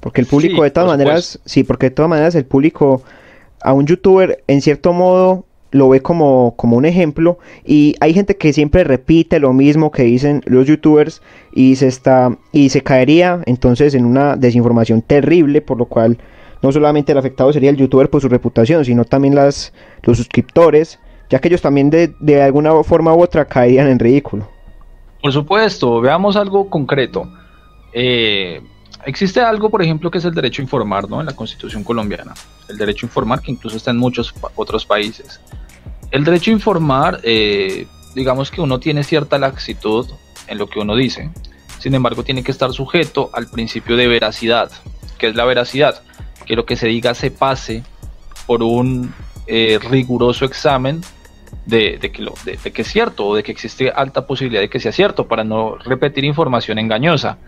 Porque 0.00 0.20
el 0.20 0.26
público 0.26 0.62
de 0.62 0.70
todas 0.70 0.88
maneras, 0.88 1.38
sí, 1.44 1.64
porque 1.64 1.86
de 1.86 1.90
todas 1.90 2.08
maneras 2.08 2.34
el 2.34 2.44
público 2.46 3.02
a 3.60 3.72
un 3.72 3.86
youtuber 3.86 4.42
en 4.46 4.62
cierto 4.62 4.92
modo 4.92 5.44
lo 5.72 5.88
ve 5.88 6.00
como, 6.00 6.54
como 6.56 6.76
un 6.76 6.84
ejemplo 6.84 7.38
y 7.64 7.96
hay 8.00 8.14
gente 8.14 8.36
que 8.36 8.52
siempre 8.52 8.84
repite 8.84 9.40
lo 9.40 9.52
mismo 9.52 9.90
que 9.90 10.04
dicen 10.04 10.42
los 10.46 10.66
youtubers 10.66 11.20
y 11.52 11.76
se 11.76 11.88
está 11.88 12.38
y 12.52 12.68
se 12.68 12.82
caería 12.82 13.42
entonces 13.46 13.94
en 13.94 14.06
una 14.06 14.36
desinformación 14.36 15.02
terrible 15.02 15.60
por 15.60 15.76
lo 15.76 15.86
cual 15.86 16.18
no 16.62 16.70
solamente 16.70 17.12
el 17.12 17.18
afectado 17.18 17.52
sería 17.52 17.70
el 17.70 17.76
youtuber 17.76 18.08
por 18.08 18.22
su 18.22 18.28
reputación 18.28 18.84
sino 18.84 19.04
también 19.04 19.34
las 19.34 19.72
los 20.04 20.16
suscriptores 20.16 21.00
ya 21.28 21.40
que 21.40 21.48
ellos 21.48 21.62
también 21.62 21.90
de, 21.90 22.42
alguna 22.42 22.82
forma 22.84 23.14
u 23.14 23.22
otra 23.22 23.44
caerían 23.44 23.88
en 23.88 23.98
ridículo. 23.98 24.46
Por 25.22 25.32
supuesto, 25.32 26.00
veamos 26.00 26.36
algo 26.36 26.68
concreto. 26.70 27.28
Eh, 27.98 28.60
existe 29.06 29.40
algo, 29.40 29.70
por 29.70 29.82
ejemplo, 29.82 30.10
que 30.10 30.18
es 30.18 30.24
el 30.26 30.34
derecho 30.34 30.60
a 30.60 30.64
informar, 30.64 31.08
¿no? 31.08 31.20
En 31.20 31.26
la 31.26 31.34
Constitución 31.34 31.82
colombiana. 31.82 32.34
El 32.68 32.76
derecho 32.76 33.06
a 33.06 33.08
informar, 33.08 33.40
que 33.40 33.50
incluso 33.50 33.78
está 33.78 33.90
en 33.90 33.96
muchos 33.96 34.34
otros 34.54 34.84
países. 34.84 35.40
El 36.10 36.22
derecho 36.22 36.50
a 36.50 36.54
informar, 36.54 37.20
eh, 37.22 37.86
digamos 38.14 38.50
que 38.50 38.60
uno 38.60 38.78
tiene 38.78 39.02
cierta 39.02 39.38
laxitud 39.38 40.06
en 40.46 40.58
lo 40.58 40.66
que 40.66 40.78
uno 40.78 40.94
dice. 40.94 41.30
Sin 41.78 41.94
embargo, 41.94 42.22
tiene 42.22 42.44
que 42.44 42.52
estar 42.52 42.70
sujeto 42.74 43.30
al 43.32 43.48
principio 43.48 43.96
de 43.96 44.06
veracidad. 44.08 44.70
¿Qué 45.16 45.28
es 45.28 45.34
la 45.34 45.46
veracidad? 45.46 46.02
Que 46.44 46.54
lo 46.54 46.66
que 46.66 46.76
se 46.76 46.88
diga 46.88 47.14
se 47.14 47.30
pase 47.30 47.82
por 48.46 48.62
un 48.62 49.14
eh, 49.46 49.78
riguroso 49.82 50.44
examen 50.44 51.00
de, 51.66 51.98
que 51.98 52.22
lo, 52.22 52.34
de, 52.44 52.56
que 52.56 52.82
es 52.82 52.88
cierto 52.88 53.26
o 53.26 53.34
de 53.34 53.42
que 53.42 53.52
existe 53.52 53.90
alta 53.90 54.26
posibilidad 54.26 54.60
de 54.60 54.68
que 54.68 54.80
sea 54.80 54.92
cierto 54.92 55.26
para 55.26 55.44
no 55.44 55.76
repetir 55.76 56.24
información 56.24 56.78
engañosa, 56.78 57.38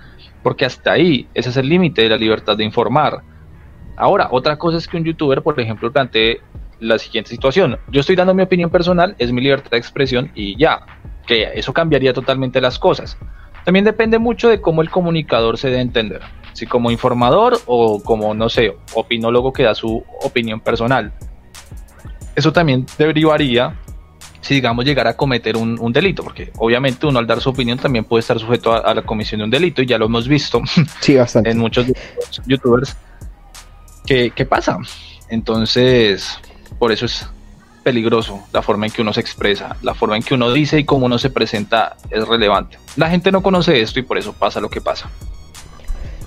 porque 0.43 0.65
hasta 0.65 0.93
ahí 0.93 1.29
ese 1.35 1.51
es 1.51 1.57
el 1.57 1.69
límite 1.69 2.03
de 2.03 2.09
la 2.09 2.17
libertad 2.17 2.57
de 2.57 2.65
informar. 2.65 3.23
Ahora, 3.97 4.29
otra 4.31 4.57
cosa 4.57 4.79
es 4.79 4.87
que 4.87 4.97
un 4.97 5.05
youtuber, 5.05 5.43
por 5.43 5.59
ejemplo, 5.61 5.93
plantee 5.93 6.41
la 6.81 6.99
siguiente 6.99 7.31
situación. 7.31 7.79
Yo 7.91 8.01
estoy 8.01 8.17
dando 8.17 8.35
mi 8.35 8.43
opinión 8.43 8.71
personal, 8.71 9.17
es 9.19 9.33
mi 9.33 9.41
libertad 9.41 9.73
de 9.73 9.79
expresión 9.79 10.31
y 10.35 10.57
ya, 10.57 10.87
que 11.27 11.51
eso 11.55 11.73
cambiaría 11.73 12.13
totalmente 12.13 12.61
las 12.61 12.79
cosas. 12.79 13.19
También 13.65 13.85
depende 13.85 14.19
mucho 14.19 14.49
de 14.49 14.61
cómo 14.61 14.83
el 14.83 14.91
comunicador 14.91 15.59
se 15.59 15.71
dé 15.71 15.79
a 15.79 15.83
entender, 15.83 16.21
si 16.53 16.67
como 16.67 16.91
informador 16.91 17.59
o 17.67 18.03
como, 18.03 18.33
no 18.35 18.49
sé, 18.49 18.77
opinólogo 18.95 19.53
que 19.53 19.65
da 19.65 19.75
su 19.75 20.05
opinión 20.23 20.61
personal. 20.61 21.13
Eso 22.37 22.53
también 22.53 22.87
derivaría 22.97 23.75
si 24.41 24.55
digamos 24.55 24.85
llegar 24.85 25.07
a 25.07 25.17
cometer 25.17 25.57
un, 25.57 25.93
delito, 25.93 26.23
porque 26.23 26.53
obviamente 26.59 27.07
uno 27.07 27.19
al 27.19 27.27
dar 27.27 27.41
su 27.41 27.51
opinión 27.51 27.79
también 27.79 28.05
puede 28.05 28.21
estar 28.21 28.39
sujeto 28.39 28.73
a, 28.73 28.95
la 28.95 29.03
comisión 29.03 29.41
de 29.41 29.45
un 29.45 29.51
delito 29.51 29.83
y 29.83 29.87
ya 29.87 29.99
lo 29.99 30.07
hemos 30.07 30.29
visto 30.29 30.63
sí, 31.01 31.17
bastante. 31.17 31.51
en 31.51 31.59
muchos 31.59 31.87
youtubers 32.47 32.97
que, 34.07 34.47
pasa. 34.49 34.79
Entonces, 35.29 36.39
por 36.79 36.93
eso 36.93 37.05
es 37.07 37.27
peligroso 37.83 38.43
la 38.53 38.63
forma 38.63 38.87
en 38.87 38.93
que 38.93 39.03
uno 39.03 39.13
se 39.13 39.21
expresa, 39.21 39.77
la 39.83 39.95
forma 39.95 40.17
en 40.17 40.23
que 40.23 40.35
uno 40.35 40.53
dice 40.53 40.79
y 40.79 40.85
cómo 40.85 41.07
uno 41.07 41.19
se 41.19 41.31
presenta 41.31 41.97
es 42.11 42.27
relevante. 42.27 42.79
La 42.97 43.11
gente 43.11 43.31
no 43.33 43.43
conoce 43.43 43.81
esto 43.81 43.99
y 43.99 44.03
por 44.03 44.19
eso 44.19 44.33
pasa 44.33 44.61
lo 44.61 44.71
que 44.71 44.81
pasa. 44.81 45.11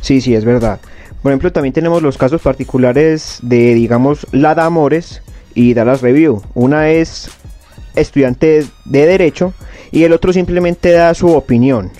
Sí, 0.02 0.22
sí, 0.22 0.36
es 0.36 0.46
verdad. 0.46 0.80
Por 1.22 1.32
ejemplo, 1.32 1.52
también 1.52 1.74
tenemos 1.74 2.02
los 2.02 2.18
casos 2.18 2.42
particulares 2.42 3.40
de, 3.44 3.76
digamos, 3.76 4.26
Lada 4.32 4.66
Amores 4.66 5.22
y 5.54 5.74
Dallas 5.74 6.02
Review. 6.02 6.42
Una 6.56 6.90
es 6.90 7.30
estudiante 7.96 8.66
de 8.86 9.06
derecho 9.06 9.54
y 9.92 10.04
el 10.04 10.14
otro 10.14 10.34
simplemente 10.34 10.92
da 10.92 11.14
su 11.14 11.28
opinión. 11.28 11.92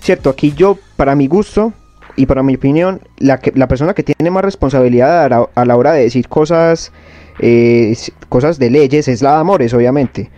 Cierto, 0.00 0.30
aquí 0.30 0.52
yo, 0.56 0.78
para 0.96 1.14
mi 1.14 1.26
gusto 1.26 1.72
y 2.16 2.26
para 2.26 2.42
mi 2.42 2.56
opinión, 2.56 3.00
la, 3.18 3.38
que, 3.38 3.52
la 3.54 3.68
persona 3.68 3.94
que 3.94 4.02
tiene 4.02 4.30
más 4.30 4.44
responsabilidad 4.44 5.48
a 5.54 5.64
la, 5.64 5.76
hora 5.76 5.92
de 5.92 6.02
decir 6.02 6.28
cosas, 6.28 6.92
eh, 7.38 7.96
cosas 8.28 8.58
de 8.58 8.70
leyes 8.70 9.08
es 9.08 9.22
la 9.22 9.34
de 9.34 9.40
Amores, 9.40 9.72
obviamente. 9.72 10.30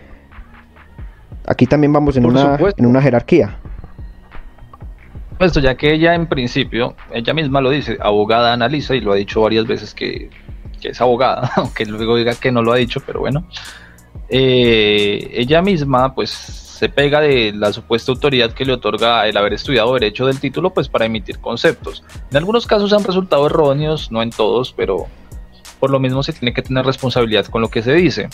Aquí 1.47 1.65
también 1.65 1.93
vamos 1.93 2.17
en, 2.17 2.25
una, 2.25 2.57
en 2.77 2.85
una 2.85 3.01
jerarquía. 3.01 3.59
Esto 5.39 5.59
ya 5.59 5.75
que 5.75 5.93
ella 5.93 6.15
en 6.15 6.27
principio, 6.27 6.95
ella 7.11 7.33
misma 7.33 7.59
lo 7.59 7.69
dice, 7.69 7.97
abogada 7.99 8.53
analiza 8.53 8.95
y 8.95 9.01
lo 9.01 9.11
ha 9.11 9.15
dicho 9.15 9.41
varias 9.41 9.67
veces 9.67 9.93
que, 9.93 10.29
que 10.81 10.89
es 10.89 11.01
abogada, 11.01 11.51
aunque 11.55 11.85
luego 11.85 12.15
diga 12.15 12.35
que 12.35 12.51
no 12.51 12.61
lo 12.61 12.71
ha 12.71 12.77
dicho, 12.77 13.01
pero 13.05 13.19
bueno. 13.19 13.45
Eh, 14.29 15.29
ella 15.33 15.61
misma 15.61 16.15
pues 16.15 16.31
se 16.75 16.89
pega 16.89 17.21
de 17.21 17.53
la 17.53 17.71
supuesta 17.71 18.11
autoridad 18.11 18.51
que 18.51 18.65
le 18.65 18.73
otorga 18.73 19.27
el 19.27 19.37
haber 19.37 19.53
estudiado 19.53 19.93
derecho 19.93 20.25
del 20.25 20.39
título 20.39 20.71
pues 20.71 20.89
para 20.89 21.05
emitir 21.05 21.39
conceptos. 21.39 22.03
En 22.31 22.37
algunos 22.37 22.67
casos 22.67 22.91
han 22.91 23.03
resultado 23.03 23.45
erróneos, 23.45 24.11
no 24.11 24.21
en 24.21 24.31
todos, 24.31 24.73
pero 24.73 25.07
por 25.79 25.89
lo 25.89 25.99
mismo 25.99 26.23
se 26.23 26.33
tiene 26.33 26.53
que 26.53 26.61
tener 26.61 26.85
responsabilidad 26.85 27.45
con 27.45 27.61
lo 27.61 27.69
que 27.69 27.81
se 27.81 27.93
dice. 27.93 28.27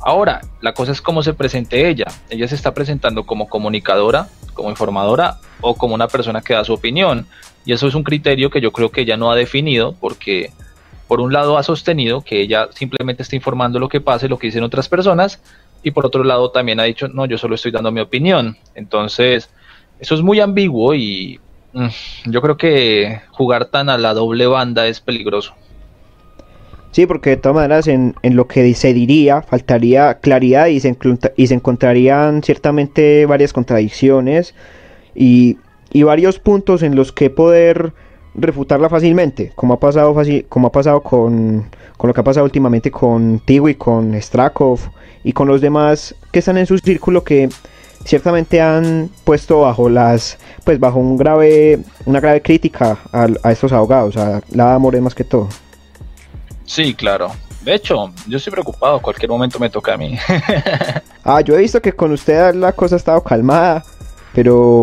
Ahora, 0.00 0.40
la 0.60 0.72
cosa 0.72 0.92
es 0.92 1.00
cómo 1.00 1.22
se 1.22 1.34
presente 1.34 1.88
ella. 1.88 2.06
Ella 2.30 2.48
se 2.48 2.54
está 2.54 2.74
presentando 2.74 3.24
como 3.24 3.48
comunicadora, 3.48 4.28
como 4.54 4.70
informadora 4.70 5.38
o 5.60 5.74
como 5.74 5.94
una 5.94 6.08
persona 6.08 6.40
que 6.40 6.54
da 6.54 6.64
su 6.64 6.72
opinión. 6.72 7.26
Y 7.64 7.72
eso 7.72 7.86
es 7.86 7.94
un 7.94 8.04
criterio 8.04 8.50
que 8.50 8.60
yo 8.60 8.72
creo 8.72 8.90
que 8.90 9.02
ella 9.02 9.16
no 9.16 9.30
ha 9.30 9.36
definido 9.36 9.94
porque 10.00 10.52
por 11.08 11.20
un 11.20 11.32
lado 11.32 11.58
ha 11.58 11.62
sostenido 11.62 12.22
que 12.22 12.40
ella 12.40 12.68
simplemente 12.72 13.22
está 13.22 13.36
informando 13.36 13.78
lo 13.78 13.88
que 13.88 14.00
pasa 14.00 14.26
y 14.26 14.28
lo 14.28 14.38
que 14.38 14.48
dicen 14.48 14.64
otras 14.64 14.88
personas, 14.88 15.40
y 15.82 15.92
por 15.92 16.04
otro 16.06 16.24
lado 16.24 16.50
también 16.50 16.80
ha 16.80 16.84
dicho, 16.84 17.08
no, 17.08 17.26
yo 17.26 17.38
solo 17.38 17.54
estoy 17.54 17.70
dando 17.70 17.92
mi 17.92 18.00
opinión. 18.00 18.56
Entonces, 18.74 19.50
eso 20.00 20.14
es 20.14 20.22
muy 20.22 20.40
ambiguo 20.40 20.94
y 20.94 21.38
mm, 21.72 21.86
yo 22.26 22.42
creo 22.42 22.56
que 22.56 23.20
jugar 23.30 23.66
tan 23.66 23.88
a 23.88 23.98
la 23.98 24.14
doble 24.14 24.46
banda 24.46 24.86
es 24.86 25.00
peligroso. 25.00 25.54
Sí, 26.96 27.06
porque 27.06 27.30
de 27.30 27.36
todas 27.36 27.56
maneras 27.56 27.88
en, 27.88 28.14
lo 28.22 28.48
que 28.48 28.72
se 28.74 28.94
diría 28.94 29.42
faltaría 29.42 30.14
claridad 30.14 30.68
y 30.68 30.80
se, 30.80 30.96
y 31.36 31.46
se 31.46 31.54
encontrarían 31.54 32.42
ciertamente 32.42 33.26
varias 33.26 33.52
contradicciones 33.52 34.54
y, 35.14 35.58
varios 35.92 36.38
puntos 36.38 36.82
en 36.82 36.96
los 36.96 37.12
que 37.12 37.30
poder 37.30 37.92
refutarla 38.36 38.88
fácilmente, 38.88 39.52
como 39.54 39.74
ha 39.74 39.80
pasado, 39.80 40.14
como 40.48 40.68
ha 40.68 40.72
pasado 40.72 41.02
con, 41.02 41.68
con 41.96 42.08
lo 42.08 42.14
que 42.14 42.20
ha 42.20 42.24
pasado 42.24 42.44
últimamente 42.44 42.90
con 42.90 43.42
y 43.46 43.74
con 43.74 44.20
Strakov 44.20 44.80
y 45.24 45.32
con 45.32 45.48
los 45.48 45.60
demás 45.60 46.14
que 46.30 46.40
están 46.40 46.58
en 46.58 46.66
su 46.66 46.78
círculo 46.78 47.24
que 47.24 47.48
ciertamente 48.04 48.60
han 48.60 49.10
puesto 49.24 49.62
bajo 49.62 49.88
las 49.88 50.38
pues 50.64 50.78
bajo 50.78 50.98
un 50.98 51.16
grave 51.16 51.80
una 52.04 52.20
grave 52.20 52.40
crítica 52.40 52.98
a, 53.12 53.26
a 53.42 53.50
estos 53.50 53.72
abogados 53.72 54.16
a 54.16 54.42
la 54.50 54.74
Amore 54.74 55.00
más 55.00 55.14
que 55.14 55.24
todo 55.24 55.48
Sí, 56.66 56.94
claro. 56.94 57.30
De 57.62 57.74
hecho, 57.74 58.12
yo 58.28 58.36
estoy 58.36 58.50
preocupado, 58.50 59.00
cualquier 59.00 59.30
momento 59.30 59.58
me 59.58 59.70
toca 59.70 59.94
a 59.94 59.96
mí. 59.96 60.18
ah, 61.24 61.40
yo 61.40 61.54
he 61.54 61.58
visto 61.58 61.80
que 61.80 61.92
con 61.92 62.12
usted 62.12 62.54
la 62.54 62.72
cosa 62.72 62.96
ha 62.96 62.98
estado 62.98 63.22
calmada, 63.22 63.84
pero 64.34 64.82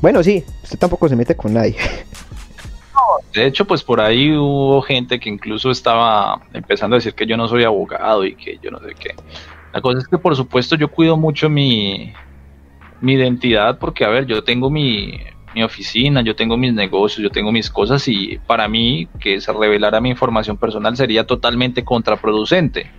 bueno, 0.00 0.22
sí, 0.22 0.44
usted 0.62 0.78
tampoco 0.78 1.08
se 1.08 1.16
mete 1.16 1.34
con 1.34 1.54
nadie. 1.54 1.76
de 3.32 3.46
hecho, 3.46 3.64
pues 3.64 3.82
por 3.82 4.00
ahí 4.00 4.32
hubo 4.32 4.82
gente 4.82 5.20
que 5.20 5.28
incluso 5.28 5.70
estaba 5.70 6.40
empezando 6.52 6.96
a 6.96 6.98
decir 6.98 7.14
que 7.14 7.26
yo 7.26 7.36
no 7.36 7.48
soy 7.48 7.64
abogado 7.64 8.24
y 8.24 8.34
que 8.34 8.58
yo 8.62 8.70
no 8.70 8.80
sé 8.80 8.94
qué. 8.98 9.14
La 9.72 9.80
cosa 9.80 9.98
es 9.98 10.08
que 10.08 10.18
por 10.18 10.34
supuesto 10.34 10.76
yo 10.76 10.90
cuido 10.90 11.16
mucho 11.16 11.48
mi, 11.48 12.12
mi 13.00 13.14
identidad 13.14 13.78
porque, 13.78 14.04
a 14.04 14.08
ver, 14.08 14.26
yo 14.26 14.42
tengo 14.42 14.70
mi, 14.70 15.20
mi 15.54 15.62
oficina, 15.62 16.22
yo 16.22 16.34
tengo 16.36 16.56
mis 16.56 16.74
negocios, 16.74 17.22
yo 17.22 17.30
tengo 17.30 17.52
mis 17.52 17.70
cosas 17.70 18.06
y 18.08 18.38
para 18.46 18.68
mí 18.68 19.08
que 19.18 19.40
se 19.40 19.52
revelara 19.52 20.00
mi 20.00 20.10
información 20.10 20.56
personal 20.56 20.96
sería 20.96 21.26
totalmente 21.26 21.84
contraproducente. 21.84 22.90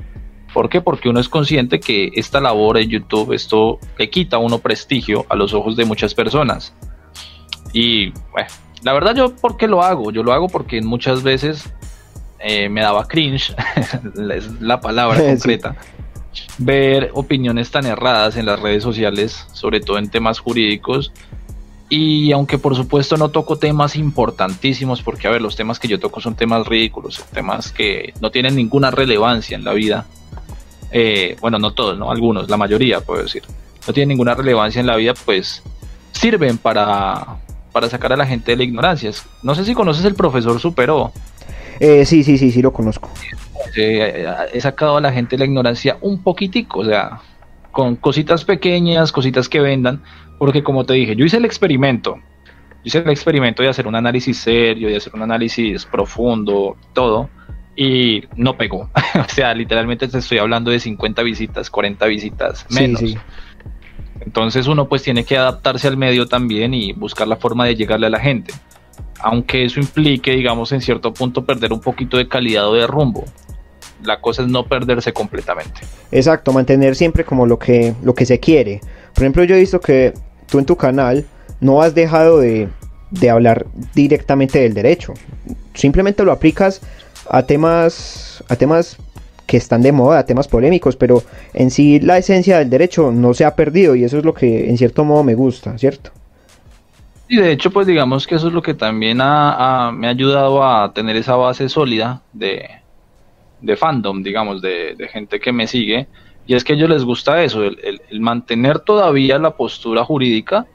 ¿Por 0.54 0.70
qué? 0.70 0.82
Porque 0.82 1.08
uno 1.08 1.20
es 1.20 1.30
consciente 1.30 1.80
que 1.80 2.12
esta 2.14 2.42
labor 2.42 2.78
en 2.78 2.90
YouTube, 2.90 3.32
esto 3.32 3.80
le 3.98 4.10
quita 4.10 4.36
a 4.36 4.40
uno 4.40 4.60
prestigio 4.60 5.26
a 5.30 5.36
los 5.36 5.54
ojos 5.54 5.78
de 5.78 5.86
muchas 5.86 6.14
personas. 6.14 6.76
Y 7.72 8.10
bueno, 8.32 8.50
la 8.84 8.94
verdad 8.94 9.16
yo, 9.16 9.36
¿por 9.36 9.58
qué 9.58 9.68
lo 9.68 9.84
hago? 9.84 10.12
Yo 10.12 10.24
lo 10.24 10.34
hago 10.34 10.48
porque 10.48 10.82
muchas 10.82 11.24
veces 11.24 11.72
eh, 12.40 12.70
me 12.70 12.82
daba 12.82 13.08
cringe, 13.08 13.56
es 14.36 14.62
la 14.62 14.82
palabra 14.82 15.20
concreta, 15.26 15.76
ver 16.58 17.12
opiniones 17.14 17.72
tan 17.72 17.86
erradas 17.86 18.38
en 18.38 18.46
las 18.46 18.60
redes 18.60 18.84
sociales, 18.84 19.48
sobre 19.54 19.80
todo 19.80 19.98
en 19.98 20.10
temas 20.10 20.40
jurídicos, 20.40 21.12
y 21.90 22.32
aunque 22.32 22.58
por 22.58 22.76
supuesto 22.76 23.18
no 23.18 23.30
toco 23.30 23.58
temas 23.58 23.98
importantísimos, 23.98 25.02
porque 25.02 25.28
a 25.28 25.32
ver, 25.32 25.42
los 25.42 25.58
temas 25.58 25.78
que 25.78 25.90
yo 25.90 26.00
toco 26.00 26.22
son 26.22 26.36
temas 26.36 26.66
ridículos, 26.66 27.24
temas 27.34 27.72
que 27.72 28.14
no 28.22 28.32
tienen 28.32 28.56
ninguna 28.56 28.92
relevancia 28.92 29.56
en 29.56 29.66
la 29.66 29.74
vida. 29.74 30.06
Eh, 30.94 31.36
bueno, 31.42 31.60
no 31.60 31.74
todos, 31.74 31.98
¿no? 31.98 32.10
Algunos, 32.10 32.50
la 32.50 32.56
mayoría, 32.56 33.02
puedo 33.02 33.24
decir. 33.24 33.44
No 33.86 33.94
tienen 33.94 34.10
ninguna 34.10 34.36
relevancia 34.36 34.80
en 34.80 34.88
la 34.88 34.96
vida, 34.96 35.14
pues 35.26 35.64
sirven 36.14 36.58
para, 36.58 37.40
para 37.72 37.90
sacar 37.90 38.14
a 38.14 38.18
la 38.18 38.26
gente 38.26 38.52
de 38.52 38.58
la 38.58 38.64
ignorancia. 38.64 39.12
No 39.44 39.56
sé 39.56 39.66
si 39.66 39.74
conoces 39.74 40.06
el 40.06 40.16
profesor 40.16 40.60
Supero. 40.60 41.12
Eh, 41.80 42.06
sí, 42.06 42.24
sí, 42.24 42.38
sí, 42.38 42.52
sí, 42.52 42.62
lo 42.62 42.72
conozco. 42.72 43.10
Eh, 43.76 44.26
he 44.54 44.62
sacado 44.62 44.98
a 44.98 45.02
la 45.02 45.12
gente 45.12 45.36
de 45.36 45.40
la 45.40 45.46
ignorancia 45.46 45.98
un 46.02 46.22
poquitico, 46.22 46.80
o 46.80 46.86
sea, 46.86 47.22
con 47.72 47.96
cositas 47.96 48.44
pequeñas, 48.44 49.12
cositas 49.12 49.48
que 49.50 49.60
vendan, 49.60 50.02
porque 50.38 50.64
como 50.64 50.86
te 50.86 50.94
dije, 50.94 51.16
yo 51.16 51.26
hice 51.26 51.38
el 51.38 51.46
experimento. 51.46 52.20
Yo 52.84 52.86
hice 52.86 53.00
el 53.00 53.10
experimento 53.10 53.64
de 53.64 53.70
hacer 53.70 53.88
un 53.88 53.96
análisis 53.96 54.38
serio, 54.38 54.90
de 54.90 54.98
hacer 54.98 55.14
un 55.16 55.22
análisis 55.22 55.86
profundo, 55.86 56.76
todo, 56.94 57.30
y 57.76 58.24
no 58.36 58.58
pegó. 58.58 58.90
o 59.16 59.30
sea, 59.30 59.54
literalmente 59.54 60.08
te 60.08 60.18
estoy 60.18 60.40
hablando 60.40 60.72
de 60.72 60.80
50 60.80 61.24
visitas, 61.24 61.70
40 61.70 62.06
visitas, 62.08 62.66
menos. 62.70 63.02
Entonces 64.22 64.68
uno 64.68 64.88
pues 64.88 65.04
tiene 65.04 65.24
que 65.24 65.38
adaptarse 65.38 65.88
al 65.88 65.98
medio 65.98 66.28
también 66.28 66.74
y 66.74 66.94
buscar 66.94 67.28
la 67.28 67.36
forma 67.36 67.66
de 67.66 67.76
llegarle 67.76 68.08
a 68.08 68.12
la 68.12 68.20
gente. 68.20 68.54
Aunque 69.20 69.66
eso 69.66 69.80
implique, 69.80 70.32
digamos, 70.32 70.72
en 70.72 70.82
cierto 70.82 71.14
punto 71.14 71.46
perder 71.46 71.74
un 71.74 71.82
poquito 71.82 72.18
de 72.18 72.28
calidad 72.28 72.68
o 72.70 72.74
de 72.74 72.88
rumbo. 72.88 73.26
La 74.04 74.20
cosa 74.20 74.44
es 74.44 74.48
no 74.48 74.66
perderse 74.66 75.14
completamente. 75.14 75.82
Exacto, 76.12 76.54
mantener 76.54 76.96
siempre 76.96 77.24
como 77.24 77.46
lo 77.46 77.60
que, 77.60 77.94
lo 78.04 78.16
que 78.16 78.26
se 78.26 78.40
quiere. 78.40 78.82
Por 79.14 79.24
ejemplo, 79.24 79.44
yo 79.44 79.56
he 79.56 79.60
visto 79.60 79.80
que 79.80 80.14
tú 80.50 80.60
en 80.60 80.66
tu 80.66 80.76
canal 80.76 81.26
no 81.60 81.82
has 81.82 81.94
dejado 81.94 82.40
de, 82.40 82.70
hablar 83.30 83.66
directamente 83.94 84.60
del 84.60 84.74
derecho. 84.74 85.14
Simplemente 85.74 86.24
lo 86.24 86.32
aplicas 86.32 86.82
a 87.30 87.44
temas, 87.44 88.44
a 88.50 88.56
temas 88.56 88.98
que 89.52 89.58
están 89.58 89.82
de 89.82 89.92
moda, 89.92 90.26
temas 90.26 90.48
polémicos, 90.48 90.96
pero 90.96 91.24
en 91.54 91.72
sí 91.72 92.00
la 92.00 92.18
esencia 92.18 92.60
del 92.60 92.70
derecho 92.70 93.12
no 93.12 93.34
se 93.34 93.44
ha 93.44 93.54
perdido 93.54 93.98
y 93.98 94.06
eso 94.06 94.18
es 94.18 94.24
lo 94.24 94.34
que 94.34 94.70
en 94.70 94.78
cierto 94.78 95.04
modo 95.04 95.26
me 95.26 95.36
gusta, 95.36 95.78
¿cierto? 95.78 96.12
Y 97.28 97.36
de 97.36 97.52
hecho, 97.52 97.70
pues 97.70 97.86
digamos 97.86 98.26
que 98.26 98.36
eso 98.36 98.48
es 98.48 98.54
lo 98.54 98.62
que 98.62 98.76
también 98.76 99.18
me 99.18 99.24
ha 99.24 99.90
ayudado 100.10 100.64
a 100.64 100.94
tener 100.94 101.18
esa 101.18 101.36
base 101.36 101.68
sólida 101.68 102.22
de, 102.32 102.70
fandom, 103.76 104.24
digamos, 104.24 104.62
de, 104.62 104.96
gente 105.12 105.42
que 105.42 105.52
me 105.52 105.68
sigue 105.68 106.08
y 106.48 106.56
es 106.56 106.64
que 106.64 106.72
a 106.72 106.76
ellos 106.78 106.90
les 106.90 107.04
gusta 107.04 107.44
eso, 107.44 107.62
el, 107.66 108.22
mantener 108.22 108.80
todavía 108.80 109.38
la 109.38 109.58
postura 109.58 110.06
jurídica, 110.06 110.66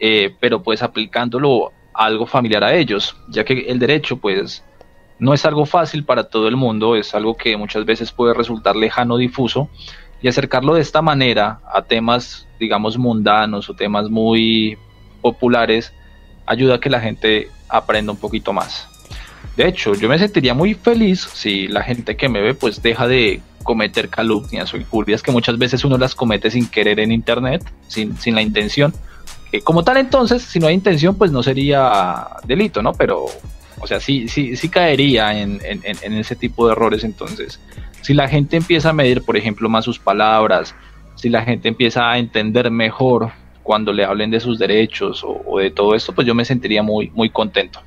eh, 0.00 0.34
pero 0.40 0.62
pues 0.62 0.82
aplicándolo 0.82 1.72
algo 1.92 2.24
familiar 2.24 2.64
a 2.64 2.74
ellos, 2.74 3.14
ya 3.28 3.44
que 3.44 3.66
el 3.68 3.78
derecho 3.78 4.16
pues 4.16 4.64
no 5.18 5.32
es 5.32 5.44
algo 5.44 5.66
fácil 5.66 6.04
para 6.04 6.24
todo 6.24 6.48
el 6.48 6.56
mundo, 6.56 6.96
es 6.96 7.14
algo 7.14 7.36
que 7.36 7.56
muchas 7.56 7.84
veces 7.84 8.12
puede 8.12 8.34
resultar 8.34 8.76
lejano, 8.76 9.16
difuso, 9.16 9.68
y 10.20 10.28
acercarlo 10.28 10.74
de 10.74 10.80
esta 10.80 11.02
manera 11.02 11.60
a 11.72 11.82
temas, 11.82 12.46
digamos, 12.58 12.98
mundanos 12.98 13.68
o 13.68 13.74
temas 13.74 14.08
muy 14.08 14.78
populares, 15.20 15.92
ayuda 16.46 16.76
a 16.76 16.80
que 16.80 16.90
la 16.90 17.00
gente 17.00 17.48
aprenda 17.68 18.12
un 18.12 18.18
poquito 18.18 18.52
más. 18.52 18.88
De 19.56 19.68
hecho, 19.68 19.94
yo 19.94 20.08
me 20.08 20.18
sentiría 20.18 20.54
muy 20.54 20.74
feliz 20.74 21.28
si 21.32 21.68
la 21.68 21.82
gente 21.82 22.16
que 22.16 22.28
me 22.28 22.40
ve 22.40 22.54
pues 22.54 22.82
deja 22.82 23.06
de 23.06 23.40
cometer 23.62 24.08
calumnias 24.08 24.72
o 24.74 24.76
injurias 24.76 25.22
que 25.22 25.30
muchas 25.30 25.58
veces 25.58 25.84
uno 25.84 25.96
las 25.96 26.14
comete 26.14 26.50
sin 26.50 26.68
querer 26.68 27.00
en 27.00 27.12
internet, 27.12 27.64
sin, 27.86 28.16
sin 28.16 28.34
la 28.34 28.42
intención. 28.42 28.92
Como 29.62 29.84
tal 29.84 29.98
entonces, 29.98 30.42
si 30.42 30.58
no 30.58 30.66
hay 30.66 30.74
intención, 30.74 31.16
pues 31.16 31.30
no 31.30 31.42
sería 31.42 32.26
delito, 32.44 32.82
¿no? 32.82 32.92
Pero, 32.92 33.26
o 33.80 33.86
sea, 33.86 34.00
sí, 34.00 34.28
sí, 34.28 34.56
sí 34.56 34.68
caería 34.68 35.38
en, 35.38 35.60
ese 36.02 36.36
tipo 36.36 36.66
de 36.66 36.72
errores 36.72 37.04
entonces. 37.04 37.60
Si 38.02 38.14
la 38.14 38.28
gente 38.28 38.56
empieza 38.56 38.90
a 38.90 38.92
medir, 38.92 39.22
por 39.22 39.36
ejemplo, 39.36 39.68
más 39.68 39.84
sus 39.84 39.98
palabras, 39.98 40.74
si 41.14 41.28
la 41.28 41.42
gente 41.42 41.68
empieza 41.68 42.10
a 42.10 42.18
entender 42.18 42.70
mejor 42.70 43.30
cuando 43.62 43.92
le 43.92 44.04
hablen 44.04 44.30
de 44.30 44.40
sus 44.40 44.58
derechos 44.58 45.24
o, 45.24 45.58
de 45.58 45.70
todo 45.70 45.94
esto, 45.94 46.14
pues 46.14 46.26
yo 46.26 46.34
me 46.34 46.44
sentiría 46.44 46.82
muy, 46.82 47.10
muy 47.14 47.30
contento. 47.30 47.80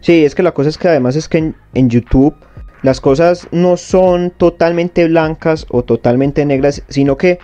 Sí, 0.00 0.24
es 0.24 0.34
que 0.34 0.42
la 0.42 0.52
cosa 0.52 0.68
es 0.68 0.78
que 0.78 0.88
además 0.88 1.16
es 1.16 1.28
que 1.28 1.38
en, 1.38 1.56
en 1.74 1.90
YouTube 1.90 2.34
las 2.82 3.00
cosas 3.00 3.48
no 3.50 3.76
son 3.76 4.30
totalmente 4.30 5.06
blancas 5.06 5.66
o 5.68 5.82
totalmente 5.82 6.46
negras, 6.46 6.82
sino 6.88 7.16
que 7.16 7.38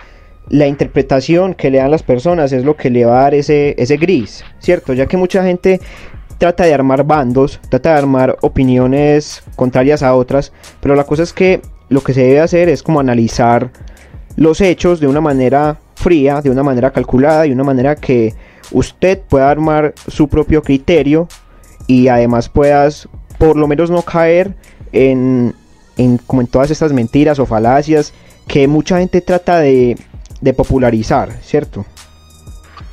la 0.49 0.67
interpretación 0.67 1.53
que 1.53 1.69
le 1.69 1.79
dan 1.79 1.91
las 1.91 2.03
personas 2.03 2.51
es 2.53 2.63
lo 2.63 2.75
que 2.75 2.89
le 2.89 3.05
va 3.05 3.19
a 3.19 3.23
dar 3.23 3.35
ese, 3.35 3.75
ese 3.77 3.97
gris, 3.97 4.43
¿cierto? 4.59 4.93
Ya 4.93 5.05
que 5.05 5.17
mucha 5.17 5.43
gente 5.43 5.81
trata 6.37 6.65
de 6.65 6.73
armar 6.73 7.03
bandos, 7.03 7.59
trata 7.69 7.91
de 7.91 7.97
armar 7.97 8.37
opiniones 8.41 9.43
contrarias 9.55 10.03
a 10.03 10.15
otras, 10.15 10.51
pero 10.79 10.95
la 10.95 11.03
cosa 11.03 11.23
es 11.23 11.33
que 11.33 11.61
lo 11.89 12.01
que 12.01 12.13
se 12.13 12.21
debe 12.21 12.41
hacer 12.41 12.69
es 12.69 12.83
como 12.83 12.99
analizar 12.99 13.71
los 14.35 14.61
hechos 14.61 14.99
de 14.99 15.07
una 15.07 15.21
manera 15.21 15.79
fría, 15.95 16.41
de 16.41 16.49
una 16.49 16.63
manera 16.63 16.91
calculada, 16.91 17.43
de 17.43 17.51
una 17.51 17.63
manera 17.63 17.95
que 17.95 18.35
usted 18.71 19.19
pueda 19.21 19.49
armar 19.49 19.93
su 20.07 20.27
propio 20.27 20.61
criterio 20.61 21.27
y 21.87 22.07
además 22.07 22.49
puedas 22.49 23.07
por 23.37 23.55
lo 23.55 23.67
menos 23.67 23.89
no 23.89 24.01
caer 24.01 24.55
en, 24.91 25.53
como 26.25 26.41
en 26.41 26.47
todas 26.47 26.71
estas 26.71 26.93
mentiras 26.93 27.39
o 27.39 27.45
falacias 27.45 28.13
que 28.47 28.67
mucha 28.67 28.99
gente 28.99 29.21
trata 29.21 29.59
de, 29.59 29.97
popularizar, 30.55 31.31
¿cierto? 31.41 31.85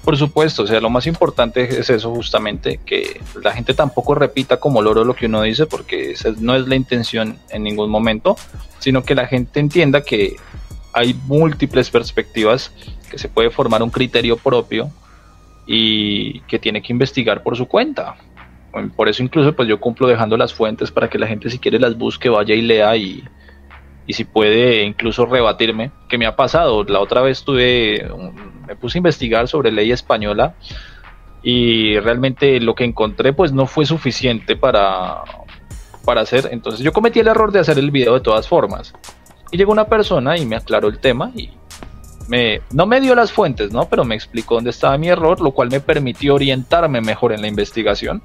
Por 0.04 0.18
supuesto, 0.18 0.64
o 0.64 0.66
sea, 0.66 0.80
lo 0.80 0.90
más 0.90 1.06
importante 1.06 1.62
es 1.62 1.88
eso 1.88 2.10
justamente, 2.14 2.78
que 2.84 3.22
la 3.42 3.52
gente 3.52 3.72
tampoco 3.72 4.14
repita 4.14 4.58
como 4.58 4.82
loro 4.82 5.02
lo 5.02 5.14
que 5.14 5.26
uno 5.26 5.40
dice, 5.42 5.64
porque 5.64 6.10
esa 6.10 6.30
no 6.38 6.54
es 6.54 6.68
la 6.68 6.76
intención 6.76 7.38
en 7.48 7.62
ningún 7.62 7.88
momento, 7.88 8.36
sino 8.80 9.02
que 9.02 9.14
la 9.14 9.26
gente 9.26 9.60
entienda 9.60 10.02
que 10.02 10.36
hay 10.92 11.14
múltiples 11.26 11.88
perspectivas, 11.88 12.70
que 13.10 13.16
se 13.18 13.30
puede 13.30 13.48
formar 13.50 13.82
un 13.82 13.90
criterio 13.90 14.36
propio 14.36 14.90
y 15.66 16.40
que 16.42 16.58
tiene 16.58 16.82
que 16.82 16.92
investigar 16.92 17.42
por 17.42 17.56
su 17.56 17.66
cuenta. 17.66 18.16
Por 18.96 19.08
eso 19.08 19.22
incluso 19.22 19.54
pues 19.54 19.68
yo 19.68 19.80
cumplo 19.80 20.06
dejando 20.06 20.36
las 20.36 20.52
fuentes 20.52 20.90
para 20.90 21.08
que 21.08 21.18
la 21.18 21.26
gente 21.26 21.48
si 21.48 21.58
quiere 21.58 21.78
las 21.78 21.96
busque, 21.96 22.28
vaya 22.28 22.54
y 22.54 22.60
lea 22.60 22.94
y, 22.96 23.24
y 24.06 24.12
si 24.12 24.24
puede 24.24 24.82
incluso 24.84 25.26
rebatirme, 25.26 25.90
que 26.08 26.18
me 26.18 26.26
ha 26.26 26.36
pasado. 26.36 26.84
La 26.84 27.00
otra 27.00 27.22
vez 27.22 27.44
tuve, 27.44 28.06
me 28.66 28.76
puse 28.76 28.98
a 28.98 29.00
investigar 29.00 29.48
sobre 29.48 29.72
ley 29.72 29.92
española 29.92 30.54
y 31.42 31.98
realmente 32.00 32.60
lo 32.60 32.74
que 32.74 32.84
encontré 32.84 33.32
pues 33.32 33.52
no 33.52 33.66
fue 33.66 33.86
suficiente 33.86 34.56
para, 34.56 35.22
para 36.04 36.22
hacer. 36.22 36.48
Entonces 36.52 36.80
yo 36.80 36.92
cometí 36.92 37.20
el 37.20 37.28
error 37.28 37.52
de 37.52 37.60
hacer 37.60 37.78
el 37.78 37.90
video 37.90 38.14
de 38.14 38.20
todas 38.20 38.48
formas. 38.48 38.94
Y 39.50 39.56
llegó 39.56 39.72
una 39.72 39.86
persona 39.86 40.36
y 40.36 40.46
me 40.46 40.56
aclaró 40.56 40.88
el 40.88 40.98
tema 40.98 41.30
y 41.34 41.50
me, 42.28 42.60
no 42.72 42.86
me 42.86 43.00
dio 43.00 43.14
las 43.14 43.32
fuentes, 43.32 43.72
¿no? 43.72 43.88
Pero 43.88 44.04
me 44.04 44.14
explicó 44.14 44.56
dónde 44.56 44.70
estaba 44.70 44.98
mi 44.98 45.08
error, 45.08 45.40
lo 45.40 45.52
cual 45.52 45.70
me 45.70 45.80
permitió 45.80 46.34
orientarme 46.34 47.00
mejor 47.00 47.32
en 47.32 47.40
la 47.40 47.48
investigación. 47.48 48.22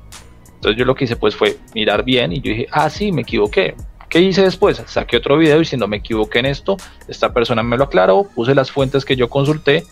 Entonces 0.55 0.77
yo 0.77 0.85
lo 0.85 0.95
que 0.95 1.05
hice 1.05 1.15
pues 1.15 1.35
fue 1.35 1.57
mirar 1.73 2.03
bien 2.03 2.33
y 2.33 2.41
yo 2.41 2.51
dije, 2.51 2.67
ah, 2.71 2.89
sí, 2.89 3.11
me 3.11 3.21
equivoqué. 3.21 3.75
¿Qué 4.09 4.19
hice 4.21 4.41
después? 4.41 4.81
Saqué 4.87 5.17
otro 5.17 5.37
video 5.37 5.59
diciendo 5.59 5.87
me 5.87 5.97
equivoqué 5.97 6.39
en 6.39 6.47
esto, 6.47 6.77
esta 7.07 7.31
persona 7.31 7.61
me 7.61 7.77
lo 7.77 7.85
aclaró, 7.85 8.23
puse 8.23 8.55
las 8.55 8.71
fuentes 8.71 9.05
que 9.05 9.15
yo 9.15 9.29
consulté 9.29 9.83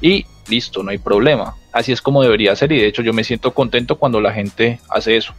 y 0.00 0.24
listo, 0.48 0.82
no 0.82 0.90
hay 0.90 0.98
problema. 0.98 1.54
Así 1.72 1.92
es 1.92 2.00
como 2.00 2.22
debería 2.22 2.56
ser 2.56 2.72
y 2.72 2.80
de 2.80 2.86
hecho 2.86 3.02
yo 3.02 3.12
me 3.12 3.22
siento 3.22 3.52
contento 3.52 3.96
cuando 3.96 4.20
la 4.20 4.32
gente 4.32 4.80
hace 4.88 5.16
eso. 5.16 5.34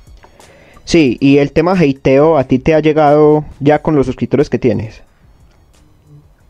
Sí, 0.86 1.18
y 1.20 1.40
el 1.40 1.52
tema 1.52 1.74
hateo 1.74 2.38
a 2.38 2.44
ti 2.44 2.60
te 2.60 2.74
ha 2.76 2.80
llegado 2.80 3.44
ya 3.60 3.82
con 3.82 3.96
los 3.96 4.06
suscriptores 4.06 4.50
que 4.50 4.60
tienes. 4.60 5.02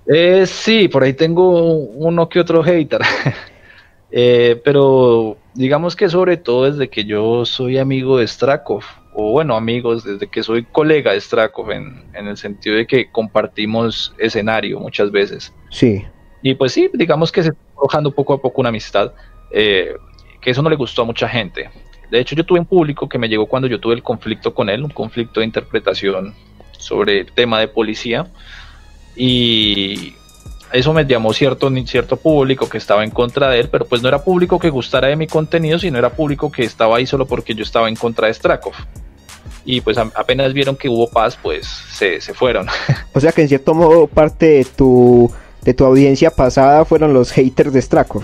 Eh, 0.06 0.46
sí, 0.46 0.88
por 0.88 1.04
ahí 1.04 1.14
tengo 1.14 1.72
uno 1.74 2.28
que 2.30 2.40
otro 2.40 2.64
hater. 2.64 3.02
Eh, 4.10 4.62
pero 4.64 5.36
digamos 5.54 5.98
que 5.98 6.08
sobre 6.08 6.38
todo 6.38 6.72
desde 6.72 6.90
que 6.90 7.04
yo 7.04 7.44
soy 7.44 7.78
amigo 7.78 8.18
de 8.18 8.26
Strakov, 8.26 8.84
o 9.20 9.32
bueno, 9.32 9.56
amigos, 9.56 10.04
desde 10.04 10.28
que 10.28 10.44
soy 10.44 10.64
colega 10.64 11.12
de 11.12 11.20
Strakov, 11.20 11.72
en, 11.72 12.04
en 12.14 12.28
el 12.28 12.38
sentido 12.38 12.76
de 12.76 12.86
que 12.86 13.10
compartimos 13.10 14.14
escenario 14.20 14.80
muchas 14.80 15.10
veces. 15.12 15.52
Sí. 15.72 16.06
Y 16.44 16.54
pues 16.54 16.74
sí, 16.74 16.88
digamos 16.94 17.32
que 17.32 17.42
se 17.42 17.50
está 17.50 17.62
forjando 17.74 18.12
poco 18.12 18.36
a 18.36 18.40
poco 18.40 18.62
una 18.62 18.70
amistad, 18.70 19.14
eh, 19.50 19.96
que 20.40 20.52
eso 20.52 20.62
no 20.62 20.70
le 20.70 20.76
gustó 20.76 21.02
a 21.02 21.06
mucha 21.06 21.28
gente. 21.28 21.68
De 22.12 22.20
hecho, 22.20 22.36
yo 22.36 22.46
tuve 22.46 22.60
un 22.60 22.68
público 22.68 23.10
que 23.10 23.18
me 23.18 23.28
llegó 23.28 23.48
cuando 23.48 23.68
yo 23.68 23.80
tuve 23.80 23.96
el 23.96 24.04
conflicto 24.04 24.54
con 24.54 24.70
él, 24.70 24.84
un 24.84 24.92
conflicto 24.92 25.40
de 25.40 25.48
interpretación 25.48 26.36
sobre 26.78 27.22
el 27.22 27.32
tema 27.32 27.60
de 27.60 27.70
policía 27.70 28.28
y 29.16 30.14
eso 30.72 30.94
me 30.94 31.08
llamó 31.08 31.34
cierto, 31.34 31.72
cierto 31.88 32.18
público 32.18 32.70
que 32.70 32.78
estaba 32.78 33.04
en 33.04 33.10
contra 33.10 33.50
de 33.50 33.62
él, 33.62 33.70
pero 33.70 33.86
pues 33.86 34.04
no 34.04 34.10
era 34.10 34.24
público 34.24 34.60
que 34.60 34.70
gustara 34.70 35.08
de 35.08 35.16
mi 35.16 35.26
contenido, 35.26 35.80
sino 35.80 35.98
era 35.98 36.12
público 36.12 36.52
que 36.52 36.64
estaba 36.64 36.98
ahí 36.98 37.08
solo 37.08 37.26
porque 37.26 37.56
yo 37.56 37.64
estaba 37.64 37.90
en 37.90 37.96
contra 37.96 38.28
de 38.28 38.36
Strakov. 38.36 38.76
Y 39.70 39.82
pues 39.82 39.98
apenas 39.98 40.54
vieron 40.54 40.78
que 40.78 40.88
hubo 40.88 41.10
paz, 41.10 41.38
pues 41.40 41.68
se, 41.68 42.22
fueron. 42.34 42.68
O 43.14 43.20
sea 43.20 43.34
que 43.34 43.42
en 43.42 43.50
cierto 43.50 43.74
modo 43.74 44.08
parte 44.08 44.46
de 44.46 44.64
tu, 44.64 45.30
de 45.62 45.74
tu 45.74 45.84
audiencia 45.84 46.32
pasada 46.32 46.86
fueron 46.86 47.14
los 47.14 47.32
haters 47.32 47.74
de 47.74 47.82
Strakov. 47.82 48.24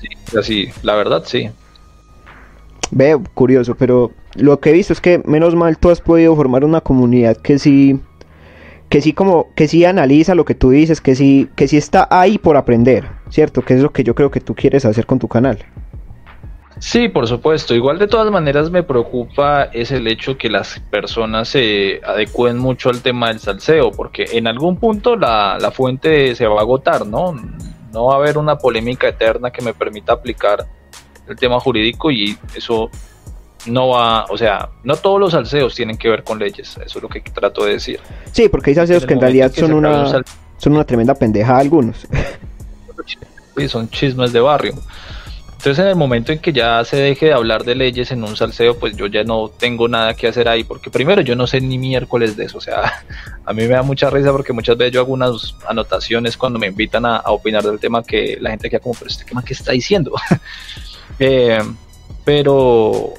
Sí, 0.00 0.38
así, 0.38 0.68
la 0.82 0.94
verdad 0.94 1.24
sí. 1.26 1.50
Ve, 2.92 3.18
curioso, 3.34 3.74
pero 3.74 4.12
lo 4.36 4.60
que 4.60 4.70
he 4.70 4.72
visto 4.72 4.92
es 4.92 5.00
que 5.00 5.20
menos 5.24 5.56
mal 5.56 5.78
tú 5.78 5.90
has 5.90 6.00
podido 6.00 6.36
formar 6.36 6.64
una 6.64 6.80
comunidad 6.80 7.36
que 7.36 7.58
sí 7.58 8.00
que 8.88 9.02
sí 9.02 9.12
como 9.12 9.52
que 9.56 9.66
sí 9.66 9.84
analiza 9.84 10.36
lo 10.36 10.44
que 10.44 10.54
tú 10.54 10.70
dices, 10.70 11.00
que 11.00 11.16
sí 11.16 11.48
que 11.56 11.66
sí 11.66 11.76
está 11.76 12.06
ahí 12.08 12.38
por 12.38 12.56
aprender, 12.56 13.08
¿cierto? 13.30 13.62
Que 13.62 13.74
es 13.74 13.82
lo 13.82 13.90
que 13.90 14.04
yo 14.04 14.14
creo 14.14 14.30
que 14.30 14.40
tú 14.40 14.54
quieres 14.54 14.84
hacer 14.84 15.06
con 15.06 15.18
tu 15.18 15.26
canal. 15.26 15.58
Sí, 16.78 17.08
por 17.08 17.26
supuesto. 17.26 17.74
Igual 17.74 17.98
de 17.98 18.06
todas 18.06 18.30
maneras 18.30 18.70
me 18.70 18.82
preocupa 18.82 19.64
es 19.64 19.90
el 19.90 20.06
hecho 20.06 20.36
que 20.36 20.48
las 20.48 20.80
personas 20.90 21.48
se 21.48 22.00
adecúen 22.04 22.58
mucho 22.58 22.90
al 22.90 23.02
tema 23.02 23.28
del 23.28 23.40
salseo, 23.40 23.90
porque 23.90 24.26
en 24.32 24.46
algún 24.46 24.76
punto 24.76 25.16
la, 25.16 25.58
la 25.60 25.70
fuente 25.70 26.34
se 26.34 26.46
va 26.46 26.58
a 26.58 26.62
agotar, 26.62 27.06
¿no? 27.06 27.34
No 27.92 28.06
va 28.06 28.14
a 28.14 28.16
haber 28.18 28.38
una 28.38 28.56
polémica 28.56 29.08
eterna 29.08 29.50
que 29.50 29.62
me 29.62 29.74
permita 29.74 30.12
aplicar 30.12 30.66
el 31.28 31.36
tema 31.36 31.60
jurídico 31.60 32.10
y 32.10 32.36
eso 32.54 32.90
no 33.66 33.88
va, 33.88 34.24
o 34.26 34.38
sea, 34.38 34.70
no 34.84 34.96
todos 34.96 35.20
los 35.20 35.32
salseos 35.32 35.74
tienen 35.74 35.96
que 35.96 36.08
ver 36.08 36.22
con 36.22 36.38
leyes, 36.38 36.78
eso 36.84 36.98
es 36.98 37.02
lo 37.02 37.08
que 37.08 37.20
trato 37.20 37.64
de 37.64 37.72
decir. 37.72 38.00
Sí, 38.32 38.48
porque 38.48 38.70
hay 38.70 38.76
salseos 38.76 39.04
que 39.04 39.14
en 39.14 39.20
realidad 39.20 39.52
son 39.52 39.72
una, 39.72 40.22
son 40.58 40.72
una 40.72 40.84
tremenda 40.84 41.14
pendeja 41.14 41.58
algunos. 41.58 42.06
Sí, 43.56 43.68
son 43.68 43.90
chismes 43.90 44.32
de 44.32 44.38
barrio. 44.38 44.72
Entonces 45.58 45.80
en 45.80 45.90
el 45.90 45.96
momento 45.96 46.30
en 46.30 46.38
que 46.38 46.52
ya 46.52 46.84
se 46.84 46.96
deje 46.96 47.26
de 47.26 47.32
hablar 47.32 47.64
de 47.64 47.74
leyes 47.74 48.12
en 48.12 48.22
un 48.22 48.36
salseo, 48.36 48.78
pues 48.78 48.96
yo 48.96 49.08
ya 49.08 49.24
no 49.24 49.48
tengo 49.48 49.88
nada 49.88 50.14
que 50.14 50.28
hacer 50.28 50.48
ahí, 50.48 50.62
porque 50.62 50.88
primero 50.88 51.20
yo 51.20 51.34
no 51.34 51.48
sé 51.48 51.60
ni 51.60 51.78
miércoles 51.78 52.36
de 52.36 52.44
eso, 52.44 52.58
o 52.58 52.60
sea, 52.60 53.04
a 53.44 53.52
mí 53.52 53.62
me 53.62 53.68
da 53.68 53.82
mucha 53.82 54.08
risa 54.08 54.30
porque 54.30 54.52
muchas 54.52 54.76
veces 54.76 54.94
yo 54.94 55.00
hago 55.00 55.12
unas 55.12 55.56
anotaciones 55.68 56.36
cuando 56.36 56.60
me 56.60 56.68
invitan 56.68 57.04
a, 57.04 57.22
opinar 57.26 57.64
del 57.64 57.80
tema 57.80 58.04
que 58.04 58.38
la 58.40 58.50
gente 58.50 58.70
queda 58.70 58.78
como, 58.78 58.94
pero 58.94 59.10
este 59.10 59.24
tema 59.24 59.42
que 59.44 59.52
está 59.52 59.72
diciendo. 59.72 60.12
eh, 61.18 61.58
pero 62.24 63.14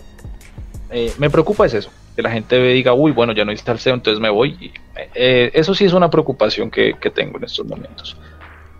eh, 0.91 1.11
me 1.17 1.29
preocupa 1.29 1.65
es 1.65 1.73
eso, 1.73 1.91
que 2.15 2.21
la 2.21 2.31
gente 2.31 2.57
diga, 2.57 2.93
uy, 2.93 3.11
bueno, 3.11 3.33
ya 3.33 3.43
no 3.43 3.51
hice 3.51 3.65
salseo, 3.65 3.95
entonces 3.95 4.21
me 4.21 4.29
voy. 4.29 4.71
Eh, 5.13 5.51
eso 5.53 5.75
sí 5.75 5.83
es 5.83 5.91
una 5.91 6.09
preocupación 6.09 6.71
que, 6.71 6.95
tengo 7.13 7.37
en 7.37 7.43
estos 7.43 7.65
momentos. 7.65 8.15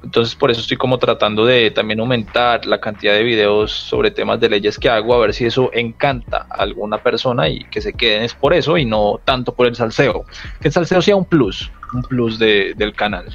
Entonces 0.04 0.36
por 0.36 0.50
eso 0.50 0.62
estoy 0.62 0.78
como 0.78 0.98
tratando 0.98 1.46
de 1.46 1.72
también 1.72 2.00
aumentar 2.00 2.66
la 2.66 2.80
cantidad 2.80 3.14
de 3.14 3.24
videos 3.24 3.72
sobre 3.72 4.12
temas 4.12 4.40
de 4.40 4.50
leyes 4.50 4.78
que 4.78 4.90
hago, 4.90 5.14
a 5.14 5.20
ver 5.20 5.34
si 5.34 5.46
eso 5.46 5.70
encanta 5.74 6.48
a 6.50 6.64
alguna 6.64 6.98
persona 7.00 7.50
y 7.50 7.66
que 7.66 7.82
se 7.82 7.94
queden 7.94 8.24
es 8.24 8.34
por 8.34 8.54
eso 8.54 8.78
y 8.78 8.86
no 8.86 9.20
tanto 9.26 9.54
por 9.54 9.68
el 9.68 9.76
salseo. 9.76 10.26
Que 10.62 10.70
el 10.70 10.74
salseo 10.74 11.02
sea 11.02 11.16
un 11.16 11.26
plus, 11.26 11.72
un 11.94 12.02
plus 12.04 12.40
del 12.40 12.94
canal. 12.96 13.26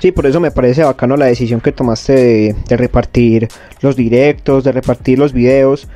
Sí, 0.00 0.12
por 0.12 0.26
eso 0.26 0.38
me 0.38 0.52
parece 0.52 0.84
bacano 0.84 1.16
la 1.16 1.26
decisión 1.26 1.60
que 1.60 1.72
tomaste 1.72 2.14
de, 2.14 2.56
de 2.68 2.76
repartir 2.76 3.48
los 3.80 3.96
directos, 3.96 4.62
de 4.62 4.72
repartir 4.72 5.18
los 5.18 5.32
videos 5.32 5.88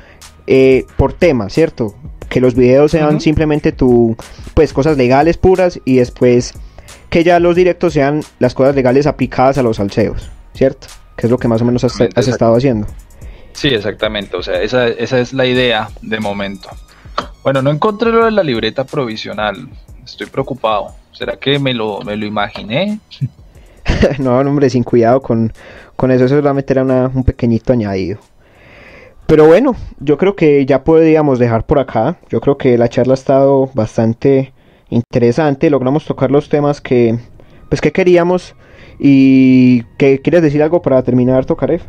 eh, 0.45 0.85
por 0.97 1.13
tema, 1.13 1.49
¿cierto? 1.49 1.95
Que 2.27 2.41
los 2.41 2.55
videos 2.55 2.91
sean 2.91 3.21
simplemente 3.21 3.71
tu, 3.71 4.17
pues 4.53 4.73
cosas 4.73 4.97
legales 4.97 5.37
puras 5.37 5.79
y 5.85 5.97
después 5.97 6.53
que 7.13 7.23
ya 7.23 7.39
los 7.39 7.55
directos 7.55 7.93
sean 7.93 8.21
las 8.39 8.55
cosas 8.55 8.73
legales 8.73 9.05
aplicadas 9.05 9.59
a 9.59 9.61
los 9.61 9.77
salseos, 9.77 10.31
¿cierto? 10.55 10.87
Que 11.15 11.27
es 11.27 11.31
lo 11.31 11.37
que 11.37 11.47
más 11.47 11.61
o 11.61 11.65
menos 11.65 11.83
has, 11.83 12.01
estado 12.01 12.55
haciendo. 12.55 12.87
Sí, 13.51 13.67
exactamente, 13.67 14.35
o 14.35 14.41
sea, 14.41 14.59
esa, 14.59 14.87
esa 14.87 15.19
es 15.19 15.31
la 15.31 15.45
idea 15.45 15.89
de 16.01 16.19
momento. 16.19 16.69
Bueno, 17.43 17.61
no 17.61 17.69
encontré 17.69 18.11
lo 18.11 18.25
de 18.25 18.31
la 18.31 18.41
libreta 18.41 18.83
provisional, 18.83 19.69
estoy 20.03 20.25
preocupado. 20.25 20.95
¿Será 21.11 21.37
que 21.37 21.59
me 21.59 21.75
lo, 21.75 22.01
me 22.01 22.17
lo 22.17 22.25
imaginé? 22.25 22.97
no, 24.17 24.39
hombre, 24.39 24.71
sin 24.71 24.81
cuidado 24.83 25.21
con, 25.21 25.53
con 25.95 26.09
eso, 26.09 26.25
eso 26.25 26.37
solamente 26.37 26.73
era 26.73 26.81
un 26.81 27.23
pequeñito 27.23 27.73
añadido. 27.73 28.17
Pero 29.27 29.45
bueno, 29.45 29.75
yo 29.99 30.17
creo 30.17 30.35
que 30.35 30.65
ya 30.65 30.83
podríamos 30.83 31.37
dejar 31.37 31.63
por 31.67 31.77
acá. 31.77 32.17
Yo 32.29 32.41
creo 32.41 32.57
que 32.57 32.75
la 32.75 32.89
charla 32.89 33.13
ha 33.13 33.21
estado 33.21 33.69
bastante 33.75 34.51
interesante. 34.93 35.69
Logramos 35.69 36.05
tocar 36.05 36.31
los 36.31 36.49
temas 36.49 36.81
que, 36.81 37.17
pues, 37.69 37.81
que 37.81 37.91
queríamos. 37.91 38.55
¿Y 38.99 39.83
que 39.97 40.21
quieres 40.21 40.43
decir 40.43 40.61
algo 40.61 40.81
para 40.81 41.01
terminar, 41.03 41.45
Tokarev? 41.45 41.81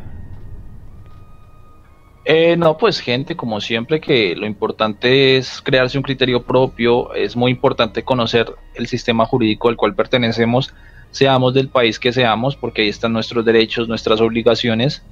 Eh, 2.25 2.57
no, 2.57 2.79
pues 2.79 3.01
gente, 3.01 3.37
como 3.37 3.61
siempre, 3.61 4.01
que 4.01 4.35
lo 4.35 4.47
importante 4.47 5.37
es 5.37 5.61
crearse 5.61 5.99
un 5.99 6.03
criterio 6.03 6.43
propio, 6.43 7.13
es 7.15 7.37
muy 7.37 7.51
importante 7.51 8.03
conocer 8.03 8.51
el 8.75 8.87
sistema 8.87 9.27
jurídico 9.27 9.69
al 9.69 9.77
cual 9.77 9.95
pertenecemos, 9.95 10.73
seamos 11.11 11.53
del 11.53 11.69
país 11.69 11.99
que 11.99 12.13
seamos, 12.15 12.57
porque 12.57 12.83
ahí 12.83 12.89
están 12.89 13.13
nuestros 13.13 13.45
derechos, 13.45 13.89
nuestras 13.89 14.23
obligaciones, 14.23 15.03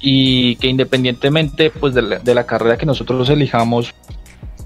y 0.00 0.56
que 0.56 0.66
independientemente 0.66 1.70
pues 1.70 1.94
de 1.94 2.34
la, 2.34 2.44
carrera 2.44 2.76
que 2.76 2.84
nosotros 2.84 3.30
elijamos, 3.30 3.94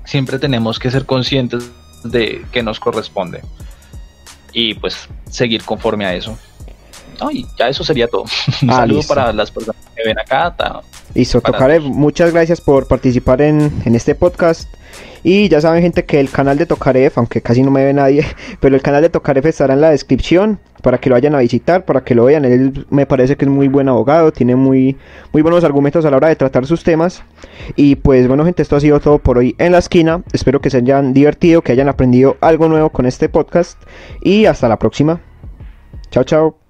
siempre 0.05 0.41
tenemos 0.41 0.81
que 0.81 0.91
ser 0.91 1.07
conscientes 1.07 1.71
de 2.05 2.45
que 2.53 2.63
nos 2.63 2.81
corresponde 2.81 3.43
y 4.53 4.75
pues 4.75 5.09
seguir 5.31 5.63
conforme 5.65 6.07
a 6.07 6.15
eso. 6.15 6.37
y 7.31 7.47
ya 7.59 7.69
eso 7.69 7.85
sería 7.85 8.09
todo. 8.09 8.23
Un 8.63 8.71
ah, 8.71 8.77
saludo 8.77 9.03
para 9.07 9.33
las 9.33 9.51
personas 9.51 9.83
que 9.95 10.03
ven 10.03 10.19
acá. 10.19 10.55
Listo, 11.15 11.41
Tocarev, 11.41 11.83
muchas 11.83 12.33
gracias 12.33 12.61
por 12.61 12.89
participar 12.89 13.43
en, 13.43 13.83
en 13.85 13.95
este 13.95 14.15
podcast. 14.15 14.69
Y 15.23 15.49
ya 15.49 15.61
saben 15.61 15.83
gente 15.83 16.05
que 16.05 16.21
el 16.21 16.31
canal 16.31 16.57
de 16.57 16.67
Tokarev, 16.67 17.13
aunque 17.17 17.43
casi 17.43 17.63
no 17.63 17.71
me 17.71 17.85
ve 17.85 17.93
nadie, 17.93 18.25
pero 18.61 18.77
el 18.77 18.83
canal 18.83 19.03
de 19.03 19.11
Tokarev 19.11 19.47
estará 19.47 19.75
en 19.75 19.81
la 19.81 19.91
descripción 19.91 20.59
para 20.87 20.99
que 20.99 21.09
lo 21.09 21.17
vayan 21.17 21.35
a 21.35 21.41
visitar, 21.41 21.85
para 21.85 22.05
que 22.05 22.15
lo 22.15 22.27
vean. 22.27 22.45
Él 22.45 22.87
me 22.91 23.07
parece 23.07 23.37
que 23.37 23.45
es 23.45 23.51
muy 23.51 23.67
buen 23.67 23.89
abogado, 23.89 24.31
tiene 24.31 24.55
muy, 24.55 24.97
muy 25.33 25.43
buenos 25.43 25.65
argumentos 25.65 26.05
a 26.05 26.13
la 26.13 26.17
hora 26.17 26.29
de 26.29 26.37
tratar 26.37 26.65
sus 26.65 26.85
temas. 26.85 27.25
Y 27.75 27.97
pues 27.97 28.29
bueno 28.29 28.45
gente, 28.45 28.63
esto 28.63 28.77
ha 28.77 28.81
sido 28.81 29.01
todo 29.01 29.19
por 29.19 29.37
hoy 29.37 29.57
en 29.59 29.73
la 29.73 29.79
esquina. 29.79 30.23
Espero 30.33 30.61
que 30.61 30.71
se 30.71 30.77
hayan 30.77 31.13
divertido, 31.13 31.63
que 31.63 31.73
hayan 31.73 31.89
aprendido 31.89 32.37
algo 32.41 32.69
nuevo 32.69 32.91
con 32.91 33.05
este 33.05 33.29
podcast. 33.29 33.83
Y 34.23 34.47
hasta 34.47 34.69
la 34.69 34.79
próxima. 34.79 35.21
Chao, 36.13 36.23
chao. 36.23 36.66